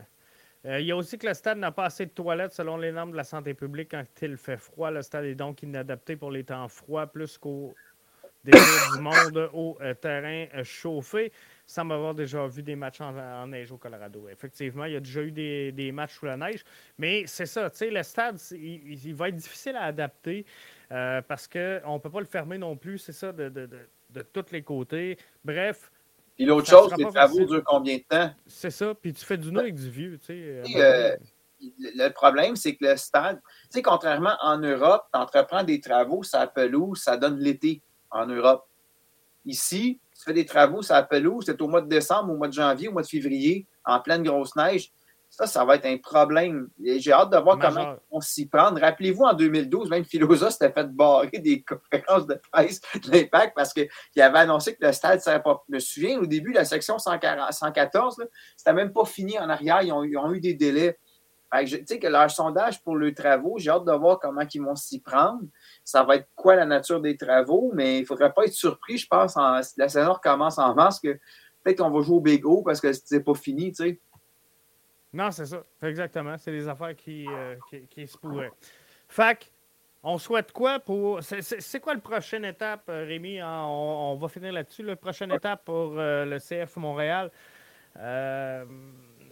Euh, 0.66 0.80
il 0.80 0.86
y 0.86 0.92
a 0.92 0.96
aussi 0.96 1.18
que 1.18 1.26
le 1.26 1.34
stade 1.34 1.58
n'a 1.58 1.72
pas 1.72 1.84
assez 1.84 2.06
de 2.06 2.10
toilettes 2.10 2.54
selon 2.54 2.76
les 2.78 2.90
normes 2.90 3.12
de 3.12 3.16
la 3.16 3.24
santé 3.24 3.52
publique 3.52 3.90
quand 3.90 4.04
il 4.22 4.36
fait 4.36 4.56
froid. 4.56 4.90
Le 4.90 5.02
stade 5.02 5.26
est 5.26 5.34
donc 5.34 5.62
inadapté 5.62 6.16
pour 6.16 6.30
les 6.30 6.44
temps 6.44 6.68
froids 6.68 7.06
plus 7.06 7.36
qu'au 7.36 7.74
désir 8.42 8.92
du 8.94 9.00
monde 9.02 9.50
au 9.52 9.76
euh, 9.82 9.92
terrain 9.92 10.46
euh, 10.54 10.64
chauffé. 10.64 11.32
Sans 11.66 11.84
m'avoir 11.84 12.14
déjà 12.14 12.46
vu 12.46 12.62
des 12.62 12.76
matchs 12.76 13.00
en, 13.00 13.46
neige 13.46 13.72
au 13.72 13.78
Colorado. 13.78 14.28
Effectivement, 14.28 14.84
il 14.84 14.94
y 14.94 14.96
a 14.96 15.00
déjà 15.00 15.22
eu 15.22 15.32
des, 15.32 15.92
matchs 15.92 16.14
sous 16.14 16.26
la 16.26 16.36
neige. 16.36 16.62
Mais 16.98 17.24
c'est 17.26 17.46
ça, 17.46 17.70
tu 17.70 17.78
sais, 17.78 17.90
le 17.90 18.02
stade, 18.02 18.38
il, 18.52 19.14
va 19.14 19.28
être 19.28 19.36
difficile 19.36 19.76
à 19.76 19.84
adapter 19.84 20.44
parce 20.90 21.48
qu'on 21.48 21.94
ne 21.94 21.98
peut 21.98 22.10
pas 22.10 22.20
le 22.20 22.26
fermer 22.26 22.58
non 22.58 22.76
plus, 22.76 22.98
c'est 22.98 23.14
ça, 23.14 23.32
de, 23.32 23.48
de, 23.48 23.66
de 24.10 24.22
tous 24.22 24.52
les 24.52 24.60
côtés. 24.60 25.16
Bref, 25.42 25.90
puis 26.36 26.44
l'autre 26.44 26.68
chose, 26.68 26.92
les 26.98 27.06
travaux 27.06 27.44
durent 27.44 27.64
combien 27.64 27.96
de 27.96 28.02
temps? 28.08 28.30
C'est 28.46 28.70
ça. 28.70 28.94
Puis 28.94 29.12
tu 29.12 29.24
fais 29.24 29.38
du 29.38 29.52
neuf 29.52 29.62
avec 29.62 29.74
du 29.74 29.90
vieux. 29.90 30.18
Tu 30.18 30.26
sais, 30.26 30.32
euh, 30.34 30.62
euh, 30.76 31.16
le 31.78 32.08
problème, 32.10 32.56
c'est 32.56 32.74
que 32.74 32.84
le 32.84 32.96
stade, 32.96 33.40
tu 33.64 33.68
sais, 33.70 33.82
contrairement 33.82 34.36
en 34.42 34.58
Europe, 34.58 35.04
tu 35.12 35.18
entreprends 35.18 35.62
des 35.62 35.80
travaux, 35.80 36.22
ça 36.22 36.46
pelouse, 36.46 37.00
ça 37.00 37.16
donne 37.16 37.38
l'été 37.38 37.82
en 38.10 38.26
Europe. 38.26 38.66
Ici, 39.46 40.00
tu 40.16 40.24
fais 40.24 40.32
des 40.32 40.46
travaux, 40.46 40.82
ça 40.82 41.02
pelouse, 41.02 41.44
c'est 41.46 41.60
au 41.62 41.68
mois 41.68 41.82
de 41.82 41.88
décembre, 41.88 42.32
au 42.32 42.36
mois 42.36 42.48
de 42.48 42.52
janvier, 42.52 42.88
au 42.88 42.92
mois 42.92 43.02
de 43.02 43.06
février, 43.06 43.66
en 43.84 44.00
pleine 44.00 44.22
grosse 44.22 44.56
neige. 44.56 44.92
Ça, 45.36 45.48
ça 45.48 45.64
va 45.64 45.74
être 45.74 45.86
un 45.86 45.96
problème. 45.98 46.68
J'ai 46.80 47.10
hâte 47.10 47.30
de 47.30 47.38
voir 47.38 47.58
comment 47.58 47.96
on 48.12 48.20
s'y 48.20 48.46
prendre. 48.46 48.80
Rappelez-vous, 48.80 49.24
en 49.24 49.32
2012, 49.32 49.90
même 49.90 50.04
Philosa 50.04 50.48
s'était 50.52 50.70
fait 50.70 50.86
barrer 50.94 51.40
des 51.40 51.60
conférences 51.68 52.28
de 52.28 52.40
presse 52.52 52.80
de 53.02 53.10
l'impact 53.10 53.52
parce 53.56 53.72
qu'il 53.72 53.88
avait 54.22 54.38
annoncé 54.38 54.76
que 54.76 54.86
le 54.86 54.92
stade 54.92 55.16
ne 55.16 55.20
serait 55.20 55.42
pas. 55.42 55.64
Je 55.68 55.74
me 55.74 55.80
souviens, 55.80 56.20
au 56.20 56.26
début, 56.26 56.52
la 56.52 56.64
section 56.64 57.00
114, 57.00 58.24
c'était 58.56 58.72
même 58.72 58.92
pas 58.92 59.04
fini 59.04 59.36
en 59.36 59.48
arrière. 59.48 59.82
Ils 59.82 59.92
ont, 59.92 60.32
eu 60.32 60.40
des 60.40 60.54
délais. 60.54 61.00
Tu 61.66 61.84
sais 61.84 61.98
que 61.98 62.06
leur 62.06 62.30
sondage 62.30 62.80
pour 62.84 62.96
les 62.96 63.12
travaux, 63.12 63.58
j'ai 63.58 63.70
hâte 63.70 63.86
de 63.86 63.92
voir 63.92 64.20
comment 64.20 64.42
ils 64.52 64.62
vont 64.62 64.76
s'y 64.76 65.00
prendre. 65.00 65.40
Ça 65.82 66.04
va 66.04 66.14
être 66.14 66.28
quoi 66.36 66.54
la 66.54 66.64
nature 66.64 67.00
des 67.00 67.16
travaux, 67.16 67.72
mais 67.74 67.98
il 67.98 68.00
ne 68.02 68.06
faudrait 68.06 68.32
pas 68.32 68.44
être 68.44 68.52
surpris, 68.52 68.98
je 68.98 69.08
pense, 69.08 69.36
en, 69.36 69.60
la 69.76 69.88
saison 69.88 70.12
recommence 70.12 70.58
en 70.58 70.76
mars, 70.76 71.00
que 71.00 71.18
peut-être 71.64 71.78
qu'on 71.78 71.90
va 71.90 72.02
jouer 72.02 72.16
au 72.16 72.20
Big 72.20 72.46
O 72.46 72.62
parce 72.62 72.80
que 72.80 72.92
c'est 72.92 73.24
pas 73.24 73.34
fini, 73.34 73.72
tu 73.72 73.82
sais. 73.82 74.00
Non, 75.14 75.30
c'est 75.30 75.46
ça. 75.46 75.62
Exactement. 75.80 76.36
C'est 76.36 76.50
des 76.50 76.66
affaires 76.66 76.96
qui, 76.96 77.26
euh, 77.28 77.54
qui, 77.88 78.06
se 78.06 78.18
pourraient. 78.18 78.50
Fac, 79.06 79.50
on 80.02 80.18
souhaite 80.18 80.50
quoi 80.50 80.80
pour. 80.80 81.22
C'est 81.22 81.80
quoi 81.80 81.94
la 81.94 82.00
prochaine 82.00 82.44
étape, 82.44 82.82
euh, 82.88 83.04
Rémi? 83.06 83.40
On, 83.40 84.18
va 84.20 84.28
finir 84.28 84.52
là-dessus. 84.52 84.82
La 84.82 84.96
prochaine 84.96 85.30
étape 85.30 85.64
pour 85.64 85.94
euh, 85.96 86.24
le 86.24 86.38
CF 86.38 86.76
Montréal. 86.76 87.30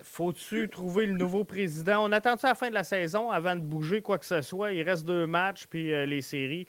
Faut-tu 0.05 0.68
trouver 0.68 1.07
le 1.07 1.14
nouveau 1.14 1.43
président? 1.45 2.09
On 2.09 2.12
attend 2.12 2.37
ça 2.37 2.49
à 2.49 2.51
la 2.51 2.55
fin 2.55 2.68
de 2.68 2.74
la 2.74 2.85
saison 2.85 3.30
avant 3.30 3.57
de 3.57 3.61
bouger 3.61 4.03
quoi 4.03 4.18
que 4.18 4.26
ce 4.26 4.41
soit? 4.41 4.72
Il 4.72 4.83
reste 4.89 5.05
deux 5.05 5.26
matchs, 5.26 5.66
puis 5.66 6.07
les 6.07 6.22
séries. 6.22 6.66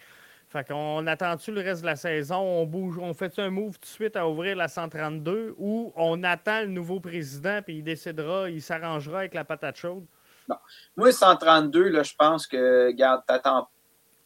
Fait 0.54 0.68
qu'on 0.68 1.08
attend-tu 1.08 1.52
le 1.52 1.62
reste 1.62 1.82
de 1.82 1.88
la 1.88 1.96
saison? 1.96 2.36
On 2.36 2.68
bouge, 2.68 3.00
on 3.00 3.16
fait 3.16 3.40
un 3.40 3.50
move 3.50 3.74
tout 3.80 3.82
de 3.82 3.86
suite 3.88 4.16
à 4.16 4.30
ouvrir 4.30 4.56
la 4.56 4.68
132 4.68 5.56
ou 5.58 5.92
on 5.96 6.24
attend 6.24 6.62
le 6.62 6.68
nouveau 6.68 7.00
président 7.00 7.64
puis 7.64 7.78
il 7.78 7.84
décidera, 7.84 8.52
il 8.52 8.62
s'arrangera 8.62 9.18
avec 9.18 9.34
la 9.34 9.46
patate 9.46 9.78
chaude? 9.78 10.06
Non. 10.48 10.58
Moi, 10.96 11.12
132, 11.12 11.90
là, 11.90 12.04
je 12.04 12.14
pense 12.16 12.46
que, 12.46 12.86
regarde, 12.86 13.24
t'attends. 13.26 13.68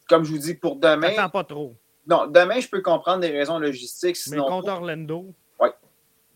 Comme 0.06 0.24
je 0.24 0.32
vous 0.32 0.38
dis, 0.38 0.52
pour 0.52 0.76
demain. 0.76 1.14
T'attends 1.14 1.30
pas 1.30 1.44
trop. 1.44 1.76
Non, 2.06 2.26
demain, 2.26 2.60
je 2.60 2.68
peux 2.68 2.82
comprendre 2.82 3.20
des 3.20 3.30
raisons 3.30 3.58
logistiques. 3.58 4.16
Sinon, 4.18 4.44
Mais 4.44 4.50
contre 4.50 4.68
Orlando. 4.68 5.34
Oui. 5.58 5.68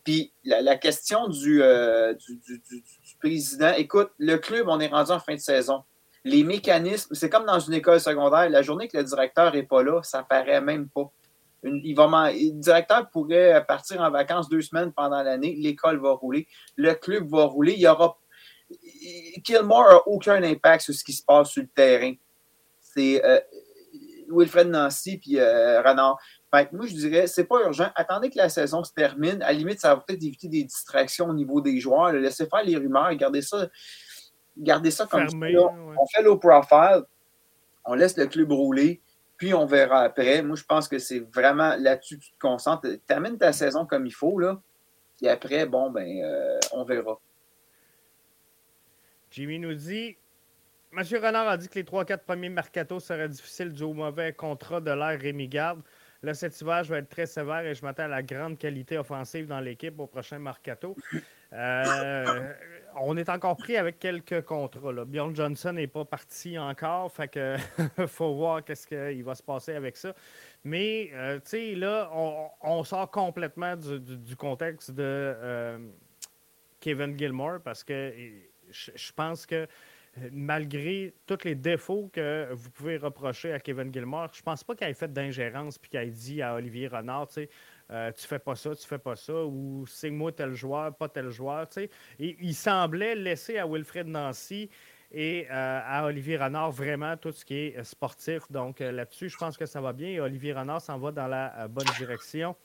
Puis 0.04 0.32
la, 0.44 0.76
question 0.76 1.28
euh, 1.28 2.14
du, 2.14 2.40
du, 2.40 2.82
président, 3.20 3.74
écoute, 3.76 4.10
le 4.16 4.36
club, 4.38 4.68
on 4.68 4.80
est 4.80 4.88
rendu 4.88 5.10
en 5.10 5.20
fin 5.20 5.34
de 5.34 5.40
saison 5.40 5.84
les 6.24 6.44
mécanismes, 6.44 7.14
c'est 7.14 7.28
comme 7.28 7.46
dans 7.46 7.58
une 7.58 7.74
école 7.74 8.00
secondaire, 8.00 8.48
la 8.48 8.62
journée 8.62 8.88
que 8.88 8.96
le 8.96 9.04
directeur 9.04 9.52
n'est 9.52 9.64
pas 9.64 9.82
là, 9.82 10.02
ça 10.02 10.22
paraît 10.22 10.60
même 10.60 10.88
pas. 10.88 11.10
il 11.64 11.94
va, 11.94 12.06
le 12.32 12.60
directeur 12.60 13.10
pourrait 13.10 13.64
partir 13.66 14.00
en 14.00 14.10
vacances 14.10 14.48
deux 14.48 14.62
semaines 14.62 14.92
pendant 14.92 15.22
l'année, 15.22 15.56
l'école 15.58 16.00
va 16.00 16.12
rouler, 16.12 16.46
le 16.76 16.94
club 16.94 17.28
va 17.30 17.44
rouler, 17.44 17.72
il 17.72 17.80
y 17.80 17.88
aura. 17.88 18.18
Kilmore 19.44 19.88
n'a 19.88 20.06
aucun 20.06 20.42
impact 20.42 20.84
sur 20.84 20.94
ce 20.94 21.04
qui 21.04 21.12
se 21.12 21.22
passe 21.22 21.50
sur 21.50 21.62
le 21.62 21.68
terrain. 21.68 22.14
C'est 22.80 23.22
euh, 23.22 23.38
Wilfred 24.30 24.68
Nancy 24.68 25.18
puis 25.18 25.38
euh, 25.38 25.82
Renard. 25.82 26.18
moi, 26.72 26.86
je 26.86 26.94
dirais, 26.94 27.26
c'est 27.26 27.44
pas 27.44 27.60
urgent. 27.60 27.90
Attendez 27.94 28.30
que 28.30 28.38
la 28.38 28.48
saison 28.48 28.82
se 28.82 28.92
termine. 28.92 29.42
À 29.42 29.52
la 29.52 29.52
limite, 29.52 29.80
ça 29.80 29.94
va 29.94 30.00
peut-être 30.00 30.22
éviter 30.22 30.48
des 30.48 30.64
distractions 30.64 31.28
au 31.28 31.34
niveau 31.34 31.60
des 31.60 31.80
joueurs. 31.80 32.12
Laissez 32.12 32.46
faire 32.46 32.62
les 32.64 32.76
rumeurs. 32.76 33.14
Gardez 33.14 33.42
ça 33.42 33.68
Gardez 34.56 34.90
ça 34.90 35.06
comme 35.06 35.28
ça. 35.28 35.36
On 35.36 36.06
fait 36.14 36.22
low 36.22 36.36
profile, 36.36 37.02
on 37.84 37.94
laisse 37.94 38.16
le 38.16 38.26
club 38.26 38.52
rouler, 38.52 39.00
puis 39.36 39.54
on 39.54 39.66
verra 39.66 40.02
après. 40.02 40.42
Moi, 40.42 40.56
je 40.56 40.64
pense 40.64 40.88
que 40.88 40.98
c'est 40.98 41.20
vraiment 41.34 41.74
là-dessus 41.76 42.18
que 42.18 42.24
tu 42.24 42.32
te 42.32 42.38
concentres. 42.38 42.88
Termine 43.06 43.38
ta 43.38 43.52
saison 43.52 43.86
comme 43.86 44.06
il 44.06 44.14
faut, 44.14 44.38
là. 44.38 44.60
Puis 45.16 45.28
après, 45.28 45.66
bon, 45.66 45.90
ben, 45.90 46.22
euh, 46.22 46.58
on 46.72 46.84
verra. 46.84 47.18
Jimmy 49.30 49.58
nous 49.58 49.74
dit 49.74 50.16
Monsieur 50.92 51.18
Renard 51.18 51.48
a 51.48 51.56
dit 51.56 51.68
que 51.68 51.76
les 51.76 51.84
3-4 51.84 52.18
premiers 52.18 52.50
mercato 52.50 53.00
seraient 53.00 53.28
difficiles 53.28 53.72
du 53.72 53.82
au 53.82 53.94
mauvais 53.94 54.34
contrat 54.34 54.78
de 54.78 54.90
l'air 54.90 55.18
Rémi 55.18 55.48
Garde. 55.48 55.80
Là, 56.22 56.34
cet 56.34 56.60
hiver, 56.60 56.84
je 56.84 56.92
vais 56.92 57.00
être 57.00 57.08
très 57.08 57.24
sévère 57.24 57.64
et 57.64 57.74
je 57.74 57.82
m'attends 57.82 58.04
à 58.04 58.08
la 58.08 58.22
grande 58.22 58.58
qualité 58.58 58.98
offensive 58.98 59.46
dans 59.46 59.58
l'équipe 59.58 59.98
au 59.98 60.06
prochain 60.06 60.38
mercato. 60.38 60.94
Euh, 61.54 62.54
on 63.00 63.16
est 63.16 63.28
encore 63.28 63.56
pris 63.56 63.76
avec 63.76 63.98
quelques 63.98 64.42
contrats. 64.42 65.04
Bjorn 65.04 65.34
Johnson 65.34 65.72
n'est 65.72 65.86
pas 65.86 66.04
parti 66.04 66.58
encore, 66.58 67.12
fait 67.12 67.28
que 67.28 67.56
faut 68.06 68.34
voir 68.34 68.64
qu'est-ce 68.64 68.86
qu'il 68.86 69.24
va 69.24 69.34
se 69.34 69.42
passer 69.42 69.74
avec 69.74 69.96
ça. 69.96 70.14
Mais, 70.64 71.10
euh, 71.14 71.40
là, 71.76 72.10
on, 72.62 72.84
sort 72.84 73.10
complètement 73.10 73.76
du, 73.76 74.36
contexte 74.36 74.90
de 74.92 75.02
euh, 75.02 75.78
Kevin 76.80 77.18
Gilmore 77.18 77.60
parce 77.64 77.82
que 77.82 78.12
je 78.70 79.12
pense 79.12 79.46
que 79.46 79.66
malgré 80.30 81.14
tous 81.26 81.44
les 81.44 81.54
défauts 81.54 82.10
que 82.12 82.48
vous 82.52 82.70
pouvez 82.70 82.96
reprocher 82.96 83.52
à 83.52 83.60
Kevin 83.60 83.92
Gilmore, 83.92 84.28
je 84.32 84.42
pense 84.42 84.62
pas 84.62 84.74
qu'il 84.74 84.86
ait 84.86 84.94
fait 84.94 85.12
d'ingérence 85.12 85.78
puis 85.78 85.90
qu'il 85.90 86.00
ait 86.00 86.10
dit 86.10 86.42
à 86.42 86.54
Olivier 86.54 86.88
Renard, 86.88 87.28
tu 87.28 87.34
sais, 87.34 87.50
euh, 87.90 88.12
tu 88.12 88.26
fais 88.26 88.38
pas 88.38 88.54
ça, 88.54 88.74
tu 88.74 88.86
fais 88.86 88.98
pas 88.98 89.16
ça, 89.16 89.44
ou 89.44 89.84
c'est 89.86 90.10
moi 90.10 90.32
tel 90.32 90.54
joueur, 90.54 90.94
pas 90.94 91.08
tel 91.08 91.30
joueur. 91.30 91.66
Et 91.76 92.36
il 92.40 92.54
semblait 92.54 93.14
laisser 93.14 93.58
à 93.58 93.66
Wilfred 93.66 94.06
Nancy 94.06 94.70
et 95.14 95.46
euh, 95.50 95.80
à 95.84 96.06
Olivier 96.06 96.38
Renard 96.38 96.70
vraiment 96.70 97.16
tout 97.16 97.32
ce 97.32 97.44
qui 97.44 97.54
est 97.54 97.78
euh, 97.78 97.84
sportif. 97.84 98.50
Donc 98.50 98.80
là-dessus, 98.80 99.28
je 99.28 99.36
pense 99.36 99.56
que 99.56 99.66
ça 99.66 99.80
va 99.80 99.92
bien 99.92 100.08
et 100.08 100.20
Olivier 100.20 100.52
Renard 100.54 100.80
s'en 100.80 100.98
va 100.98 101.12
dans 101.12 101.26
la 101.26 101.68
bonne 101.68 101.88
direction. 101.98 102.56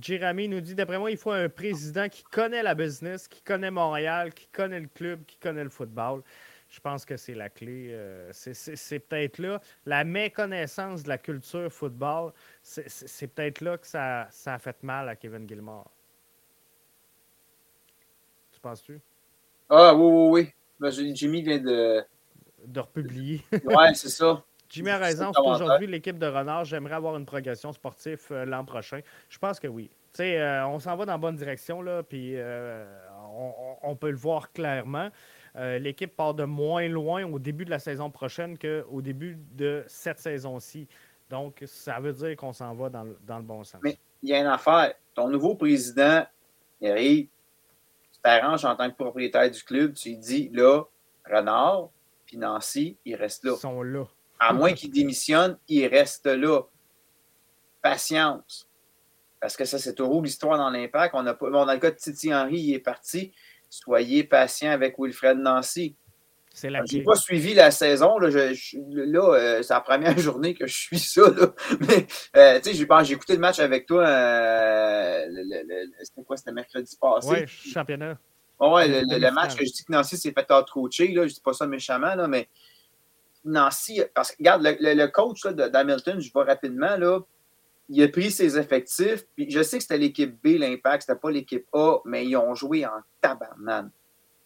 Jérémy 0.00 0.48
nous 0.48 0.60
dit 0.60 0.74
d'après 0.74 0.98
moi, 0.98 1.10
il 1.10 1.16
faut 1.16 1.30
un 1.30 1.48
président 1.48 2.08
qui 2.08 2.24
connaît 2.24 2.62
la 2.62 2.74
business, 2.74 3.28
qui 3.28 3.42
connaît 3.42 3.70
Montréal, 3.70 4.34
qui 4.34 4.48
connaît 4.48 4.80
le 4.80 4.88
club, 4.88 5.24
qui 5.24 5.36
connaît 5.38 5.64
le 5.64 5.70
football. 5.70 6.22
Je 6.70 6.78
pense 6.78 7.04
que 7.04 7.16
c'est 7.16 7.34
la 7.34 7.48
clé. 7.48 7.88
Euh, 7.90 8.30
c'est 8.32 9.00
peut-être 9.00 9.38
là. 9.38 9.60
La 9.86 10.04
méconnaissance 10.04 11.02
de 11.02 11.08
la 11.08 11.18
culture 11.18 11.70
football, 11.70 12.32
c'est 12.62 13.26
peut-être 13.26 13.60
là 13.60 13.76
que 13.76 13.86
ça, 13.86 14.28
a 14.46 14.58
fait 14.58 14.80
mal 14.84 15.08
à 15.08 15.16
Kevin 15.16 15.48
Gilmore. 15.48 15.90
Tu 18.52 18.60
penses-tu? 18.60 19.00
Ah 19.68 19.94
oui, 19.94 20.04
oui, 20.04 20.28
oui. 20.30 20.52
Ben, 20.78 20.90
Jimmy 20.90 21.42
vient 21.42 21.58
de. 21.58 22.04
De 22.64 22.80
republier. 22.80 23.42
ouais, 23.64 23.94
c'est 23.94 24.08
ça. 24.08 24.44
Jimmy 24.68 24.90
a 24.90 24.98
raison. 24.98 25.32
aujourd'hui 25.36 25.88
l'équipe 25.88 26.18
de 26.18 26.26
Renard. 26.26 26.64
J'aimerais 26.66 26.94
avoir 26.94 27.16
une 27.16 27.26
progression 27.26 27.72
sportive 27.72 28.20
euh, 28.30 28.44
l'an 28.44 28.64
prochain. 28.64 29.00
Je 29.28 29.38
pense 29.38 29.58
que 29.58 29.66
oui. 29.66 29.90
Tu 30.12 30.18
sais, 30.18 30.40
euh, 30.40 30.66
on 30.68 30.78
s'en 30.78 30.94
va 30.94 31.04
dans 31.04 31.12
la 31.12 31.18
bonne 31.18 31.36
direction, 31.36 31.82
là, 31.82 32.04
puis 32.04 32.36
on, 33.34 33.76
on, 33.82 33.96
peut 33.96 34.10
le 34.10 34.16
voir 34.16 34.52
clairement. 34.52 35.10
L'équipe 35.54 36.14
part 36.14 36.34
de 36.34 36.44
moins 36.44 36.88
loin 36.88 37.24
au 37.24 37.38
début 37.38 37.64
de 37.64 37.70
la 37.70 37.78
saison 37.78 38.10
prochaine 38.10 38.58
qu'au 38.58 39.02
début 39.02 39.38
de 39.52 39.84
cette 39.86 40.18
saison-ci. 40.18 40.86
Donc, 41.30 41.62
ça 41.66 42.00
veut 42.00 42.12
dire 42.12 42.36
qu'on 42.36 42.52
s'en 42.52 42.74
va 42.74 42.88
dans 42.90 43.04
le, 43.04 43.16
dans 43.24 43.38
le, 43.38 43.44
bon 43.44 43.62
sens. 43.62 43.80
Mais 43.82 43.96
il 44.22 44.30
y 44.30 44.34
a 44.34 44.40
une 44.40 44.46
affaire. 44.46 44.94
Ton 45.14 45.28
nouveau 45.28 45.54
président, 45.54 46.26
il 46.80 46.90
arrive, 46.90 47.28
tu 48.12 48.20
t'arranges 48.20 48.64
en 48.64 48.74
tant 48.74 48.90
que 48.90 48.96
propriétaire 48.96 49.48
du 49.50 49.62
club, 49.62 49.94
tu 49.94 50.10
lui 50.10 50.18
dis, 50.18 50.50
là, 50.52 50.82
Renard, 51.24 51.90
puis 52.26 52.36
Nancy, 52.36 52.96
ils 53.04 53.14
restent 53.14 53.44
là. 53.44 53.52
Ils 53.56 53.60
sont 53.60 53.82
là. 53.82 54.04
À 54.38 54.52
moins 54.52 54.72
qu'ils 54.72 54.90
démissionnent, 54.90 55.56
ils 55.68 55.86
restent 55.86 56.26
là. 56.26 56.62
Patience. 57.82 58.68
Parce 59.40 59.56
que 59.56 59.64
ça, 59.64 59.78
c'est 59.78 59.94
toujours 59.94 60.22
l'histoire 60.22 60.58
dans 60.58 60.70
l'impact. 60.70 61.14
On 61.14 61.26
a 61.26 61.34
pas, 61.34 61.50
dans 61.50 61.64
le 61.64 61.78
cas 61.78 61.90
de 61.90 61.96
Titi 61.96 62.34
Henry, 62.34 62.58
il 62.58 62.74
est 62.74 62.80
parti. 62.80 63.32
Soyez 63.70 64.24
patient 64.24 64.72
avec 64.72 64.96
Wilfred 64.98 65.38
Nancy. 65.38 65.96
Je 66.52 66.66
n'ai 66.66 67.04
pas 67.04 67.14
suivi 67.14 67.54
la 67.54 67.70
saison. 67.70 68.18
Là, 68.18 68.28
là 68.28 69.34
euh, 69.34 69.62
c'est 69.62 69.72
la 69.72 69.80
première 69.80 70.18
journée 70.18 70.54
que 70.54 70.66
je 70.66 70.74
suis 70.74 70.98
ça. 70.98 71.22
Là. 71.22 71.54
Mais 71.80 72.06
euh, 72.36 72.60
tu 72.60 72.74
sais, 72.74 72.86
j'ai 73.04 73.14
écouté 73.14 73.34
le 73.34 73.38
match 73.38 73.60
avec 73.60 73.86
toi. 73.86 74.04
Euh, 74.04 75.24
c'était 76.02 76.24
quoi? 76.24 76.36
C'était 76.36 76.52
mercredi 76.52 76.98
passé? 77.00 77.28
Oui, 77.30 77.46
championnat. 77.46 78.18
ouais, 78.58 78.88
le, 78.88 79.30
match 79.30 79.54
que 79.54 79.64
je 79.64 79.70
dis 79.70 79.84
que 79.84 79.92
Nancy 79.92 80.16
s'est 80.16 80.32
fait 80.32 80.52
out-coacher, 80.52 81.14
je 81.14 81.20
ne 81.20 81.26
dis 81.26 81.40
pas 81.40 81.52
ça 81.52 81.66
méchamment, 81.66 82.16
là, 82.16 82.26
mais 82.26 82.48
Nancy, 83.44 84.02
parce 84.12 84.32
que 84.32 84.38
regarde, 84.40 84.62
le, 84.62 85.06
coach 85.06 85.42
d'Hamilton, 85.46 86.20
je 86.20 86.32
vois 86.32 86.44
rapidement, 86.44 86.96
là, 86.96 87.20
il 87.90 88.02
a 88.02 88.08
pris 88.08 88.30
ses 88.30 88.56
effectifs. 88.56 89.24
Puis 89.36 89.50
je 89.50 89.62
sais 89.62 89.78
que 89.78 89.82
c'était 89.82 89.98
l'équipe 89.98 90.40
B, 90.42 90.58
l'Impact, 90.58 91.02
c'était 91.02 91.18
pas 91.18 91.30
l'équipe 91.30 91.66
A, 91.72 91.98
mais 92.04 92.24
ils 92.24 92.36
ont 92.36 92.54
joué 92.54 92.86
en 92.86 93.00
tabarnane. 93.20 93.90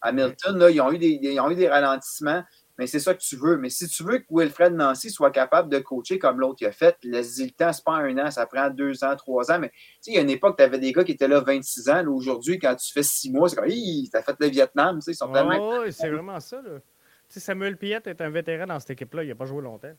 Hamilton, 0.01 0.57
là, 0.57 0.69
ils, 0.69 0.81
ont 0.81 0.91
eu 0.91 0.97
des, 0.97 1.19
ils 1.21 1.39
ont 1.39 1.49
eu 1.49 1.55
des 1.55 1.67
ralentissements, 1.67 2.43
mais 2.77 2.85
c'est 2.87 2.99
ça 2.99 3.13
que 3.13 3.21
tu 3.21 3.37
veux. 3.37 3.57
Mais 3.57 3.69
si 3.69 3.87
tu 3.87 4.03
veux 4.03 4.19
que 4.19 4.25
Wilfred 4.29 4.73
Nancy 4.73 5.09
soit 5.09 5.31
capable 5.31 5.69
de 5.69 5.79
coacher 5.79 6.19
comme 6.19 6.39
l'autre 6.39 6.65
a 6.65 6.71
fait, 6.71 6.97
laisse-y 7.03 7.45
le 7.45 7.51
temps, 7.51 7.71
c'est 7.71 7.83
pas 7.83 7.95
un 7.95 8.17
an, 8.17 8.29
ça 8.29 8.45
prend 8.45 8.69
deux 8.69 9.03
ans, 9.03 9.15
trois 9.15 9.51
ans. 9.51 9.59
Mais 9.59 9.69
tu 9.69 9.75
sais, 10.01 10.11
il 10.11 10.15
y 10.15 10.17
a 10.17 10.21
une 10.21 10.29
époque, 10.29 10.57
tu 10.57 10.63
avais 10.63 10.79
des 10.79 10.91
gars 10.91 11.03
qui 11.03 11.13
étaient 11.13 11.27
là 11.27 11.39
26 11.39 11.89
ans. 11.89 12.05
Aujourd'hui, 12.07 12.59
quand 12.59 12.75
tu 12.75 12.91
fais 12.91 13.03
six 13.03 13.31
mois, 13.31 13.47
c'est 13.47 13.55
comme, 13.55 13.69
t'as 14.11 14.21
fait 14.21 14.35
le 14.39 14.47
Vietnam, 14.47 14.97
tu 14.97 15.05
sais, 15.05 15.11
ils 15.11 15.15
sont 15.15 15.31
tellement. 15.31 15.79
Oui, 15.79 15.93
c'est 15.93 16.09
vraiment 16.09 16.39
ça, 16.39 16.61
là. 16.61 16.79
Samuel 17.27 17.75
Piette 17.75 18.07
est 18.07 18.21
un 18.21 18.29
vétéran 18.29 18.67
dans 18.67 18.79
cette 18.79 18.91
équipe-là, 18.91 19.23
il 19.23 19.29
n'a 19.29 19.35
pas 19.35 19.45
joué 19.45 19.61
longtemps. 19.61 19.93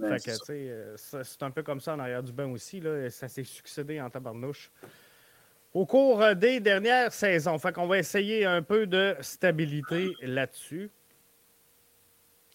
Euh, 0.00 0.96
c'est 0.96 1.42
un 1.42 1.50
peu 1.50 1.62
comme 1.62 1.80
ça 1.80 1.94
en 1.94 1.98
arrière 1.98 2.22
du 2.22 2.32
bain 2.32 2.50
aussi. 2.50 2.80
Là. 2.80 3.10
Ça 3.10 3.28
s'est 3.28 3.44
succédé 3.44 4.00
en 4.00 4.10
tabarnouche. 4.10 4.70
Au 5.74 5.84
cours 5.84 6.22
euh, 6.22 6.34
des 6.34 6.60
dernières 6.60 7.12
saisons, 7.12 7.58
fait 7.58 7.72
qu'on 7.72 7.86
va 7.86 7.98
essayer 7.98 8.44
un 8.46 8.62
peu 8.62 8.86
de 8.86 9.14
stabilité 9.20 10.14
là-dessus. 10.22 10.90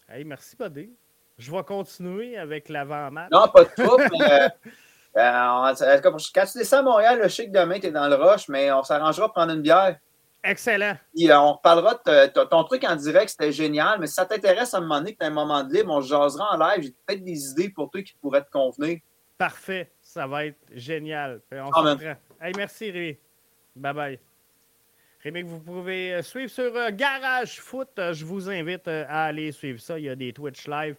Hey, 0.08 0.24
merci, 0.24 0.56
Buddy. 0.56 0.90
Je 1.38 1.50
vais 1.50 1.62
continuer 1.62 2.36
avec 2.36 2.68
l'avant-match. 2.68 3.30
Non, 3.30 3.48
pas 3.48 3.64
de 3.64 3.82
trouble. 3.82 4.08
euh, 4.20 4.48
euh 5.16 6.00
quand 6.02 6.16
tu 6.16 6.58
descends 6.58 6.78
à 6.78 6.82
Montréal, 6.82 7.20
le 7.22 7.28
chic 7.28 7.50
demain, 7.50 7.78
tu 7.78 7.86
es 7.86 7.90
dans 7.90 8.08
le 8.08 8.16
rush, 8.16 8.48
mais 8.48 8.70
on 8.72 8.82
s'arrangera 8.82 9.26
pour 9.26 9.34
prendre 9.34 9.52
une 9.52 9.62
bière. 9.62 9.98
Excellent. 10.46 10.98
Euh, 11.18 11.34
on 11.36 11.54
reparlera 11.54 11.94
de 11.94 12.44
ton 12.44 12.64
truc 12.64 12.84
en 12.84 12.94
direct, 12.96 13.30
c'était 13.30 13.50
génial, 13.50 13.98
mais 13.98 14.06
si 14.06 14.12
ça 14.12 14.26
t'intéresse 14.26 14.74
à 14.74 14.76
un 14.76 14.80
moment 14.82 14.98
donné 14.98 15.14
que 15.14 15.18
tu 15.18 15.24
as 15.24 15.28
un 15.28 15.30
moment 15.30 15.64
de 15.64 15.72
libre, 15.72 15.90
on 15.90 16.02
se 16.02 16.08
jasera 16.08 16.54
en 16.54 16.58
live. 16.58 16.82
J'ai 16.82 16.94
peut-être 17.06 17.24
des 17.24 17.50
idées 17.50 17.70
pour 17.70 17.90
toi 17.90 18.02
qui 18.02 18.14
pourraient 18.20 18.44
te 18.44 18.50
convenir. 18.50 18.98
Parfait. 19.38 19.90
Ça 20.02 20.26
va 20.26 20.44
être 20.44 20.58
génial. 20.70 21.40
On 21.50 21.96
hey, 22.42 22.52
merci, 22.56 22.90
Rémi. 22.90 23.16
Bye 23.74 23.94
bye. 23.94 24.18
Rémi, 25.22 25.42
vous 25.42 25.60
pouvez 25.60 26.12
euh, 26.12 26.22
suivre 26.22 26.50
sur 26.50 26.76
euh, 26.76 26.90
Garage 26.92 27.58
Foot. 27.60 27.88
Je 27.96 28.24
vous 28.26 28.50
invite 28.50 28.86
à 28.86 29.24
aller 29.24 29.50
suivre 29.50 29.80
ça. 29.80 29.98
Il 29.98 30.04
y 30.04 30.10
a 30.10 30.14
des 30.14 30.34
Twitch 30.34 30.68
live 30.68 30.96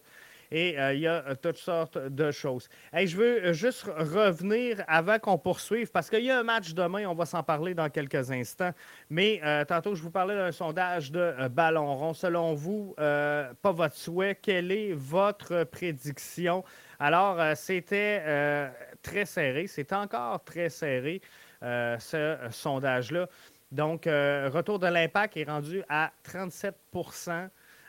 et 0.50 0.78
euh, 0.78 0.94
il 0.94 1.00
y 1.00 1.06
a 1.06 1.24
euh, 1.26 1.34
toutes 1.34 1.58
sortes 1.58 1.98
de 1.98 2.30
choses. 2.30 2.68
je 2.92 3.16
veux 3.16 3.44
euh, 3.46 3.52
juste 3.52 3.84
revenir 3.84 4.82
avant 4.86 5.18
qu'on 5.18 5.38
poursuive 5.38 5.90
parce 5.90 6.10
qu'il 6.10 6.24
y 6.24 6.30
a 6.30 6.38
un 6.38 6.42
match 6.42 6.74
demain, 6.74 7.06
on 7.06 7.14
va 7.14 7.26
s'en 7.26 7.42
parler 7.42 7.74
dans 7.74 7.88
quelques 7.88 8.30
instants. 8.30 8.72
Mais 9.10 9.40
tantôt, 9.68 9.94
je 9.94 10.02
vous 10.02 10.10
parlais 10.10 10.34
d'un 10.34 10.52
sondage 10.52 11.10
de 11.12 11.48
ballon 11.48 11.94
rond. 11.94 12.14
Selon 12.14 12.54
vous, 12.54 12.94
pas 12.96 13.52
votre 13.62 13.96
souhait, 13.96 14.38
quelle 14.40 14.72
est 14.72 14.92
votre 14.92 15.64
prédiction? 15.64 16.64
Alors, 16.98 17.56
c'était 17.56 18.70
très 19.02 19.24
serré, 19.24 19.66
c'est 19.66 19.92
encore 19.92 20.42
très 20.44 20.68
serré, 20.68 21.20
ce 21.62 22.36
sondage-là. 22.50 23.28
Donc, 23.72 24.04
retour 24.06 24.78
de 24.78 24.86
l'impact 24.86 25.36
est 25.36 25.44
rendu 25.44 25.82
à 25.88 26.12
37 26.22 26.74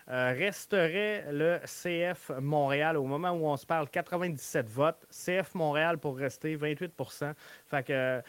euh, 0.10 0.34
resterait 0.38 1.26
le 1.32 1.60
CF 1.66 2.32
Montréal 2.40 2.96
au 2.98 3.04
moment 3.04 3.32
où 3.32 3.46
on 3.46 3.58
se 3.58 3.66
parle 3.66 3.90
97 3.90 4.70
votes. 4.70 5.06
CF 5.10 5.54
Montréal 5.54 5.98
pour 5.98 6.18
rester 6.18 6.56
28% 6.56 7.34
Fait 7.66 7.84
que 7.84 7.94
euh, 7.94 8.22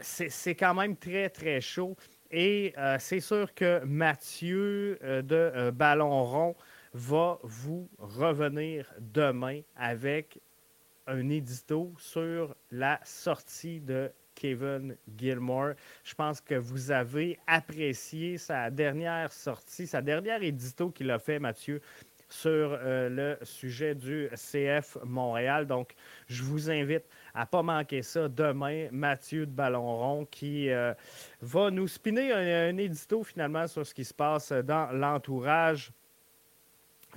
c'est 0.00 0.54
quand 0.54 0.74
même 0.74 0.96
très, 0.96 1.30
très 1.30 1.60
chaud. 1.60 1.96
Et 2.30 2.74
euh, 2.76 2.96
c'est 2.98 3.20
sûr 3.20 3.54
que 3.54 3.84
Mathieu 3.84 4.98
de 5.02 5.70
Ballon 5.70 6.24
Rond 6.24 6.56
va 6.92 7.38
vous 7.42 7.88
revenir 7.98 8.92
demain 8.98 9.60
avec 9.76 10.40
un 11.06 11.28
édito 11.28 11.92
sur 11.98 12.54
la 12.70 12.98
sortie 13.04 13.80
de 13.80 14.10
Kevin 14.34 14.96
Gilmore. 15.16 15.72
Je 16.04 16.14
pense 16.14 16.40
que 16.40 16.54
vous 16.54 16.90
avez 16.90 17.38
apprécié 17.46 18.38
sa 18.38 18.70
dernière 18.70 19.32
sortie, 19.32 19.86
sa 19.86 20.02
dernière 20.02 20.42
édito 20.42 20.90
qu'il 20.90 21.10
a 21.10 21.18
fait, 21.18 21.38
Mathieu, 21.38 21.80
sur 22.32 22.50
euh, 22.50 23.08
le 23.08 23.44
sujet 23.44 23.94
du 23.94 24.28
CF 24.34 24.96
Montréal. 25.04 25.66
Donc, 25.66 25.94
je 26.26 26.42
vous 26.42 26.70
invite 26.70 27.04
à 27.34 27.44
pas 27.44 27.62
manquer 27.62 28.02
ça 28.02 28.28
demain. 28.28 28.88
Mathieu 28.90 29.44
de 29.44 29.50
Ballon 29.50 29.96
Rond 29.96 30.26
qui 30.30 30.70
euh, 30.70 30.94
va 31.42 31.70
nous 31.70 31.88
spinner 31.88 32.32
un, 32.32 32.76
édito 32.78 33.22
finalement 33.22 33.66
sur 33.66 33.86
ce 33.86 33.92
qui 33.92 34.04
se 34.04 34.14
passe 34.14 34.50
dans 34.50 34.90
l'entourage 34.92 35.92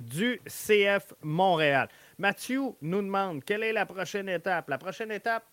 du 0.00 0.38
CF 0.44 1.14
Montréal. 1.22 1.88
Mathieu 2.18 2.60
nous 2.82 3.00
demande 3.00 3.42
quelle 3.42 3.62
est 3.62 3.72
la 3.72 3.86
prochaine 3.86 4.28
étape. 4.28 4.68
La 4.68 4.76
prochaine 4.76 5.10
étape, 5.10 5.44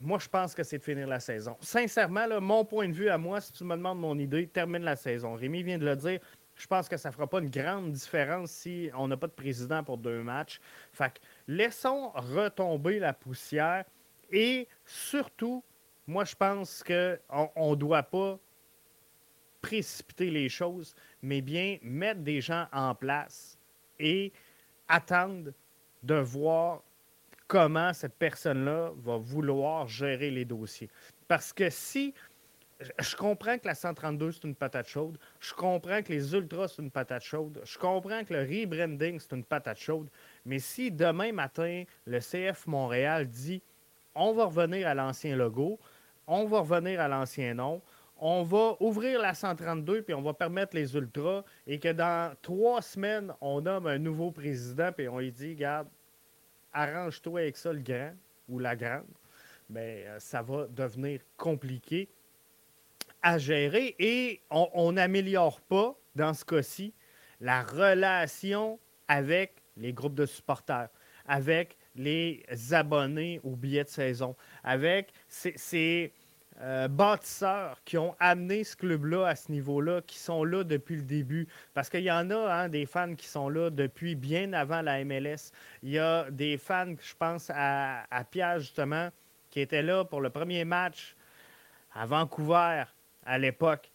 moi, 0.00 0.18
je 0.18 0.28
pense 0.28 0.54
que 0.54 0.62
c'est 0.62 0.78
de 0.78 0.82
finir 0.82 1.06
la 1.06 1.20
saison. 1.20 1.56
Sincèrement, 1.60 2.40
mon 2.40 2.64
point 2.64 2.88
de 2.88 2.92
vue 2.92 3.08
à 3.08 3.18
moi, 3.18 3.40
si 3.40 3.52
tu 3.52 3.64
me 3.64 3.76
demandes 3.76 3.98
mon 3.98 4.18
idée, 4.18 4.46
termine 4.46 4.82
la 4.82 4.96
saison. 4.96 5.34
Rémi 5.34 5.62
vient 5.62 5.78
de 5.78 5.84
le 5.84 5.96
dire. 5.96 6.20
Je 6.54 6.66
pense 6.66 6.88
que 6.88 6.96
ça 6.96 7.10
ne 7.10 7.14
fera 7.14 7.26
pas 7.26 7.40
une 7.40 7.50
grande 7.50 7.92
différence 7.92 8.50
si 8.50 8.90
on 8.94 9.08
n'a 9.08 9.16
pas 9.16 9.26
de 9.26 9.32
président 9.32 9.84
pour 9.84 9.98
deux 9.98 10.22
matchs. 10.22 10.58
Fait 10.92 11.10
que 11.12 11.18
laissons 11.48 12.10
retomber 12.14 12.98
la 12.98 13.12
poussière 13.12 13.84
et 14.30 14.66
surtout, 14.84 15.62
moi, 16.06 16.24
je 16.24 16.34
pense 16.34 16.82
qu'on 16.82 17.70
ne 17.70 17.76
doit 17.76 18.02
pas 18.02 18.38
précipiter 19.60 20.30
les 20.30 20.48
choses, 20.48 20.94
mais 21.22 21.40
bien 21.40 21.78
mettre 21.82 22.20
des 22.20 22.40
gens 22.40 22.66
en 22.72 22.94
place 22.94 23.58
et 23.98 24.32
attendre 24.88 25.52
de 26.02 26.14
voir 26.14 26.82
comment 27.46 27.92
cette 27.92 28.14
personne-là 28.14 28.92
va 28.96 29.16
vouloir 29.16 29.88
gérer 29.88 30.30
les 30.30 30.44
dossiers. 30.44 30.90
Parce 31.28 31.52
que 31.52 31.70
si 31.70 32.14
je 32.98 33.16
comprends 33.16 33.58
que 33.58 33.66
la 33.66 33.74
132, 33.74 34.32
c'est 34.32 34.44
une 34.44 34.54
patate 34.54 34.88
chaude. 34.88 35.18
Je 35.40 35.54
comprends 35.54 36.02
que 36.02 36.12
les 36.12 36.34
ultras, 36.34 36.68
c'est 36.68 36.82
une 36.82 36.90
patate 36.90 37.22
chaude. 37.22 37.62
Je 37.64 37.78
comprends 37.78 38.22
que 38.24 38.34
le 38.34 38.40
rebranding, 38.40 39.18
c'est 39.18 39.34
une 39.34 39.44
patate 39.44 39.78
chaude. 39.78 40.08
Mais 40.44 40.58
si 40.58 40.90
demain 40.90 41.32
matin, 41.32 41.84
le 42.06 42.18
CF 42.20 42.66
Montréal 42.66 43.26
dit 43.28 43.62
on 44.14 44.32
va 44.32 44.46
revenir 44.46 44.88
à 44.88 44.94
l'ancien 44.94 45.36
logo, 45.36 45.78
on 46.26 46.46
va 46.46 46.60
revenir 46.60 47.00
à 47.00 47.08
l'ancien 47.08 47.54
nom, 47.54 47.82
on 48.18 48.42
va 48.42 48.76
ouvrir 48.80 49.20
la 49.20 49.34
132 49.34 50.02
puis 50.02 50.14
on 50.14 50.22
va 50.22 50.32
permettre 50.32 50.74
les 50.74 50.96
ultras 50.96 51.44
et 51.66 51.78
que 51.78 51.92
dans 51.92 52.34
trois 52.40 52.80
semaines, 52.80 53.32
on 53.40 53.60
nomme 53.60 53.86
un 53.86 53.98
nouveau 53.98 54.30
président 54.30 54.90
puis 54.90 55.08
on 55.08 55.18
lui 55.18 55.32
dit, 55.32 55.50
regarde, 55.50 55.88
arrange-toi 56.76 57.40
avec 57.40 57.56
ça, 57.56 57.72
le 57.72 57.80
grand 57.80 58.12
ou 58.48 58.58
la 58.58 58.76
grande, 58.76 59.06
bien, 59.68 59.82
euh, 59.82 60.18
ça 60.20 60.42
va 60.42 60.66
devenir 60.68 61.20
compliqué 61.36 62.08
à 63.22 63.38
gérer 63.38 63.96
et 63.98 64.40
on 64.50 64.92
n'améliore 64.92 65.60
pas, 65.62 65.96
dans 66.14 66.32
ce 66.32 66.44
cas-ci, 66.44 66.92
la 67.40 67.62
relation 67.62 68.78
avec 69.08 69.62
les 69.76 69.92
groupes 69.92 70.14
de 70.14 70.26
supporters, 70.26 70.88
avec 71.26 71.76
les 71.96 72.44
abonnés 72.70 73.40
aux 73.42 73.56
billets 73.56 73.84
de 73.84 73.88
saison, 73.88 74.36
avec 74.62 75.12
ces 75.28 76.12
euh, 76.62 76.88
bâtisseurs 76.88 77.82
qui 77.84 77.98
ont 77.98 78.16
amené 78.18 78.64
ce 78.64 78.76
club-là 78.76 79.26
à 79.26 79.36
ce 79.36 79.52
niveau-là, 79.52 80.00
qui 80.00 80.18
sont 80.18 80.42
là 80.42 80.64
depuis 80.64 80.96
le 80.96 81.02
début. 81.02 81.46
Parce 81.74 81.90
qu'il 81.90 82.02
y 82.02 82.10
en 82.10 82.30
a 82.30 82.36
hein, 82.36 82.68
des 82.70 82.86
fans 82.86 83.14
qui 83.14 83.26
sont 83.26 83.50
là 83.50 83.68
depuis 83.68 84.14
bien 84.14 84.54
avant 84.54 84.80
la 84.80 85.04
MLS. 85.04 85.52
Il 85.82 85.90
y 85.90 85.98
a 85.98 86.30
des 86.30 86.56
fans, 86.56 86.94
je 86.98 87.14
pense 87.18 87.50
à, 87.54 88.06
Pierre 88.30 88.60
justement, 88.60 89.10
qui 89.50 89.60
étaient 89.60 89.82
là 89.82 90.04
pour 90.04 90.22
le 90.22 90.30
premier 90.30 90.64
match 90.64 91.14
à 91.92 92.06
Vancouver 92.06 92.84
à 93.24 93.38
l'époque. 93.38 93.90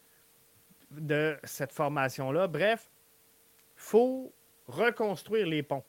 de 0.90 1.36
cette 1.42 1.72
formation-là. 1.72 2.46
Bref, 2.48 2.90
faut 3.74 4.32
reconstruire 4.68 5.46
les 5.46 5.62
ponts. 5.62 5.84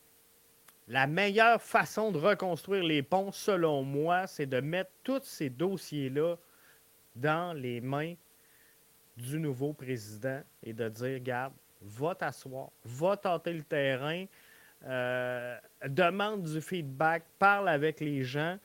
La 0.88 1.08
meilleure 1.08 1.62
façon 1.62 2.12
de 2.12 2.18
reconstruire 2.18 2.84
les 2.84 3.04
ponts, 3.04 3.32
selon 3.32 3.84
moi, 3.84 4.28
c'est 4.28 4.46
de 4.46 4.60
mettre 4.60 4.92
tous 5.04 5.24
ces 5.24 5.50
dossiers-là 5.50 6.38
dans 7.16 7.54
les 7.54 7.82
mains 7.82 8.16
du 9.18 9.40
nouveau 9.40 9.74
président 9.74 10.42
et 10.64 10.74
de 10.74 10.90
dire, 10.90 11.20
garde, 11.20 11.54
va 11.82 12.16
t'asseoir, 12.16 12.70
va 12.84 13.18
tenter 13.18 13.54
le 13.54 13.64
terrain, 13.64 14.26
euh, 14.86 15.58
demande 15.88 16.44
du 16.44 16.62
feedback, 16.62 17.24
parle 17.40 17.70
avec 17.70 18.00
les 18.00 18.24
gens, 18.24 18.58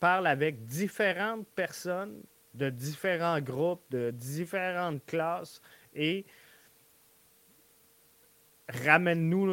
parle 0.00 0.26
avec 0.26 0.64
différentes 0.66 1.46
personnes 1.48 2.22
de 2.54 2.68
différents 2.68 3.40
groupes, 3.40 3.82
de 3.90 4.10
différentes 4.10 5.04
classes 5.06 5.62
et 5.94 6.26
ramène-nous 8.68 9.46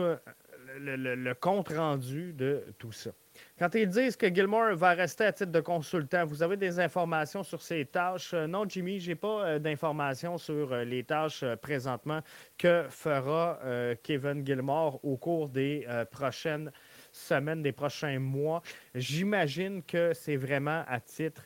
le, 0.78 1.34
compte-rendu 1.34 2.34
de 2.34 2.66
tout 2.78 2.92
ça. 2.92 3.12
Quand 3.58 3.76
ils 3.76 3.90
disent 3.90 4.16
que 4.16 4.34
Gilmore 4.34 4.74
va 4.76 4.92
rester 4.92 5.26
à 5.26 5.34
titre 5.34 5.52
de 5.52 5.60
consultant, 5.60 6.26
vous 6.26 6.42
avez 6.42 6.56
des 6.56 6.80
informations 6.80 7.44
sur 7.44 7.62
ses 7.62 7.86
tâches? 7.86 8.34
Euh, 8.34 8.48
non, 8.48 8.64
Jimmy, 8.68 9.00
je 9.02 9.10
n'ai 9.10 9.16
pas 9.16 9.46
euh, 9.46 9.60
d'informations 9.60 10.38
sur 10.38 10.72
euh, 10.72 10.86
les 10.86 11.04
tâches 11.04 11.44
présentement 11.62 12.22
que 12.58 12.86
fera 12.90 13.60
Kevin 14.04 14.46
Gilmore 14.46 15.04
au 15.04 15.18
cours 15.18 15.50
des 15.50 15.86
prochaines 16.12 16.72
semaines, 17.12 17.62
des 17.62 17.72
prochains 17.72 18.20
mois? 18.20 18.62
J'imagine 18.96 19.84
que 19.84 20.14
c'est 20.14 20.36
vraiment 20.36 20.84
à 20.88 21.00
titre 21.00 21.46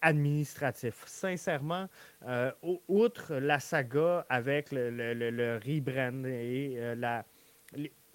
administratif. 0.00 1.02
Sincèrement, 1.06 1.88
outre 2.88 3.34
la 3.34 3.58
saga 3.58 4.26
avec 4.28 4.72
le, 4.72 4.90
le 4.90 5.60
rebrand 5.64 6.24
et 6.24 6.94
la 6.96 7.24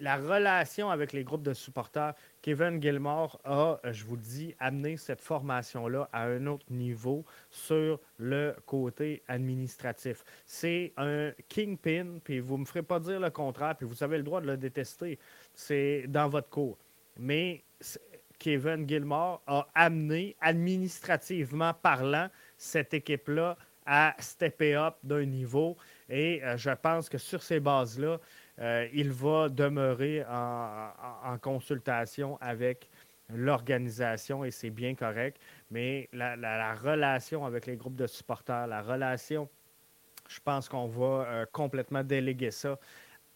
la 0.00 0.16
relation 0.16 0.90
avec 0.90 1.12
les 1.12 1.24
groupes 1.24 1.42
de 1.42 1.52
supporters, 1.52 2.14
Kevin 2.42 2.82
Gilmore 2.82 3.38
a, 3.44 3.78
euh, 3.84 3.92
je 3.92 4.04
vous 4.04 4.16
le 4.16 4.22
dis, 4.22 4.54
amené 4.58 4.96
cette 4.96 5.20
formation-là 5.20 6.08
à 6.12 6.24
un 6.24 6.46
autre 6.46 6.66
niveau 6.70 7.24
sur 7.50 8.00
le 8.18 8.56
côté 8.66 9.22
administratif. 9.28 10.24
C'est 10.46 10.92
un 10.96 11.32
kingpin, 11.48 12.18
puis 12.24 12.40
vous 12.40 12.54
ne 12.54 12.60
me 12.60 12.64
ferez 12.64 12.82
pas 12.82 12.98
dire 12.98 13.20
le 13.20 13.30
contraire, 13.30 13.76
puis 13.76 13.86
vous 13.86 14.02
avez 14.02 14.16
le 14.16 14.22
droit 14.22 14.40
de 14.40 14.46
le 14.46 14.56
détester. 14.56 15.18
C'est 15.52 16.06
dans 16.08 16.28
votre 16.28 16.48
cours. 16.48 16.78
Mais 17.18 17.62
Kevin 18.38 18.88
Gilmore 18.88 19.42
a 19.46 19.68
amené, 19.74 20.34
administrativement 20.40 21.74
parlant, 21.74 22.28
cette 22.56 22.94
équipe-là 22.94 23.56
à 23.86 24.14
stepper 24.18 24.74
up 24.76 24.94
d'un 25.02 25.24
niveau. 25.24 25.76
Et 26.08 26.42
euh, 26.44 26.56
je 26.56 26.70
pense 26.70 27.08
que 27.08 27.18
sur 27.18 27.42
ces 27.42 27.60
bases-là, 27.60 28.18
euh, 28.60 28.86
il 28.92 29.10
va 29.10 29.48
demeurer 29.48 30.24
en, 30.28 31.38
consultation 31.40 32.36
avec 32.40 32.90
l'organisation 33.30 34.44
et 34.44 34.50
c'est 34.50 34.70
bien 34.70 34.94
correct. 34.94 35.40
Mais 35.70 36.08
la, 36.12 36.74
relation 36.74 37.46
avec 37.46 37.66
les 37.66 37.76
groupes 37.76 37.96
de 37.96 38.06
supporters, 38.06 38.66
la 38.66 38.82
relation, 38.82 39.48
je 40.28 40.40
pense 40.44 40.68
qu'on 40.68 40.88
va 40.88 41.26
euh, 41.26 41.46
complètement 41.50 42.04
déléguer 42.04 42.50
ça 42.50 42.78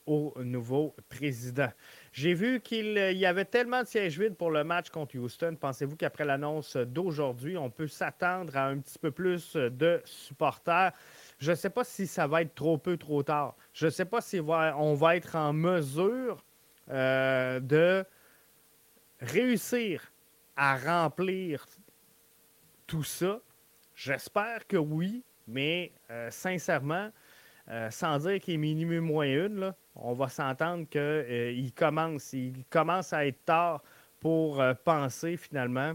au 0.06 0.34
nouveau 0.42 0.94
président. 1.08 1.70
J'ai 2.12 2.34
vu 2.34 2.60
qu'il 2.60 2.98
y 2.98 3.24
avait 3.24 3.46
tellement 3.46 3.82
de 3.82 3.86
sièges 3.86 4.18
vides 4.18 4.36
pour 4.36 4.50
le 4.50 4.62
match 4.62 4.90
contre 4.90 5.16
Houston. 5.16 5.56
Pensez-vous 5.58 5.96
qu'après 5.96 6.26
l'annonce 6.26 6.76
d'aujourd'hui, 6.76 7.56
on 7.56 7.70
peut 7.70 7.88
s'attendre 7.88 8.54
à 8.56 8.66
un 8.66 8.78
petit 8.80 8.98
peu 8.98 9.10
plus 9.10 9.56
de 9.56 10.02
supporters? 10.04 10.92
Je 11.38 11.50
ne 11.50 11.56
sais 11.56 11.70
pas 11.70 11.84
si 11.84 12.06
ça 12.06 12.26
va 12.26 12.42
être 12.42 12.54
trop 12.54 12.78
peu, 12.78 12.96
trop 12.96 13.22
tard. 13.22 13.56
Je 13.72 13.86
ne 13.86 13.90
sais 13.90 14.04
pas 14.04 14.20
si 14.20 14.40
on 14.40 14.94
va 14.94 15.16
être 15.16 15.36
en 15.36 15.52
mesure 15.52 16.44
euh, 16.90 17.60
de 17.60 18.04
réussir 19.20 20.12
à 20.56 20.76
remplir 20.76 21.66
tout 22.86 23.04
ça. 23.04 23.40
J'espère 23.94 24.66
que 24.66 24.76
oui, 24.76 25.22
mais 25.48 25.92
euh, 26.10 26.30
sincèrement, 26.30 27.10
euh, 27.68 27.90
sans 27.90 28.18
dire 28.18 28.40
qu'il 28.40 28.54
est 28.54 28.58
minimum 28.58 29.00
moins 29.00 29.26
une, 29.26 29.74
on 29.96 30.12
va 30.12 30.28
s'entendre 30.28 30.86
qu'il 30.88 31.72
commence, 31.72 32.32
il 32.32 32.64
commence 32.68 33.12
à 33.12 33.26
être 33.26 33.44
tard 33.44 33.82
pour 34.20 34.62
penser 34.84 35.36
finalement 35.36 35.94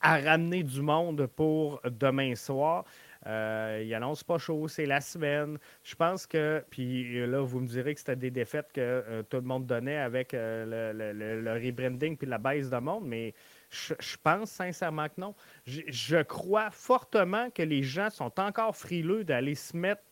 à 0.00 0.18
ramener 0.18 0.62
du 0.62 0.82
monde 0.82 1.26
pour 1.26 1.80
demain 1.84 2.34
soir. 2.34 2.84
Euh, 3.26 3.82
il 3.84 3.92
annonce 3.94 4.22
pas 4.22 4.38
chaud, 4.38 4.68
c'est 4.68 4.86
la 4.86 5.00
semaine. 5.00 5.58
Je 5.82 5.94
pense 5.94 6.26
que, 6.26 6.64
puis 6.70 7.26
là, 7.26 7.40
vous 7.40 7.60
me 7.60 7.66
direz 7.66 7.94
que 7.94 8.00
c'était 8.00 8.16
des 8.16 8.30
défaites 8.30 8.70
que 8.72 8.80
euh, 8.80 9.22
tout 9.24 9.38
le 9.38 9.42
monde 9.42 9.66
donnait 9.66 9.98
avec 9.98 10.32
euh, 10.32 10.92
le, 10.92 11.52
rebranding 11.52 12.16
puis 12.16 12.26
la 12.26 12.38
baisse 12.38 12.70
de 12.70 12.76
monde, 12.78 13.04
mais 13.06 13.34
je, 13.70 13.94
pense 14.22 14.50
sincèrement 14.50 15.08
que 15.08 15.20
non. 15.20 15.34
Je, 15.66 16.22
crois 16.22 16.70
fortement 16.70 17.50
que 17.50 17.62
les 17.62 17.82
gens 17.82 18.10
sont 18.10 18.38
encore 18.38 18.76
frileux 18.76 19.24
d'aller 19.24 19.56
se 19.56 19.76
mettre 19.76 20.02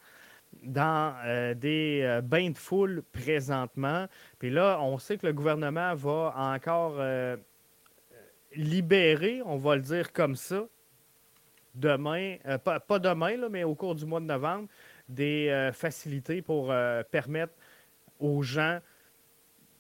dans 0.62 1.14
des 1.56 2.20
bains 2.22 2.50
de 2.50 2.58
foule 2.58 3.02
présentement. 3.12 4.06
Puis 4.38 4.50
là, 4.50 4.78
on 4.80 4.98
sait 4.98 5.18
que 5.18 5.26
le 5.26 5.32
gouvernement 5.32 5.94
va 5.94 6.32
encore 6.36 7.00
libérer, 8.54 9.42
on 9.44 9.56
va 9.56 9.76
le 9.76 9.82
dire 9.82 10.12
comme 10.12 10.36
ça, 10.36 10.64
demain, 11.74 12.36
euh, 12.46 12.58
pas, 12.58 12.98
demain, 12.98 13.36
là, 13.36 13.48
mais 13.48 13.64
au 13.64 13.74
cours 13.74 13.94
du 13.94 14.06
mois 14.06 14.20
de 14.20 14.26
novembre, 14.26 14.68
des 15.08 15.48
euh, 15.48 15.72
facilités 15.72 16.42
pour 16.42 16.70
euh, 16.70 17.02
permettre 17.10 17.52
aux 18.18 18.42
gens 18.42 18.78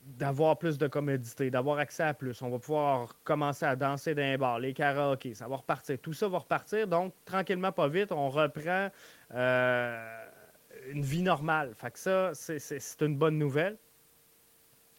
d'avoir 0.04 0.58
plus 0.58 0.76
de 0.76 0.86
commodité, 0.86 1.50
d'avoir 1.50 1.78
accès 1.78 2.02
à 2.02 2.12
plus. 2.12 2.42
On 2.42 2.50
va 2.50 2.58
pouvoir 2.58 3.16
commencer 3.24 3.64
à 3.64 3.74
danser 3.74 4.14
dans 4.14 4.22
les 4.22 4.36
bars, 4.36 4.58
les 4.58 4.74
karaokés, 4.74 5.32
ça 5.34 5.48
va 5.48 5.56
repartir. 5.56 5.98
Tout 5.98 6.12
ça 6.12 6.28
va 6.28 6.38
repartir. 6.38 6.86
Donc, 6.86 7.14
tranquillement, 7.24 7.72
pas 7.72 7.88
vite, 7.88 8.12
on 8.12 8.28
reprend 8.28 8.90
une 9.30 11.02
vie 11.02 11.22
normale. 11.22 11.72
Fait 11.74 11.90
que 11.90 11.98
ça, 11.98 12.32
c'est 12.34 13.00
une 13.00 13.16
bonne 13.16 13.38
nouvelle. 13.38 13.78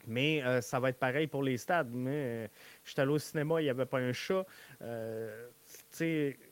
Mais 0.08 0.42
ça 0.64 0.80
va 0.80 0.90
être 0.90 0.98
pareil 0.98 1.28
pour 1.28 1.44
les 1.44 1.58
stades. 1.58 1.92
Mais 1.92 2.50
je 2.84 2.92
suis 2.92 3.00
allé 3.00 3.12
au 3.12 3.20
cinéma, 3.20 3.62
il 3.62 3.66
n'y 3.66 3.70
avait 3.70 3.86
pas 3.86 4.00
un 4.00 4.12
chat. 4.12 4.44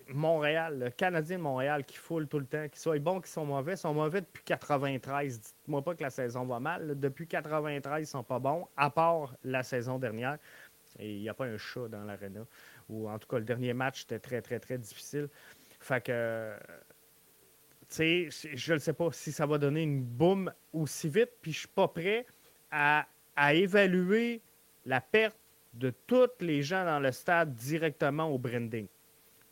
Montréal, 0.09 0.79
le 0.79 0.89
Canadien 0.89 1.37
de 1.37 1.43
Montréal 1.43 1.85
qui 1.85 1.97
foule 1.97 2.27
tout 2.27 2.39
le 2.39 2.45
temps, 2.45 2.67
qu'ils 2.67 2.79
soient 2.79 2.99
bons, 2.99 3.19
qu'ils 3.21 3.31
sont 3.31 3.45
mauvais, 3.45 3.73
ils 3.73 3.77
sont 3.77 3.93
mauvais 3.93 4.21
depuis 4.21 4.43
93. 4.43 5.39
Dites-moi 5.39 5.81
pas 5.81 5.95
que 5.95 6.03
la 6.03 6.09
saison 6.09 6.45
va 6.45 6.59
mal. 6.59 6.99
Depuis 6.99 7.27
93, 7.27 8.07
ils 8.07 8.09
sont 8.09 8.23
pas 8.23 8.39
bons, 8.39 8.67
à 8.77 8.89
part 8.89 9.35
la 9.43 9.63
saison 9.63 9.99
dernière. 9.99 10.37
Il 10.99 11.21
n'y 11.21 11.29
a 11.29 11.33
pas 11.33 11.45
un 11.45 11.57
chat 11.57 11.87
dans 11.87 12.03
l'aréna. 12.03 12.45
Ou 12.89 13.09
en 13.09 13.17
tout 13.17 13.27
cas, 13.27 13.39
le 13.39 13.45
dernier 13.45 13.73
match 13.73 14.03
était 14.03 14.19
très, 14.19 14.41
très, 14.41 14.59
très 14.59 14.77
difficile. 14.77 15.29
Fait 15.79 16.03
que, 16.03 16.53
je 17.89 18.73
ne 18.73 18.79
sais 18.79 18.93
pas 18.93 19.11
si 19.11 19.31
ça 19.31 19.45
va 19.45 19.57
donner 19.57 19.83
une 19.83 20.03
boum 20.03 20.51
aussi 20.71 21.09
vite, 21.09 21.31
puis 21.41 21.51
je 21.51 21.59
suis 21.59 21.67
pas 21.67 21.87
prêt 21.87 22.25
à 22.71 23.05
évaluer 23.53 24.41
la 24.85 25.01
perte 25.01 25.37
de 25.73 25.91
tous 26.05 26.29
les 26.39 26.61
gens 26.61 26.85
dans 26.85 26.99
le 26.99 27.11
stade 27.11 27.55
directement 27.55 28.25
au 28.25 28.37
branding. 28.37 28.87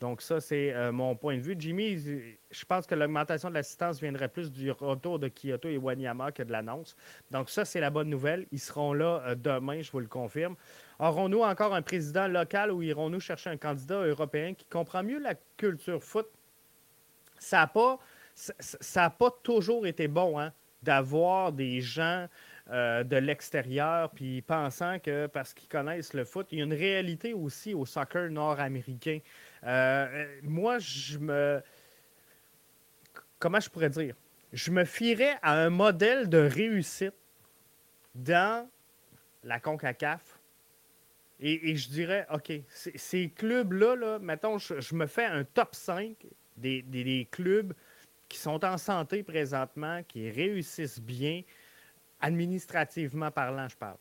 Donc, 0.02 0.20
ça, 0.20 0.40
c'est 0.40 0.72
euh, 0.72 0.90
mon 0.90 1.14
point 1.14 1.36
de 1.36 1.42
vue. 1.42 1.54
Jimmy, 1.56 1.96
je 1.96 2.64
pense 2.64 2.88
que 2.88 2.94
l'augmentation 2.96 3.50
de 3.50 3.54
l'assistance 3.54 4.00
viendrait 4.00 4.28
plus 4.28 4.50
du 4.50 4.72
retour 4.72 5.20
de 5.20 5.28
Kyoto 5.28 5.68
et 5.68 5.78
Wanyama 5.78 6.32
que 6.32 6.42
de 6.42 6.50
l'annonce. 6.50 6.96
Donc, 7.30 7.48
ça, 7.48 7.64
c'est 7.64 7.78
la 7.78 7.88
bonne 7.88 8.10
nouvelle. 8.10 8.48
Ils 8.50 8.58
seront 8.58 8.94
là 8.94 9.22
euh, 9.24 9.36
demain, 9.36 9.80
je 9.80 9.92
vous 9.92 10.00
le 10.00 10.08
confirme. 10.08 10.56
Aurons-nous 10.98 11.42
encore 11.42 11.72
un 11.72 11.82
président 11.82 12.26
local 12.26 12.72
ou 12.72 12.82
irons-nous 12.82 13.20
chercher 13.20 13.50
un 13.50 13.56
candidat 13.56 14.04
européen 14.04 14.54
qui 14.54 14.64
comprend 14.64 15.04
mieux 15.04 15.20
la 15.20 15.36
culture 15.56 16.02
foot? 16.02 16.26
Ça 17.38 17.58
n'a 17.58 17.66
pas, 17.68 18.00
ça, 18.34 19.08
pas 19.08 19.30
toujours 19.44 19.86
été 19.86 20.08
bon 20.08 20.36
hein, 20.36 20.52
d'avoir 20.82 21.52
des 21.52 21.80
gens 21.80 22.26
euh, 22.70 23.04
de 23.04 23.16
l'extérieur, 23.16 24.10
puis 24.10 24.42
pensant 24.42 24.98
que 24.98 25.28
parce 25.28 25.54
qu'ils 25.54 25.68
connaissent 25.68 26.12
le 26.12 26.24
foot, 26.24 26.48
il 26.50 26.58
y 26.58 26.60
a 26.60 26.64
une 26.64 26.72
réalité 26.72 27.34
aussi 27.34 27.72
au 27.72 27.86
soccer 27.86 28.30
nord-américain. 28.30 29.18
Euh, 29.64 30.26
moi, 30.42 30.78
je 30.78 31.18
me. 31.18 31.62
Comment 33.38 33.60
je 33.60 33.70
pourrais 33.70 33.90
dire? 33.90 34.14
Je 34.52 34.70
me 34.70 34.84
fierais 34.84 35.38
à 35.42 35.54
un 35.54 35.70
modèle 35.70 36.28
de 36.28 36.38
réussite 36.38 37.14
dans 38.14 38.68
la 39.42 39.60
CONCACAF. 39.60 40.38
Et, 41.44 41.74
je 41.74 41.88
dirais, 41.88 42.24
OK, 42.32 42.52
ces 42.68 43.28
clubs-là, 43.30 43.96
là, 43.96 44.18
mettons, 44.20 44.58
je, 44.58 44.94
me 44.94 45.06
fais 45.06 45.24
un 45.24 45.42
top 45.42 45.74
5 45.74 46.16
des, 46.56 46.82
des, 46.82 47.26
clubs 47.28 47.74
qui 48.28 48.38
sont 48.38 48.64
en 48.64 48.78
santé 48.78 49.24
présentement, 49.24 50.04
qui 50.04 50.30
réussissent 50.30 51.00
bien, 51.00 51.42
administrativement 52.20 53.32
parlant, 53.32 53.66
je 53.66 53.76
parle. 53.76 53.96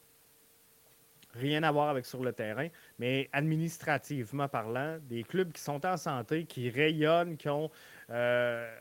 Rien 1.33 1.63
à 1.63 1.71
voir 1.71 1.89
avec 1.89 2.05
sur 2.05 2.21
le 2.21 2.31
terrain, 2.31 2.67
mais 3.01 3.27
administrativement 3.33 4.47
parlant, 4.47 4.99
des 5.09 5.23
clubs 5.23 5.51
qui 5.51 5.61
sont 5.61 5.83
en 5.87 5.97
santé, 5.97 6.45
qui 6.45 6.69
rayonnent, 6.69 7.35
qui 7.35 7.49
ont. 7.49 7.71
Euh, 8.11 8.71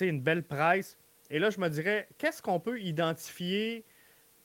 une 0.00 0.20
belle 0.20 0.42
presse. 0.42 0.96
Et 1.30 1.38
là, 1.38 1.50
je 1.50 1.58
me 1.58 1.68
dirais, 1.68 2.08
qu'est-ce 2.18 2.42
qu'on 2.42 2.60
peut 2.60 2.80
identifier 2.80 3.84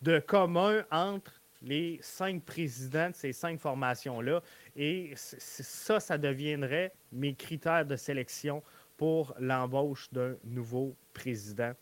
de 0.01 0.19
commun 0.19 0.83
entre 0.91 1.41
les 1.61 1.99
cinq 2.01 2.43
présidents 2.43 3.09
de 3.09 3.15
ces 3.15 3.33
cinq 3.33 3.59
formations-là? 3.59 4.41
Et 4.75 5.13
ça, 5.15 5.99
ça 5.99 6.17
deviendrait 6.17 6.93
mes 7.11 7.33
critères 7.33 7.85
de 7.85 7.95
sélection 7.95 8.63
pour 8.97 9.35
l'embauche 9.39 10.09
d'un 10.11 10.35
nouveau 10.43 10.95
président. 11.13 11.73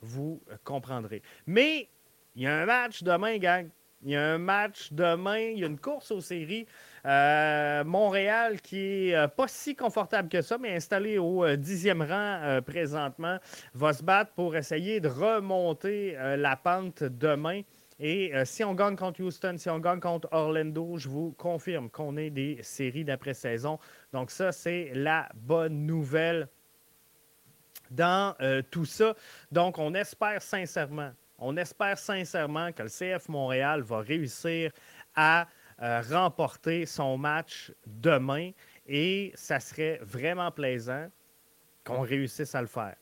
Vous 0.00 0.42
comprendrez. 0.64 1.22
Mais 1.46 1.88
il 2.34 2.42
y 2.42 2.46
a 2.46 2.62
un 2.62 2.66
match 2.66 3.02
demain, 3.02 3.38
gang. 3.38 3.68
Il 4.06 4.12
y 4.12 4.16
a 4.16 4.22
un 4.22 4.38
match 4.38 4.92
demain. 4.92 5.38
Il 5.38 5.58
y 5.58 5.64
a 5.64 5.66
une 5.66 5.80
course 5.80 6.12
aux 6.12 6.20
séries. 6.20 6.68
Euh, 7.04 7.82
Montréal, 7.82 8.60
qui 8.60 9.08
est 9.08 9.16
euh, 9.16 9.26
pas 9.26 9.48
si 9.48 9.74
confortable 9.74 10.28
que 10.28 10.42
ça, 10.42 10.58
mais 10.58 10.76
installé 10.76 11.18
au 11.18 11.44
euh, 11.44 11.56
dixième 11.56 12.02
rang 12.02 12.60
présentement, 12.64 13.38
va 13.74 13.92
se 13.92 14.04
battre 14.04 14.30
pour 14.34 14.54
essayer 14.54 15.00
de 15.00 15.08
remonter 15.08 16.16
la 16.38 16.54
pente 16.54 17.02
demain. 17.02 17.62
Et 17.98 18.32
si 18.44 18.62
on 18.62 18.74
gagne 18.74 18.94
contre 18.94 19.22
Houston, 19.22 19.56
si 19.58 19.68
on 19.70 19.80
gagne 19.80 20.00
contre 20.00 20.28
Orlando, 20.30 20.98
je 20.98 21.08
vous 21.08 21.32
confirme 21.32 21.90
qu'on 21.90 22.16
est 22.16 22.30
des 22.30 22.58
séries 22.62 23.04
d'après-saison. 23.04 23.78
Donc 24.12 24.30
ça, 24.30 24.52
c'est 24.52 24.92
la 24.94 25.28
bonne 25.34 25.86
nouvelle 25.86 26.48
dans 27.90 28.36
tout 28.70 28.84
ça. 28.84 29.14
Donc 29.50 29.78
on 29.78 29.94
espère 29.94 30.42
sincèrement, 30.42 31.10
on 31.38 31.56
espère 31.56 31.98
sincèrement 31.98 32.72
que 32.72 32.82
le 32.82 32.88
CF 32.88 33.28
Montréal 33.28 33.82
va 33.82 34.00
réussir 34.00 34.72
à 35.14 35.46
euh, 35.82 36.00
remporter 36.10 36.86
son 36.86 37.18
match 37.18 37.72
demain 37.86 38.50
et 38.86 39.32
ça 39.34 39.60
serait 39.60 39.98
vraiment 40.02 40.50
plaisant 40.50 41.08
qu'on 41.84 42.00
réussisse 42.00 42.54
à 42.54 42.60
le 42.60 42.66
faire. 42.66 42.96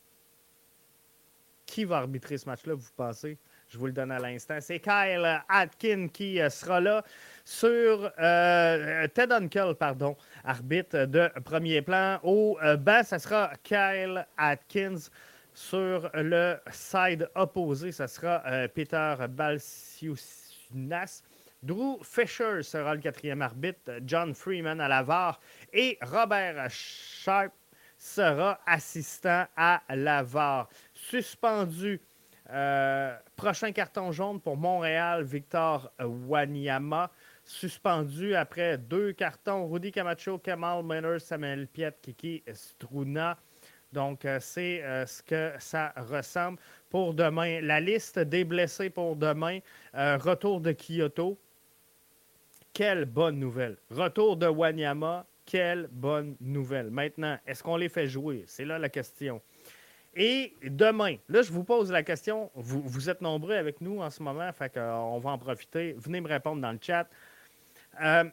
Qui 1.67 1.85
va 1.85 1.99
arbitrer 1.99 2.37
ce 2.37 2.47
match-là, 2.47 2.75
vous 2.75 2.89
pensez? 2.97 3.39
Je 3.69 3.79
vous 3.79 3.87
le 3.87 3.93
donne 3.93 4.11
à 4.11 4.19
l'instant. 4.19 4.59
C'est 4.61 4.79
Kyle 4.79 5.43
Atkin 5.49 6.09
qui 6.09 6.41
euh, 6.41 6.51
sera 6.51 6.81
là 6.81 7.03
sur 7.45 8.11
euh, 8.19 9.09
Ted 9.09 9.33
Uncle, 9.33 9.75
pardon, 9.79 10.17
arbitre 10.45 11.07
de 11.07 11.31
premier 11.45 11.81
plan. 11.81 12.19
Au 12.23 12.59
bas, 12.79 13.05
ça 13.05 13.19
sera 13.19 13.53
Kyle 13.63 14.27
Atkins. 14.37 15.09
Sur 15.55 16.11
le 16.15 16.57
side 16.73 17.31
opposé, 17.35 17.93
ça 17.93 18.09
sera 18.09 18.43
Peter 18.75 19.15
Balsiunas. 19.31 21.23
Drew 21.65 21.99
Fisher 22.03 22.63
sera 22.63 22.95
le 22.95 23.01
quatrième 23.01 23.41
arbitre, 23.41 23.93
John 24.05 24.35
Freeman 24.35 24.81
à 24.83 24.89
la 24.89 25.03
VAR 25.03 25.41
et 25.73 25.97
Robert 26.03 26.69
Sharp 26.69 27.55
sera 27.97 28.61
assistant 28.67 29.47
à 29.57 29.81
la 29.89 30.23
VAR. 30.23 30.69
Suspendu, 30.93 32.03
euh, 32.51 33.17
prochain 33.35 33.73
carton 33.73 34.13
jaune 34.13 34.41
pour 34.41 34.59
Montréal, 34.59 35.25
Victor 35.25 35.91
Wanyama. 35.99 37.11
Suspendu 37.45 38.35
après 38.35 38.77
deux 38.77 39.13
cartons, 39.13 39.67
Rudy 39.67 39.91
Camacho, 39.91 40.37
Kamal 40.37 40.83
Miner, 40.85 41.19
Samuel 41.19 41.67
Piet, 41.67 41.95
Kiki 42.03 42.43
Struna. 42.53 43.39
Donc, 43.95 44.25
euh, 44.25 44.39
c'est 44.41 44.83
euh, 44.83 45.07
ce 45.07 45.23
que 45.23 45.53
ça 45.61 45.95
ressemble 45.97 46.59
pour 46.91 47.15
demain. 47.15 47.61
La 47.61 47.79
liste 47.79 48.19
des 48.19 48.45
blessés 48.45 48.91
pour 48.91 49.15
demain, 49.15 49.61
retour 49.95 50.61
de 50.61 50.73
Kyoto, 50.73 51.39
quelle 52.73 53.05
bonne 53.05 53.39
nouvelle. 53.39 53.77
Retour 53.91 54.37
de 54.37 54.49
Wanyama, 54.49 55.25
quelle 55.47 55.89
bonne 55.93 56.37
nouvelle. 56.41 56.91
Maintenant, 56.91 57.39
est-ce 57.47 57.63
qu'on 57.63 57.77
les 57.77 57.89
fait 57.89 58.09
jouer? 58.09 58.45
C'est 58.49 58.65
là 58.65 58.79
la 58.79 58.89
question. 58.89 59.41
Et 60.17 60.55
demain, 60.63 61.17
là, 61.29 61.43
je 61.43 61.53
vous 61.53 61.65
pose 61.65 61.91
la 61.91 62.03
question. 62.03 62.51
Vous, 62.55 63.09
êtes 63.11 63.21
nombreux 63.21 63.55
avec 63.55 63.81
nous 63.81 64.01
en 64.01 64.11
ce 64.11 64.23
moment, 64.23 64.53
fait 64.53 64.77
va 64.77 64.99
en 64.99 65.39
profiter. 65.39 65.95
Venez 65.99 66.21
me 66.21 66.29
répondre 66.29 66.61
dans 66.61 66.73
le 66.73 66.79
chat. 66.81 67.09
Euh, 68.03 68.25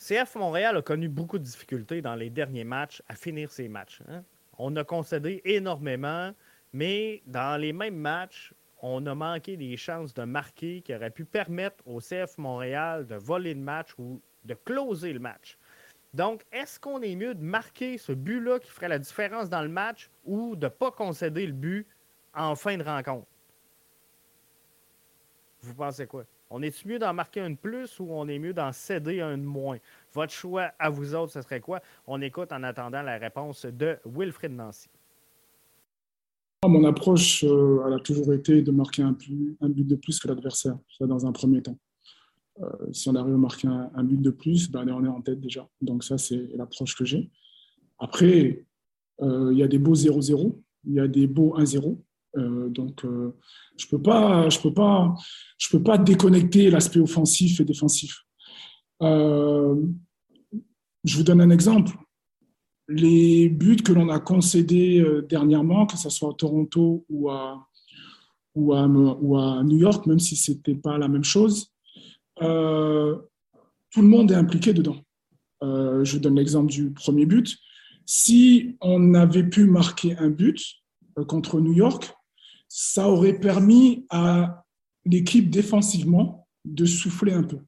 CF 0.00 0.36
Montréal 0.36 0.78
a 0.78 0.82
connu 0.82 1.10
beaucoup 1.10 1.38
de 1.38 1.44
difficultés 1.44 2.00
dans 2.00 2.14
les 2.14 2.30
derniers 2.30 2.64
matchs 2.64 3.02
à 3.06 3.14
finir 3.14 3.50
ses 3.50 3.68
matchs. 3.68 4.00
Hein. 4.08 4.24
On 4.56 4.74
a 4.76 4.82
concédé 4.82 5.42
énormément, 5.44 6.32
mais 6.72 7.22
dans 7.26 7.60
les 7.60 7.74
mêmes 7.74 7.98
matchs, 7.98 8.54
on 8.80 9.04
a 9.04 9.14
manqué 9.14 9.58
des 9.58 9.76
chances 9.76 10.14
de 10.14 10.24
marquer 10.24 10.80
qui 10.80 10.94
auraient 10.94 11.10
pu 11.10 11.26
permettre 11.26 11.86
au 11.86 12.00
CF 12.00 12.38
Montréal 12.38 13.06
de 13.06 13.16
voler 13.16 13.52
le 13.52 13.60
match 13.60 13.90
ou 13.98 14.22
de 14.46 14.54
closer 14.54 15.12
le 15.12 15.20
match. 15.20 15.58
Donc, 16.14 16.46
est-ce 16.50 16.80
qu'on 16.80 17.02
est 17.02 17.14
mieux 17.14 17.34
de 17.34 17.44
marquer 17.44 17.98
ce 17.98 18.12
but-là 18.12 18.58
qui 18.58 18.70
ferait 18.70 18.88
la 18.88 18.98
différence 18.98 19.50
dans 19.50 19.62
le 19.62 19.68
match 19.68 20.10
ou 20.24 20.56
de 20.56 20.64
ne 20.64 20.70
pas 20.70 20.90
concéder 20.90 21.46
le 21.46 21.52
but 21.52 21.86
en 22.34 22.56
fin 22.56 22.78
de 22.78 22.82
rencontre? 22.82 23.26
Vous 25.60 25.74
pensez 25.74 26.06
quoi? 26.06 26.24
On 26.52 26.62
est 26.62 26.84
mieux 26.84 26.98
d'en 26.98 27.14
marquer 27.14 27.40
un 27.40 27.50
de 27.50 27.56
plus 27.56 28.00
ou 28.00 28.08
on 28.10 28.26
est 28.26 28.40
mieux 28.40 28.52
d'en 28.52 28.72
céder 28.72 29.20
un 29.20 29.38
de 29.38 29.44
moins? 29.44 29.78
Votre 30.12 30.32
choix 30.32 30.72
à 30.80 30.90
vous 30.90 31.14
autres, 31.14 31.32
ce 31.32 31.42
serait 31.42 31.60
quoi? 31.60 31.80
On 32.08 32.20
écoute 32.20 32.50
en 32.50 32.64
attendant 32.64 33.02
la 33.02 33.18
réponse 33.18 33.66
de 33.66 33.96
Wilfrid 34.04 34.50
Nancy. 34.50 34.88
Mon 36.66 36.84
approche, 36.84 37.44
euh, 37.44 37.84
elle 37.86 37.94
a 37.94 38.00
toujours 38.00 38.34
été 38.34 38.62
de 38.62 38.70
marquer 38.72 39.02
un, 39.02 39.12
but 39.12 39.86
de 39.86 39.94
plus 39.94 40.18
que 40.18 40.26
l'adversaire, 40.26 40.76
dans 40.98 41.24
un 41.24 41.32
premier 41.32 41.62
temps. 41.62 41.78
Euh, 42.60 42.68
si 42.92 43.08
on 43.08 43.14
arrive 43.14 43.34
à 43.34 43.38
marquer 43.38 43.68
un, 43.68 44.04
but 44.04 44.20
de 44.20 44.30
plus, 44.30 44.70
ben, 44.70 44.86
on 44.90 45.04
est 45.04 45.08
en 45.08 45.22
tête 45.22 45.40
déjà. 45.40 45.66
Donc 45.80 46.02
ça, 46.02 46.18
c'est 46.18 46.50
l'approche 46.56 46.96
que 46.96 47.04
j'ai. 47.04 47.30
Après, 47.98 48.66
euh, 49.22 49.50
il 49.52 49.58
y 49.58 49.62
a 49.62 49.68
des 49.68 49.78
beaux 49.78 49.94
0-0, 49.94 50.60
il 50.84 50.94
y 50.94 51.00
a 51.00 51.06
des 51.06 51.28
beaux 51.28 51.56
1-0. 51.56 51.96
Donc, 52.34 53.04
je 53.76 53.86
peux 53.88 54.00
pas, 54.00 54.48
je 54.48 54.60
peux 54.60 54.72
pas, 54.72 55.14
je 55.58 55.68
peux 55.70 55.82
pas 55.82 55.98
déconnecter 55.98 56.70
l'aspect 56.70 57.00
offensif 57.00 57.60
et 57.60 57.64
défensif. 57.64 58.24
je 59.00 59.76
vous 61.04 61.22
donne 61.22 61.40
un 61.40 61.50
exemple 61.50 61.96
les 62.90 63.48
buts 63.48 63.76
que 63.76 63.92
l'on 63.92 64.08
a 64.08 64.18
concédés 64.18 65.00
euh, 65.00 65.22
dernièrement, 65.22 65.86
que 65.86 65.96
ce 65.96 66.10
soit 66.10 66.30
à 66.30 66.34
Toronto 66.34 67.06
ou 67.08 67.30
à, 67.30 67.66
ou 68.56 68.74
à, 68.74 69.62
New 69.62 69.78
York, 69.78 70.06
même 70.06 70.18
si 70.18 70.36
ce 70.36 70.50
n'était 70.50 70.74
pas 70.74 70.98
la 70.98 71.06
même 71.06 71.24
chose, 71.24 71.72
euh, 72.42 73.16
tout 73.90 74.02
le 74.02 74.08
monde 74.08 74.32
est 74.32 74.36
impliqué 74.36 74.72
dedans. 74.72 74.96
Euh, 75.62 76.04
je 76.04 76.14
vous 76.14 76.18
donne 76.18 76.36
l'exemple 76.36 76.70
du 76.70 76.90
premier 76.90 77.26
but. 77.26 77.56
Si 78.06 78.76
on 78.80 79.14
avait 79.14 79.48
pu 79.48 79.66
marquer 79.66 80.16
un 80.16 80.30
but 80.30 80.60
contre 81.28 81.60
New 81.60 81.74
York, 81.74 82.12
ça 82.72 83.08
aurait 83.08 83.38
permis 83.38 84.06
à 84.10 84.64
l'équipe 85.04 85.50
défensivement 85.50 86.46
de 86.64 86.86
souffler 86.86 87.32
un 87.32 87.42
peu. 87.42 87.58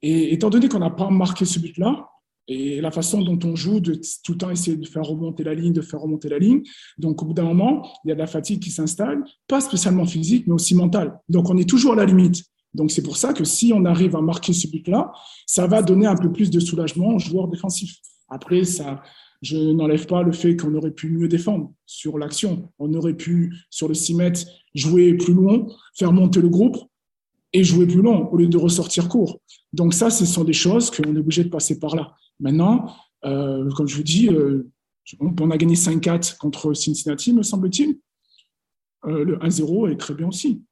Et 0.00 0.32
étant 0.32 0.48
donné 0.48 0.68
qu'on 0.68 0.78
n'a 0.78 0.90
pas 0.90 1.10
marqué 1.10 1.44
ce 1.44 1.58
but-là, 1.58 2.08
et 2.46 2.80
la 2.80 2.90
façon 2.90 3.20
dont 3.22 3.38
on 3.44 3.56
joue, 3.56 3.80
de 3.80 4.00
tout 4.24 4.32
le 4.32 4.38
temps 4.38 4.50
essayer 4.50 4.76
de 4.76 4.86
faire 4.86 5.02
remonter 5.02 5.42
la 5.44 5.54
ligne, 5.54 5.72
de 5.72 5.82
faire 5.82 6.00
remonter 6.00 6.28
la 6.28 6.38
ligne. 6.38 6.62
Donc, 6.98 7.22
au 7.22 7.26
bout 7.26 7.34
d'un 7.34 7.44
moment, 7.44 7.86
il 8.04 8.08
y 8.08 8.12
a 8.12 8.14
de 8.14 8.20
la 8.20 8.26
fatigue 8.26 8.60
qui 8.60 8.70
s'installe, 8.70 9.24
pas 9.46 9.60
spécialement 9.60 10.06
physique, 10.06 10.46
mais 10.46 10.54
aussi 10.54 10.74
mentale. 10.74 11.18
Donc, 11.28 11.50
on 11.50 11.58
est 11.58 11.68
toujours 11.68 11.92
à 11.92 11.96
la 11.96 12.04
limite. 12.04 12.44
Donc, 12.74 12.90
c'est 12.90 13.02
pour 13.02 13.16
ça 13.16 13.32
que 13.32 13.44
si 13.44 13.72
on 13.74 13.84
arrive 13.84 14.16
à 14.16 14.20
marquer 14.20 14.52
ce 14.52 14.68
but-là, 14.68 15.12
ça 15.46 15.66
va 15.66 15.82
donner 15.82 16.06
un 16.06 16.16
peu 16.16 16.32
plus 16.32 16.50
de 16.50 16.60
soulagement 16.60 17.14
aux 17.14 17.18
joueurs 17.18 17.48
défensifs. 17.48 17.96
Après, 18.28 18.64
ça, 18.64 19.02
je 19.42 19.56
n'enlève 19.56 20.06
pas 20.06 20.22
le 20.22 20.32
fait 20.32 20.56
qu'on 20.56 20.74
aurait 20.74 20.90
pu 20.90 21.10
mieux 21.10 21.28
défendre 21.28 21.72
sur 21.86 22.18
l'action. 22.18 22.70
On 22.78 22.92
aurait 22.94 23.14
pu, 23.14 23.54
sur 23.70 23.88
le 23.88 23.94
6 23.94 24.14
mètres, 24.14 24.42
jouer 24.74 25.14
plus 25.14 25.32
loin, 25.32 25.66
faire 25.94 26.12
monter 26.12 26.40
le 26.40 26.48
groupe 26.48 26.76
et 27.52 27.64
jouer 27.64 27.86
plus 27.86 28.02
long 28.02 28.28
au 28.28 28.36
lieu 28.36 28.48
de 28.48 28.58
ressortir 28.58 29.08
court. 29.08 29.40
Donc 29.72 29.94
ça, 29.94 30.10
ce 30.10 30.26
sont 30.26 30.44
des 30.44 30.52
choses 30.52 30.90
qu'on 30.90 31.14
est 31.14 31.18
obligé 31.18 31.42
de 31.42 31.48
passer 31.48 31.78
par 31.78 31.96
là. 31.96 32.14
Maintenant, 32.38 32.94
euh, 33.24 33.68
comme 33.70 33.88
je 33.88 33.96
vous 33.96 34.02
dis, 34.02 34.28
euh, 34.28 34.70
on 35.20 35.50
a 35.50 35.56
gagné 35.56 35.74
5-4 35.74 36.36
contre 36.36 36.74
Cincinnati, 36.74 37.32
me 37.32 37.42
semble-t-il. 37.42 37.98
Euh, 39.06 39.24
le 39.24 39.38
1-0 39.38 39.90
est 39.90 39.96
très 39.96 40.14
bien 40.14 40.28
aussi. 40.28 40.62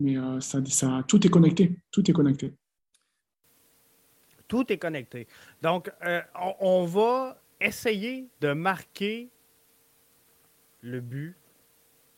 Mais 0.00 0.14
ça, 0.40 0.64
ça, 0.66 1.02
tout 1.08 1.26
est 1.26 1.30
connecté. 1.30 1.76
Tout 1.90 2.08
est 2.08 2.12
connecté. 2.12 2.54
Tout 4.46 4.72
est 4.72 4.78
connecté. 4.78 5.26
Donc, 5.60 5.90
on 6.60 6.84
va 6.84 7.42
essayer 7.60 8.28
de 8.40 8.52
marquer 8.52 9.30
le 10.82 11.00
but 11.00 11.36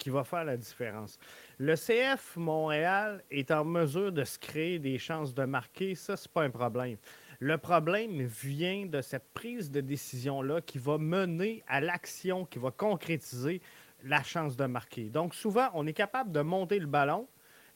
qui 0.01 0.11
va 0.11 0.25
faire 0.25 0.45
la 0.45 0.57
différence. 0.57 1.19
Le 1.59 1.75
CF 1.75 2.37
Montréal 2.37 3.23
est 3.31 3.51
en 3.51 3.65
mesure 3.65 4.11
de 4.11 4.25
se 4.25 4.39
créer 4.39 4.79
des 4.79 4.99
chances 4.99 5.35
de 5.35 5.45
marquer, 5.45 5.95
ça, 5.95 6.17
c'est 6.17 6.31
pas 6.33 6.43
un 6.43 6.51
problème. 6.51 6.97
Le 7.39 7.59
problème 7.59 8.23
vient 8.23 8.87
de 8.87 9.01
cette 9.01 9.29
prise 9.33 9.71
de 9.71 9.81
décision-là 9.81 10.61
qui 10.63 10.79
va 10.79 10.99
mener 10.99 11.63
à 11.69 11.81
l'action, 11.81 12.45
qui 12.45 12.59
va 12.59 12.71
concrétiser 12.71 13.61
la 14.03 14.23
chance 14.23 14.57
de 14.57 14.65
marquer. 14.65 15.05
Donc, 15.11 15.35
souvent, 15.35 15.69
on 15.75 15.87
est 15.87 15.93
capable 15.93 16.33
de 16.33 16.41
monter 16.41 16.79
le 16.79 16.87
ballon, 16.87 17.29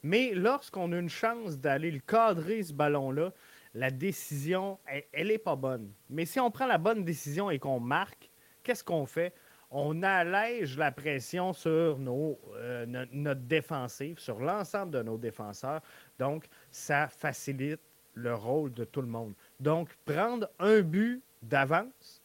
mais 0.03 0.33
lorsqu'on 0.33 0.91
a 0.91 0.97
une 0.97 1.09
chance 1.09 1.57
d'aller 1.57 1.91
le 1.91 1.99
cadrer, 1.99 2.63
ce 2.63 2.73
ballon-là, 2.73 3.33
la 3.75 3.91
décision, 3.91 4.79
elle 5.11 5.27
n'est 5.27 5.37
pas 5.37 5.55
bonne. 5.55 5.91
Mais 6.09 6.25
si 6.25 6.39
on 6.39 6.49
prend 6.49 6.65
la 6.65 6.79
bonne 6.79 7.03
décision 7.03 7.51
et 7.51 7.59
qu'on 7.59 7.79
marque, 7.79 8.31
qu'est-ce 8.63 8.83
qu'on 8.83 9.05
fait? 9.05 9.33
on 9.77 10.03
allège 10.03 10.77
la 10.77 10.91
pression 10.91 11.51
sur 11.51 11.97
nos, 11.99 12.39
euh, 12.55 12.85
notre 13.11 13.41
défensive, 13.41 14.19
sur 14.19 14.39
l'ensemble 14.39 14.91
de 14.91 15.01
nos 15.03 15.17
défenseurs. 15.17 15.81
Donc, 16.17 16.45
ça 16.71 17.09
facilite 17.09 17.81
le 18.13 18.33
rôle 18.33 18.73
de 18.73 18.85
tout 18.85 19.01
le 19.01 19.07
monde. 19.07 19.33
Donc, 19.59 19.89
prendre 20.05 20.49
un 20.59 20.81
but 20.81 21.21
d'avance 21.41 22.21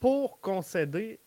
pour 0.00 0.40
concéder 0.40 1.20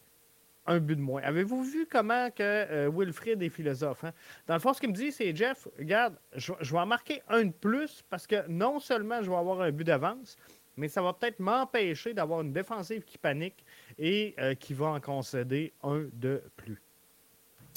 un 0.69 0.79
but 0.79 0.95
de 0.95 1.01
moins. 1.01 1.21
Avez-vous 1.23 1.63
vu 1.63 1.87
comment 1.89 2.29
que 2.29 2.43
euh, 2.43 2.91
Wilfrid 2.93 3.41
est 3.41 3.49
philosophe? 3.49 4.03
Hein? 4.03 4.13
Dans 4.47 4.53
le 4.53 4.59
fond, 4.59 4.73
ce 4.73 4.79
qu'il 4.79 4.89
me 4.89 4.95
dit, 4.95 5.11
c'est 5.11 5.35
Jeff, 5.35 5.67
regarde, 5.77 6.15
je, 6.35 6.53
je, 6.61 6.71
vais 6.71 6.79
en 6.79 6.85
marquer 6.85 7.21
un 7.27 7.45
de 7.45 7.51
plus 7.51 8.03
parce 8.09 8.27
que 8.27 8.47
non 8.47 8.79
seulement 8.79 9.21
je 9.21 9.29
vais 9.29 9.35
avoir 9.35 9.61
un 9.61 9.71
but 9.71 9.83
d'avance, 9.83 10.37
mais 10.77 10.87
ça 10.87 11.01
va 11.01 11.13
peut-être 11.13 11.39
m'empêcher 11.39 12.13
d'avoir 12.13 12.41
une 12.41 12.53
défensive 12.53 13.03
qui 13.03 13.17
panique 13.17 13.65
et 13.97 14.35
euh, 14.39 14.53
qui 14.53 14.73
va 14.73 14.87
en 14.87 14.99
concéder 14.99 15.73
un 15.83 16.05
de 16.13 16.41
plus. 16.55 16.81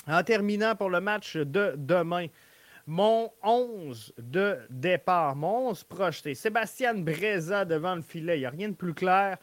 En 0.07 0.23
terminant 0.23 0.77
pour 0.77 0.91
le 0.91 1.01
match 1.01 1.37
de 1.37 1.75
demain, 1.77 2.27
mon 2.87 3.31
11 3.43 4.15
de 4.19 4.59
départ, 4.69 5.35
mon 5.37 5.71
11 5.71 5.85
projeté, 5.85 6.35
Sébastien 6.35 6.95
Breza 6.95 7.65
devant 7.65 7.95
le 7.95 8.03
filet. 8.03 8.37
Il 8.37 8.41
n'y 8.41 8.47
a 8.47 8.51
rien 8.51 8.69
de 8.69 8.75
plus 8.75 8.95
clair. 8.95 9.39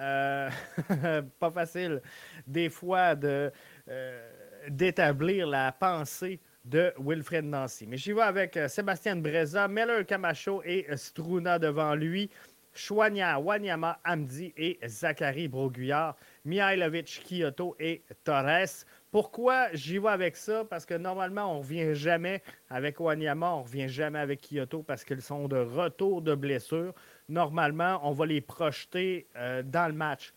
Euh, 0.00 0.50
pas 1.38 1.50
facile, 1.50 2.00
des 2.46 2.70
fois, 2.70 3.14
de, 3.14 3.52
euh, 3.88 4.30
d'établir 4.68 5.46
la 5.46 5.72
pensée 5.72 6.40
de 6.64 6.92
Wilfred 6.98 7.44
Nancy. 7.44 7.86
Mais 7.86 7.96
j'y 7.96 8.12
vais 8.12 8.22
avec 8.22 8.58
Sébastien 8.68 9.16
Breza, 9.16 9.68
Meller 9.68 10.04
Camacho 10.04 10.62
et 10.64 10.86
Struna 10.96 11.58
devant 11.58 11.94
lui. 11.94 12.30
Chouania, 12.72 13.38
Wanyama, 13.38 13.98
Amdi 14.04 14.52
et 14.56 14.78
Zachary 14.86 15.48
Broguillard, 15.48 16.16
Mihailovic, 16.44 17.22
Kyoto 17.26 17.76
et 17.80 18.02
Torres. 18.24 18.84
Pourquoi 19.10 19.72
j'y 19.72 19.98
vais 19.98 20.08
avec 20.08 20.36
ça? 20.36 20.64
Parce 20.64 20.86
que 20.86 20.94
normalement, 20.94 21.52
on 21.52 21.54
ne 21.56 21.58
revient 21.60 21.94
jamais 21.94 22.42
avec 22.68 23.00
Wanyama, 23.00 23.54
on 23.54 23.58
ne 23.58 23.64
revient 23.64 23.88
jamais 23.88 24.20
avec 24.20 24.40
Kyoto 24.40 24.82
parce 24.84 25.04
qu'ils 25.04 25.22
sont 25.22 25.48
de 25.48 25.56
retour 25.56 26.22
de 26.22 26.34
blessure. 26.34 26.94
Normalement, 27.28 28.00
on 28.04 28.12
va 28.12 28.26
les 28.26 28.40
projeter 28.40 29.26
euh, 29.36 29.62
dans 29.64 29.88
le 29.88 29.94
match. 29.94 30.32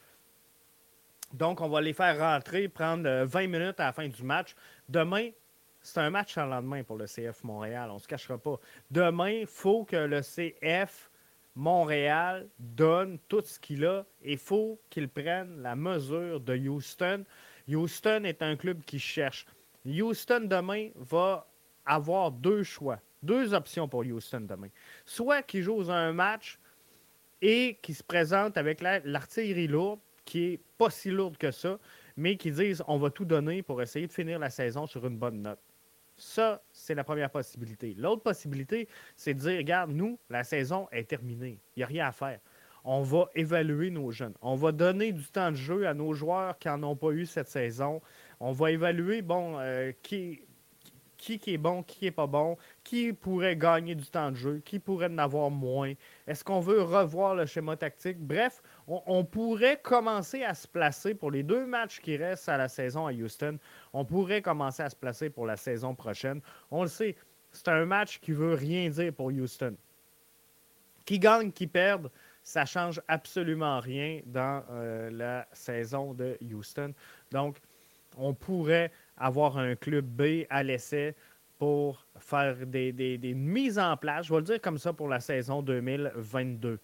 Donc, 1.33 1.61
on 1.61 1.69
va 1.69 1.81
les 1.81 1.93
faire 1.93 2.17
rentrer, 2.19 2.67
prendre 2.67 3.23
20 3.25 3.43
euh, 3.43 3.47
minutes 3.47 3.79
à 3.79 3.85
la 3.85 3.93
fin 3.93 4.07
du 4.07 4.23
match. 4.23 4.55
Demain, 4.89 5.29
c'est 5.83 5.99
un 5.99 6.09
match 6.09 6.37
en 6.37 6.45
lendemain 6.45 6.83
pour 6.83 6.97
le 6.97 7.05
CF 7.05 7.43
Montréal, 7.43 7.89
on 7.91 7.95
ne 7.95 7.99
se 7.99 8.07
cachera 8.07 8.37
pas. 8.37 8.57
Demain, 8.89 9.29
il 9.29 9.47
faut 9.47 9.83
que 9.83 9.97
le 9.97 10.21
CF 10.21 11.11
Montréal 11.55 12.47
donne 12.57 13.19
tout 13.27 13.41
ce 13.41 13.59
qu'il 13.59 13.85
a 13.85 14.05
et 14.23 14.33
il 14.33 14.37
faut 14.37 14.79
qu'il 14.89 15.09
prenne 15.09 15.61
la 15.61 15.75
mesure 15.75 16.39
de 16.39 16.57
Houston. 16.57 17.25
Houston 17.67 18.23
est 18.23 18.41
un 18.41 18.55
club 18.55 18.83
qui 18.83 18.99
cherche. 18.99 19.45
Houston 19.85 20.41
demain 20.41 20.89
va 20.95 21.47
avoir 21.85 22.31
deux 22.31 22.63
choix, 22.63 22.99
deux 23.21 23.53
options 23.53 23.87
pour 23.87 24.01
Houston 24.01 24.41
demain. 24.41 24.69
Soit 25.05 25.43
qu'il 25.43 25.63
joue 25.63 25.89
un 25.89 26.13
match 26.13 26.59
et 27.41 27.77
qu'il 27.81 27.95
se 27.95 28.03
présente 28.03 28.57
avec 28.57 28.81
l'artillerie 28.81 29.67
lourde, 29.67 29.99
qui 30.25 30.53
est 30.53 30.59
pas 30.77 30.89
si 30.89 31.09
lourde 31.11 31.37
que 31.37 31.51
ça, 31.51 31.77
mais 32.15 32.37
qui 32.37 32.51
disent 32.51 32.83
on 32.87 32.97
va 32.97 33.09
tout 33.09 33.25
donner 33.25 33.61
pour 33.61 33.81
essayer 33.81 34.07
de 34.07 34.13
finir 34.13 34.39
la 34.39 34.49
saison 34.49 34.87
sur 34.87 35.05
une 35.05 35.17
bonne 35.17 35.41
note. 35.41 35.59
Ça, 36.15 36.61
c'est 36.71 36.95
la 36.95 37.03
première 37.03 37.29
possibilité. 37.29 37.95
L'autre 37.97 38.21
possibilité, 38.21 38.87
c'est 39.15 39.33
de 39.33 39.39
dire, 39.39 39.57
regarde, 39.57 39.91
nous, 39.91 40.19
la 40.29 40.43
saison 40.43 40.87
est 40.91 41.09
terminée. 41.09 41.59
Il 41.75 41.79
n'y 41.79 41.83
a 41.83 41.87
rien 41.87 42.07
à 42.07 42.11
faire. 42.11 42.39
On 42.85 43.01
va 43.01 43.29
évaluer 43.33 43.91
nos 43.91 44.11
jeunes. 44.11 44.33
On 44.41 44.55
va 44.55 44.71
donner 44.71 45.13
du 45.13 45.23
temps 45.23 45.51
de 45.51 45.55
jeu 45.55 45.87
à 45.87 45.93
nos 45.93 46.13
joueurs 46.13 46.57
qui 46.59 46.67
n'en 46.67 46.83
ont 46.83 46.95
pas 46.95 47.11
eu 47.11 47.25
cette 47.25 47.47
saison. 47.47 48.01
On 48.41 48.51
va 48.51 48.71
évaluer, 48.71 49.21
bon, 49.21 49.57
euh, 49.59 49.93
qui, 50.01 50.41
est 51.29 51.57
bon, 51.57 51.81
qui 51.81 52.07
est 52.07 52.11
pas 52.11 52.27
bon, 52.27 52.57
qui 52.83 53.13
pourrait 53.13 53.55
gagner 53.55 53.95
du 53.95 54.05
temps 54.05 54.31
de 54.31 54.35
jeu, 54.35 54.61
qui 54.65 54.79
pourrait 54.79 55.07
en 55.07 55.17
avoir 55.17 55.49
moins. 55.49 55.93
Est-ce 56.27 56.43
qu'on 56.43 56.59
veut 56.59 56.81
revoir 56.81 57.35
le 57.35 57.45
schéma 57.45 57.77
tactique? 57.77 58.19
Bref, 58.19 58.61
on, 58.87 59.23
pourrait 59.23 59.79
commencer 59.81 60.43
à 60.43 60.53
se 60.53 60.67
placer 60.67 61.15
pour 61.15 61.31
les 61.31 61.43
deux 61.43 61.65
matchs 61.65 62.01
qui 62.01 62.17
restent 62.17 62.49
à 62.49 62.57
la 62.57 62.67
saison 62.67 63.07
à 63.07 63.13
Houston. 63.13 63.57
On 63.93 64.03
pourrait 64.03 64.41
commencer 64.41 64.83
à 64.83 64.89
se 64.89 64.95
placer 64.97 65.29
pour 65.29 65.45
la 65.45 65.55
saison 65.55 65.95
prochaine. 65.95 66.41
On 66.69 66.81
le 66.81 66.89
sait, 66.89 67.15
c'est 67.53 67.69
un 67.69 67.85
match 67.85 68.19
qui 68.19 68.33
veut 68.33 68.55
rien 68.55 68.89
dire 68.89 69.13
pour 69.13 69.27
Houston. 69.27 69.75
Qui 71.05 71.19
gagne, 71.19 71.51
qui 71.51 71.67
perde, 71.67 72.09
ça 72.43 72.65
change 72.65 73.01
absolument 73.07 73.79
rien 73.79 74.19
dans 74.25 74.63
euh, 74.71 75.09
la 75.11 75.47
saison 75.53 76.13
de 76.13 76.37
Houston. 76.41 76.93
Donc, 77.31 77.57
on 78.17 78.33
pourrait 78.33 78.91
avoir 79.17 79.57
un 79.57 79.75
club 79.75 80.05
B 80.05 80.45
à 80.49 80.61
l'essai 80.63 81.15
pour 81.57 82.05
faire 82.19 82.57
des, 82.65 82.91
des, 82.91 83.33
mises 83.33 83.79
en 83.79 83.95
place, 83.95 84.25
je 84.25 84.33
vais 84.33 84.39
le 84.39 84.45
dire 84.45 84.61
comme 84.61 84.77
ça, 84.77 84.91
pour 84.91 85.07
la 85.07 85.19
saison 85.19 85.61
2022. 85.61 86.79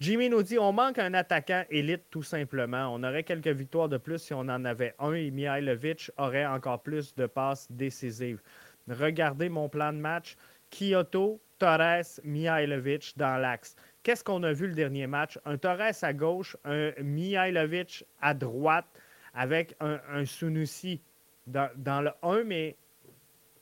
Jimmy 0.00 0.30
nous 0.30 0.42
dit 0.42 0.58
on 0.58 0.72
manque 0.72 0.98
un 0.98 1.12
attaquant 1.14 1.64
élite 1.70 2.04
tout 2.10 2.22
simplement. 2.22 2.88
On 2.94 3.02
aurait 3.02 3.22
quelques 3.22 3.48
victoires 3.48 3.88
de 3.88 3.98
plus 3.98 4.18
si 4.18 4.32
on 4.34 4.40
en 4.40 4.64
avait 4.64 4.94
un 4.98 5.12
et 5.12 5.30
Mihailovic 5.30 6.10
aurait 6.16 6.46
encore 6.46 6.82
plus 6.82 7.14
de 7.14 7.26
passes 7.26 7.70
décisives. 7.70 8.40
Regardez 8.88 9.48
mon 9.50 9.68
plan 9.68 9.92
de 9.92 9.98
match. 9.98 10.36
Kyoto, 10.70 11.40
Torres, 11.58 12.20
Mihailovic 12.24 13.12
dans 13.16 13.36
l'axe. 13.36 13.76
Qu'est-ce 14.02 14.24
qu'on 14.24 14.42
a 14.42 14.52
vu 14.52 14.66
le 14.66 14.74
dernier 14.74 15.06
match? 15.06 15.38
Un 15.44 15.58
Torres 15.58 16.02
à 16.02 16.12
gauche, 16.12 16.56
un 16.64 16.92
Mihailovic 17.02 18.04
à 18.20 18.32
droite 18.34 18.86
avec 19.34 19.76
un, 19.80 20.00
un 20.10 20.24
Sunusi 20.24 21.02
dans, 21.46 22.00
le 22.00 22.10
1, 22.22 22.44
mais 22.44 22.76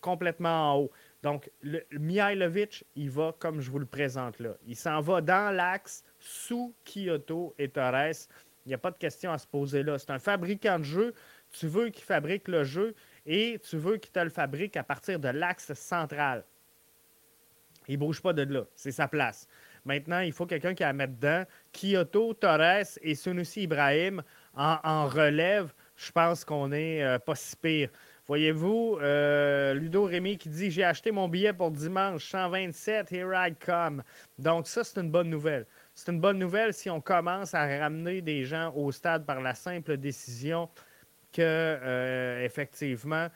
complètement 0.00 0.72
en 0.72 0.78
haut. 0.78 0.90
Donc, 1.22 1.50
le, 1.62 1.82
Mihailovic, 1.92 2.84
il 2.94 3.10
va 3.10 3.34
comme 3.38 3.60
je 3.60 3.70
vous 3.70 3.78
le 3.78 3.86
présente 3.86 4.38
là. 4.38 4.54
Il 4.66 4.76
s'en 4.76 5.00
va 5.00 5.20
dans 5.20 5.54
l'axe 5.54 6.04
sous 6.18 6.74
Kyoto 6.84 7.54
et 7.58 7.68
Torres. 7.68 8.28
Il 8.64 8.68
n'y 8.68 8.74
a 8.74 8.78
pas 8.78 8.90
de 8.90 8.98
question 8.98 9.32
à 9.32 9.38
se 9.38 9.46
poser 9.46 9.82
là. 9.82 9.98
C'est 9.98 10.10
un 10.10 10.18
fabricant 10.18 10.78
de 10.78 10.84
jeu. 10.84 11.14
Tu 11.50 11.66
veux 11.66 11.88
qu'il 11.88 12.04
fabrique 12.04 12.46
le 12.48 12.64
jeu 12.64 12.94
et 13.26 13.58
tu 13.68 13.76
veux 13.76 13.96
qu'il 13.96 14.12
te 14.12 14.20
le 14.20 14.30
fabrique 14.30 14.76
à 14.76 14.84
partir 14.84 15.18
de 15.18 15.28
l'axe 15.28 15.72
central. 15.72 16.44
Il 17.88 17.94
ne 17.94 17.98
bouge 17.98 18.20
pas 18.20 18.34
de 18.34 18.42
là. 18.42 18.64
C'est 18.74 18.92
sa 18.92 19.08
place. 19.08 19.48
Maintenant, 19.88 20.20
il 20.20 20.34
faut 20.34 20.44
quelqu'un 20.44 20.74
qui 20.74 20.84
a 20.84 20.90
à 20.90 20.92
mettre 20.92 21.14
dedans. 21.14 21.44
Kyoto, 21.72 22.34
Torres 22.34 22.98
et 23.00 23.14
Sunusi 23.14 23.62
Ibrahim 23.62 24.22
en, 24.54 25.06
relève. 25.06 25.72
Je 25.96 26.12
pense 26.12 26.44
qu'on 26.44 26.72
est 26.72 27.02
euh, 27.02 27.18
pas 27.18 27.34
si 27.34 27.56
pire. 27.56 27.88
Voyez-vous, 28.26 28.98
euh, 29.00 29.72
Ludo 29.72 30.04
Rémy 30.04 30.36
qui 30.36 30.50
dit 30.50 30.70
J'ai 30.70 30.84
acheté 30.84 31.10
mon 31.10 31.26
billet 31.26 31.54
pour 31.54 31.70
dimanche 31.70 32.28
127, 32.30 33.10
here 33.10 33.32
I 33.34 33.54
come. 33.54 34.02
Donc, 34.38 34.66
ça, 34.66 34.84
c'est 34.84 35.00
une 35.00 35.10
bonne 35.10 35.30
nouvelle. 35.30 35.64
C'est 35.94 36.12
une 36.12 36.20
bonne 36.20 36.38
nouvelle 36.38 36.74
si 36.74 36.90
on 36.90 37.00
commence 37.00 37.54
à 37.54 37.66
ramener 37.66 38.20
des 38.20 38.44
gens 38.44 38.70
au 38.74 38.92
stade 38.92 39.24
par 39.24 39.40
la 39.40 39.54
simple 39.54 39.96
décision 39.96 40.68
que, 41.32 41.40
euh, 41.40 42.44
effectivement, 42.44 43.28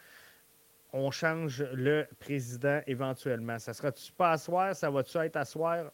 on 0.93 1.11
change 1.11 1.65
le 1.73 2.07
président 2.21 2.83
éventuellement. 2.87 3.59
Ça 3.59 3.73
sera-tu 3.73 4.13
pas 4.13 4.33
à 4.33 4.37
soir? 4.37 4.77
Ça 4.77 4.91
va-tu 4.91 5.17
être 5.17 5.37
à 5.37 5.47
soir? 5.47 5.91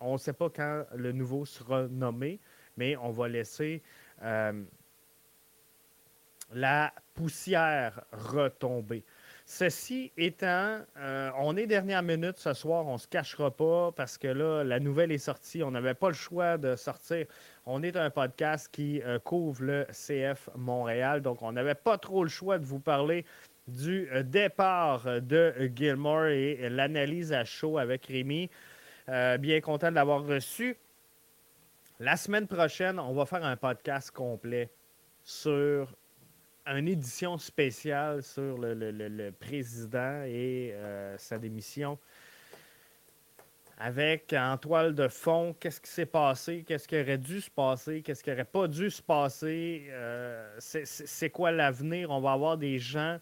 On 0.00 0.14
ne 0.14 0.18
sait 0.18 0.32
pas 0.32 0.50
quand 0.50 0.84
le 0.94 1.12
nouveau 1.12 1.44
sera 1.44 1.88
nommé, 1.88 2.38
mais 2.76 2.96
on 2.96 3.10
va 3.10 3.28
laisser. 3.28 3.82
Euh, 4.22 4.64
la 6.52 6.92
poussière 7.14 8.04
retomber. 8.12 9.04
Ceci 9.48 10.12
étant, 10.16 10.80
euh, 10.98 11.30
on 11.38 11.56
est 11.56 11.66
dernière 11.66 12.02
minute 12.02 12.36
ce 12.36 12.52
soir, 12.52 12.86
on 12.86 12.94
ne 12.94 12.98
se 12.98 13.06
cachera 13.06 13.50
pas 13.50 13.92
parce 13.92 14.18
que 14.18 14.26
là, 14.26 14.64
la 14.64 14.80
nouvelle 14.80 15.12
est 15.12 15.18
sortie. 15.18 15.62
On 15.62 15.70
n'avait 15.70 15.94
pas 15.94 16.08
le 16.08 16.14
choix 16.14 16.58
de 16.58 16.74
sortir. 16.74 17.26
On 17.64 17.82
est 17.82 17.96
un 17.96 18.10
podcast 18.10 18.68
qui 18.72 19.00
euh, 19.02 19.18
couvre 19.20 19.62
le 19.62 19.86
CF 19.92 20.50
Montréal, 20.56 21.22
donc 21.22 21.42
on 21.42 21.52
n'avait 21.52 21.76
pas 21.76 21.96
trop 21.96 22.24
le 22.24 22.30
choix 22.30 22.58
de 22.58 22.64
vous 22.64 22.80
parler 22.80 23.24
du 23.68 24.08
départ 24.24 25.20
de 25.20 25.70
Gilmore 25.74 26.26
et 26.26 26.68
l'analyse 26.68 27.32
à 27.32 27.44
chaud 27.44 27.78
avec 27.78 28.06
Rémi. 28.06 28.48
Bien 29.06 29.60
content 29.60 29.90
de 29.90 29.94
l'avoir 29.94 30.24
reçu. 30.24 30.76
La 31.98 32.16
semaine 32.16 32.46
prochaine, 32.46 32.98
on 32.98 33.14
va 33.14 33.24
faire 33.24 33.44
un 33.44 33.56
podcast 33.56 34.10
complet 34.10 34.70
sur 35.24 35.94
une 36.66 36.88
édition 36.88 37.38
spéciale 37.38 38.22
sur 38.22 38.58
le, 38.58 39.30
président 39.30 40.22
et 40.24 40.72
euh, 40.74 41.16
sa 41.16 41.38
démission. 41.38 41.98
Avec 43.78 44.32
en 44.32 44.56
toile 44.56 44.94
de 44.94 45.06
fond, 45.06 45.54
qu'est-ce 45.58 45.80
qui 45.80 45.90
s'est 45.90 46.06
passé, 46.06 46.64
qu'est-ce 46.66 46.88
qui 46.88 46.98
aurait 46.98 47.18
dû 47.18 47.40
se 47.40 47.50
passer, 47.50 48.02
qu'est-ce 48.02 48.24
qui 48.24 48.30
n'aurait 48.30 48.44
pas 48.44 48.66
dû 48.68 48.90
se 48.90 49.02
passer, 49.02 49.86
euh, 49.90 50.54
c'est 50.58 51.30
quoi 51.30 51.50
l'avenir? 51.52 52.10
On 52.10 52.20
va 52.20 52.32
avoir 52.32 52.56
des 52.56 52.78
gens 52.78 53.18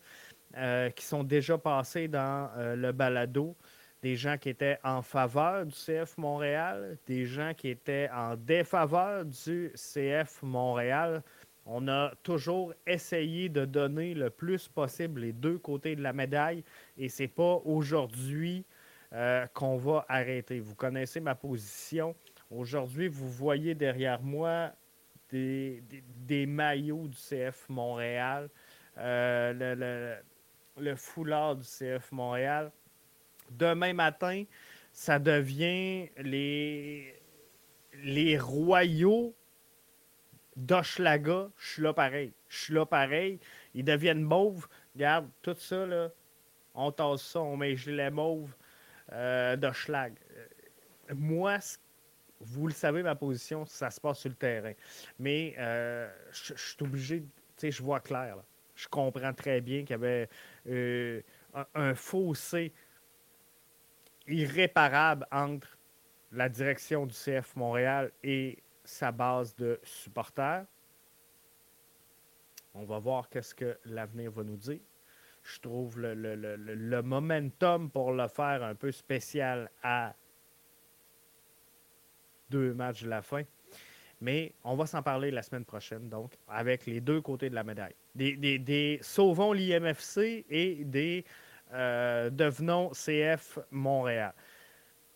euh, 0.56 0.90
qui 0.90 1.04
sont 1.04 1.24
déjà 1.24 1.58
passés 1.58 2.06
dans 2.06 2.50
le 2.56 2.92
balado, 2.92 3.56
des 4.04 4.16
gens 4.16 4.36
qui 4.36 4.50
étaient 4.50 4.78
en 4.84 5.00
faveur 5.00 5.64
du 5.64 5.72
CF 5.72 6.18
Montréal, 6.18 6.98
des 7.06 7.24
gens 7.24 7.54
qui 7.56 7.70
étaient 7.70 8.10
en 8.12 8.36
défaveur 8.36 9.24
du 9.24 9.72
CF 9.74 10.42
Montréal. 10.42 11.22
On 11.64 11.88
a 11.88 12.12
toujours 12.22 12.74
essayé 12.86 13.48
de 13.48 13.64
donner 13.64 14.12
le 14.12 14.28
plus 14.28 14.68
possible 14.68 15.22
les 15.22 15.32
deux 15.32 15.56
côtés 15.56 15.96
de 15.96 16.02
la 16.02 16.12
médaille 16.12 16.62
et 16.98 17.08
c'est 17.08 17.28
pas 17.28 17.62
aujourd'hui 17.64 18.66
euh, 19.14 19.46
qu'on 19.54 19.78
va 19.78 20.04
arrêter. 20.06 20.60
Vous 20.60 20.74
connaissez 20.74 21.20
ma 21.20 21.34
position. 21.34 22.14
Aujourd'hui, 22.50 23.08
vous 23.08 23.30
voyez 23.30 23.74
derrière 23.74 24.20
moi 24.20 24.70
des, 25.30 25.82
maillots 26.46 27.08
du 27.08 27.16
CF 27.16 27.70
Montréal, 27.70 28.50
euh, 28.98 30.20
le, 30.76 30.94
foulard 30.94 31.56
du 31.56 31.64
CF 31.64 32.12
Montréal. 32.12 32.70
Demain 33.50 33.92
matin, 33.92 34.44
ça 34.92 35.18
devient 35.18 36.08
les, 36.18 37.14
les 38.02 38.38
royaux 38.38 39.34
d'Hochelaga, 40.56 41.50
je 41.56 41.72
suis 41.72 41.82
là 41.82 41.92
pareil. 41.92 42.32
Je 42.48 42.64
suis 42.64 42.74
là 42.74 42.86
pareil. 42.86 43.40
Ils 43.74 43.84
deviennent 43.84 44.22
mauves. 44.22 44.68
Regarde, 44.94 45.28
tout 45.42 45.56
ça, 45.58 45.86
là, 45.86 46.10
on 46.74 46.92
tasse 46.92 47.22
ça, 47.22 47.40
on 47.40 47.56
met 47.56 47.74
les 47.74 48.10
mauves 48.10 48.54
euh. 49.12 49.56
Euh, 49.56 50.08
moi, 51.14 51.58
vous 52.40 52.66
le 52.66 52.72
savez, 52.72 53.02
ma 53.02 53.14
position, 53.14 53.64
ça 53.66 53.90
se 53.90 54.00
passe 54.00 54.20
sur 54.20 54.30
le 54.30 54.36
terrain. 54.36 54.72
Mais 55.18 55.54
euh, 55.58 56.10
je, 56.32 56.54
suis 56.54 56.76
obligé, 56.80 57.20
tu 57.20 57.28
sais, 57.56 57.70
je 57.70 57.82
vois 57.82 58.00
clair. 58.00 58.36
Je 58.74 58.88
comprends 58.88 59.32
très 59.32 59.60
bien 59.60 59.80
qu'il 59.80 59.90
y 59.90 59.94
avait 59.94 60.28
euh, 60.68 61.20
un 61.74 61.94
fossé 61.94 62.72
irréparable 64.26 65.26
entre 65.30 65.78
la 66.32 66.48
direction 66.48 67.06
du 67.06 67.14
CF 67.14 67.54
Montréal 67.56 68.10
et 68.22 68.62
sa 68.84 69.12
base 69.12 69.54
de 69.56 69.80
supporters. 69.82 70.66
On 72.74 72.84
va 72.84 72.98
voir 72.98 73.28
qu'est-ce 73.28 73.54
que 73.54 73.78
l'avenir 73.84 74.30
va 74.30 74.42
nous 74.42 74.56
dire. 74.56 74.80
Je 75.42 75.60
trouve 75.60 76.00
le, 76.00 77.00
momentum 77.02 77.90
pour 77.90 78.12
le 78.12 78.26
faire 78.28 78.62
un 78.62 78.74
peu 78.74 78.90
spécial 78.90 79.70
à 79.82 80.14
deux 82.50 82.72
matchs 82.74 83.02
de 83.04 83.10
la 83.10 83.22
fin. 83.22 83.42
Mais 84.20 84.54
on 84.64 84.74
va 84.74 84.86
s'en 84.86 85.02
parler 85.02 85.30
la 85.30 85.42
semaine 85.42 85.64
prochaine, 85.64 86.08
donc, 86.08 86.32
avec 86.48 86.86
les 86.86 87.00
deux 87.00 87.20
côtés 87.20 87.50
de 87.50 87.54
la 87.54 87.64
médaille. 87.64 87.94
Des, 88.14 88.58
des, 88.58 88.98
sauvons 89.02 89.52
l'IMFC 89.52 90.46
et 90.48 90.84
des 90.84 91.24
euh, 91.72 92.28
devenons 92.30 92.90
CF 92.90 93.58
Montréal. 93.70 94.34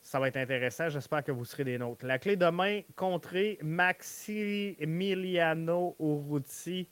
Ça 0.01 0.19
va 0.19 0.29
être 0.29 0.39
intéressant. 0.39 0.89
J'espère 0.89 1.23
que 1.23 1.31
vous 1.33 1.45
serez 1.45 1.65
des 1.65 1.77
nôtres. 1.79 2.07
La 2.07 2.19
clé 2.19 2.37
de 2.37 2.47
main, 2.47 2.81
contrer 2.97 3.59
Maximiliano 3.63 5.95
Urruti. 6.01 6.89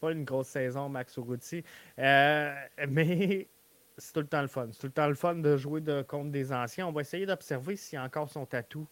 Pas 0.00 0.12
une 0.12 0.22
grosse 0.24 0.46
saison, 0.48 0.88
Max 0.88 1.16
Urruti. 1.16 1.64
Euh, 1.98 2.54
mais 2.88 3.48
c'est 3.96 4.12
tout 4.12 4.20
le 4.20 4.28
temps 4.28 4.42
le 4.42 4.48
fun. 4.48 4.68
C'est 4.70 4.78
tout 4.78 4.86
le 4.86 4.92
temps 4.92 5.08
le 5.08 5.14
fun 5.14 5.34
de 5.34 5.56
jouer 5.56 5.82
contre 6.06 6.30
des 6.30 6.52
anciens. 6.52 6.86
On 6.86 6.92
va 6.92 7.00
essayer 7.00 7.26
d'observer 7.26 7.74
s'il 7.76 7.96
y 7.96 8.00
a 8.00 8.04
encore 8.04 8.30
son 8.30 8.46
tatou 8.46 8.86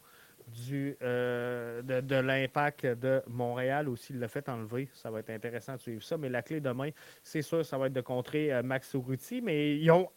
du, 0.47 0.97
euh, 1.03 1.83
de, 1.83 2.17
l'impact 2.17 2.87
de 2.87 3.23
Montréal 3.27 3.89
aussi 3.89 4.13
le 4.13 4.29
fait 4.29 4.49
enlever. 4.49 4.89
Ça 4.93 5.11
va 5.11 5.21
être 5.21 5.31
intéressant 5.31 5.75
de 5.75 5.81
suivre 5.81 6.03
ça. 6.03 6.17
Mais 6.17 6.29
la 6.29 6.43
clé 6.43 6.61
de 6.61 6.71
main, 6.71 6.91
c'est 7.23 7.43
sûr, 7.43 7.65
ça 7.65 7.79
va 7.79 7.87
être 7.87 7.93
de 7.93 8.01
contrer 8.01 8.53
euh, 8.53 8.63
Max 8.63 8.93
Urruti. 8.95 9.41
Mais 9.41 9.77
ils 9.77 9.91
ont 9.91 10.09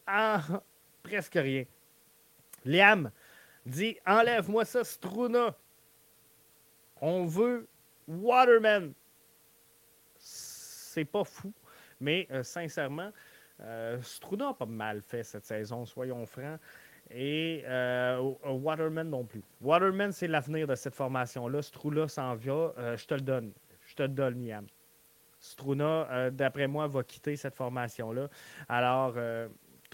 presque 1.04 1.36
rien. 1.36 1.64
Liam 2.66 3.12
dit 3.66 3.98
Enlève-moi 4.06 4.66
ça, 4.66 4.84
Struna. 4.84 5.56
On 7.02 7.26
veut 7.26 7.68
Waterman. 8.08 8.94
C'est 10.18 11.06
pas 11.06 11.24
fou, 11.24 11.54
mais 12.00 12.28
euh, 12.32 12.44
sincèrement, 12.44 13.12
Struna 14.02 14.48
n'a 14.48 14.54
pas 14.54 14.66
mal 14.66 15.02
fait 15.02 15.24
cette 15.24 15.46
saison, 15.46 15.86
soyons 15.86 16.26
francs. 16.26 16.60
Et 17.12 17.64
euh, 17.66 18.34
Waterman 18.46 19.10
non 19.10 19.26
plus. 19.26 19.44
Waterman, 19.62 20.12
c'est 20.12 20.28
l'avenir 20.28 20.68
de 20.68 20.76
cette 20.76 20.96
formation-là. 20.96 21.62
Struna 21.62 22.08
s'en 22.08 22.36
vient. 22.36 22.72
je 22.78 23.06
te 23.06 23.14
le 23.14 23.22
donne. 23.22 23.52
Je 23.86 23.96
te 23.96 24.04
le 24.04 24.10
donne, 24.10 24.46
Liam. 24.46 24.66
Struna, 25.40 26.30
d'après 26.32 26.68
moi, 26.68 26.88
va 26.88 27.04
quitter 27.04 27.36
cette 27.36 27.56
formation-là. 27.56 28.30
Alors, 28.68 29.16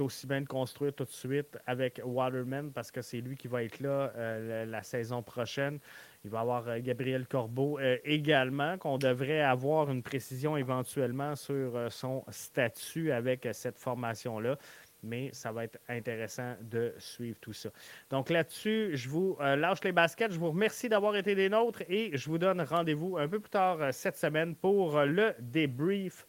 aussi 0.01 0.28
bien 0.28 0.41
de 0.41 0.47
construire 0.47 0.93
tout 0.93 1.05
de 1.05 1.09
suite 1.09 1.57
avec 1.66 2.01
Waterman 2.03 2.72
parce 2.72 2.91
que 2.91 3.01
c'est 3.01 3.22
lui 3.22 3.36
qui 3.36 3.47
va 3.47 3.63
être 3.63 3.80
là 3.80 4.11
euh, 4.16 4.66
la, 4.66 4.84
saison 4.84 5.22
prochaine. 5.22 5.80
Il 6.24 6.32
va 6.32 6.41
avoir 6.41 6.68
euh, 6.68 6.80
Gabriel 6.82 7.28
Corbeau 7.28 7.80
euh, 7.80 7.97
également, 8.03 8.78
qu'on 8.78 8.97
devrait 8.97 9.41
avoir 9.41 9.89
une 9.89 10.03
précision 10.03 10.57
éventuellement 10.57 11.36
sur 11.36 11.91
son 11.91 12.24
statut 12.30 13.11
avec 13.11 13.47
cette 13.53 13.78
formation-là. 13.78 14.57
Mais 15.06 15.30
ça 15.34 15.51
va 15.51 15.64
être 15.64 15.80
intéressant 15.88 16.56
de 16.62 16.93
suivre 16.97 17.38
tout 17.39 17.53
ça. 17.53 17.70
Donc 18.10 18.30
là-dessus, 18.30 18.91
je 18.93 19.08
vous 19.08 19.38
lâche 19.39 19.84
les 19.84 19.91
baskets. 19.91 20.32
Je 20.32 20.39
vous 20.39 20.49
remercie 20.49 20.89
d'avoir 20.89 21.16
été 21.16 21.36
des 21.36 21.49
nôtres 21.49 21.84
et 21.88 22.16
je 22.18 22.30
vous 22.30 22.38
donne 22.38 22.62
rendez-vous 22.62 23.18
un 23.18 23.28
peu 23.28 23.39
plus 23.39 23.49
tard 23.49 23.78
cette 23.93 24.18
semaine 24.18 24.56
pour 24.56 24.99
le 25.01 25.34
débrief 25.39 26.26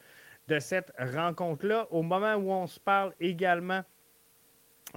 de 0.49 0.59
cette 0.59 0.93
rencontre-là. 0.99 1.87
Au 1.91 2.03
moment 2.03 2.35
où 2.35 2.51
on 2.51 2.67
se 2.67 2.79
parle 2.79 3.15
également, 3.21 3.83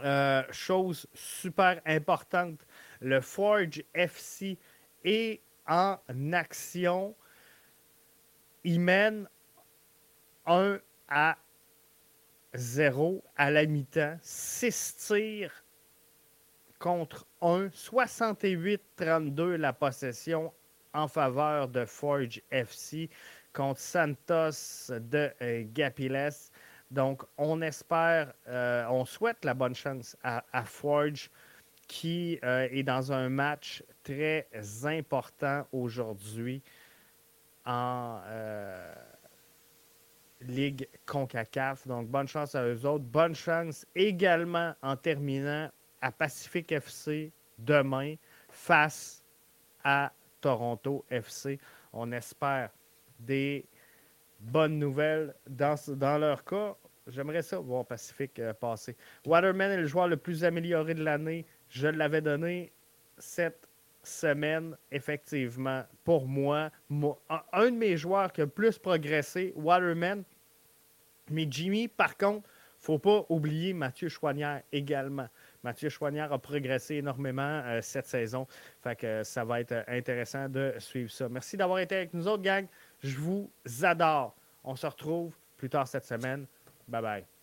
euh, 0.04 0.44
chose 0.52 1.08
super 1.14 1.82
importante, 1.86 2.66
le 3.02 3.22
Forge 3.22 3.84
FC 3.94 4.58
est 5.04 5.42
en 5.68 5.98
action. 6.32 7.16
Il 8.64 8.80
mène 8.80 9.28
1 10.46 10.80
à 11.08 11.38
0 12.54 13.24
à 13.36 13.52
la 13.52 13.66
mi-temps. 13.66 14.18
6 14.22 15.08
tirs 15.08 15.64
contre 16.80 17.26
1. 17.42 17.68
68-32 17.68 19.56
la 19.56 19.74
possession 19.74 20.54
en 20.94 21.08
faveur 21.08 21.68
de 21.68 21.86
Forge 21.86 22.42
FC 22.52 23.10
contre 23.54 23.80
Santos 23.80 24.92
de 24.92 25.32
euh, 25.42 25.64
Gapiles. 25.74 26.32
Donc, 26.92 27.24
on 27.38 27.62
espère, 27.62 28.34
euh, 28.48 28.86
on 28.90 29.06
souhaite 29.06 29.46
la 29.46 29.54
bonne 29.54 29.76
chance 29.76 30.18
à, 30.24 30.64
Forge 30.66 31.30
qui 31.88 32.40
euh, 32.44 32.68
est 32.72 32.84
dans 32.84 33.12
un 33.12 33.30
match 33.30 33.84
très 34.04 34.48
important 34.84 35.68
aujourd'hui 35.72 36.64
en 37.66 38.20
Ligue 40.42 40.88
CONCACAF. 41.06 41.88
Donc, 41.88 42.08
bonne 42.08 42.28
chance 42.28 42.56
à 42.56 42.64
eux 42.66 42.86
autres. 42.86 43.06
Bonne 43.06 43.36
chance 43.36 43.86
également 43.96 44.74
en 44.82 44.96
terminant 44.96 45.70
à 46.02 46.12
Pacific 46.12 46.72
FC 46.72 47.32
demain 47.58 48.16
face 48.50 49.24
à 49.84 50.12
Toronto 50.42 51.06
FC. 51.10 51.60
On 51.92 52.12
espère 52.12 52.70
des 53.20 53.66
bonnes 54.40 54.80
nouvelles 54.80 55.34
dans, 55.48 55.76
dans 55.90 56.18
leur 56.18 56.44
cas. 56.44 56.76
J'aimerais 57.08 57.42
ça 57.42 57.60
voir 57.60 57.86
Pacifique 57.86 58.40
euh, 58.40 58.54
passer. 58.54 58.96
Waterman 59.26 59.72
est 59.72 59.78
le 59.78 59.88
joueur 59.88 60.08
le 60.08 60.18
plus 60.18 60.44
amélioré 60.44 60.94
de 60.94 61.04
l'année. 61.04 61.46
Je 61.70 61.88
l'avais 61.88 62.22
donné 62.22 62.72
cette 63.18 63.69
semaine, 64.10 64.76
effectivement, 64.92 65.84
pour 66.04 66.28
moi. 66.28 66.70
un 67.54 67.72
de 67.72 67.78
mes 67.78 67.98
joueurs 67.98 68.32
qui 68.32 68.42
a 68.42 68.46
le 68.46 68.50
plus 68.50 68.78
progressé, 68.78 69.54
Waterman. 69.56 70.24
Mais 71.30 71.48
Jimmy, 71.50 71.88
par 71.88 72.18
contre, 72.18 72.50
faut 72.80 72.98
pas 72.98 73.26
oublier 73.30 73.74
Mathieu 73.74 74.08
Chouanière 74.10 74.64
également. 74.72 75.28
Mathieu 75.64 75.90
Chouanière 75.90 76.32
a 76.32 76.40
progressé 76.40 76.96
énormément 76.96 77.62
euh, 77.66 77.82
cette 77.82 78.08
saison. 78.08 78.48
Fait 78.82 78.96
que 78.96 79.24
ça 79.24 79.44
va 79.44 79.60
être 79.60 79.84
intéressant 79.88 80.48
de 80.48 80.74
suivre 80.80 81.12
ça. 81.12 81.28
Merci 81.28 81.58
d'avoir 81.58 81.80
été 81.80 81.96
avec 81.96 82.14
nous 82.14 82.28
autres, 82.28 82.44
gang. 82.44 82.66
Je 83.04 83.18
vous 83.18 83.52
adore. 83.84 84.36
On 84.64 84.76
se 84.76 84.88
retrouve 84.88 85.34
plus 85.58 85.70
tard 85.70 85.88
cette 85.88 86.06
semaine. 86.06 86.46
Bye 86.88 87.02
bye. 87.02 87.39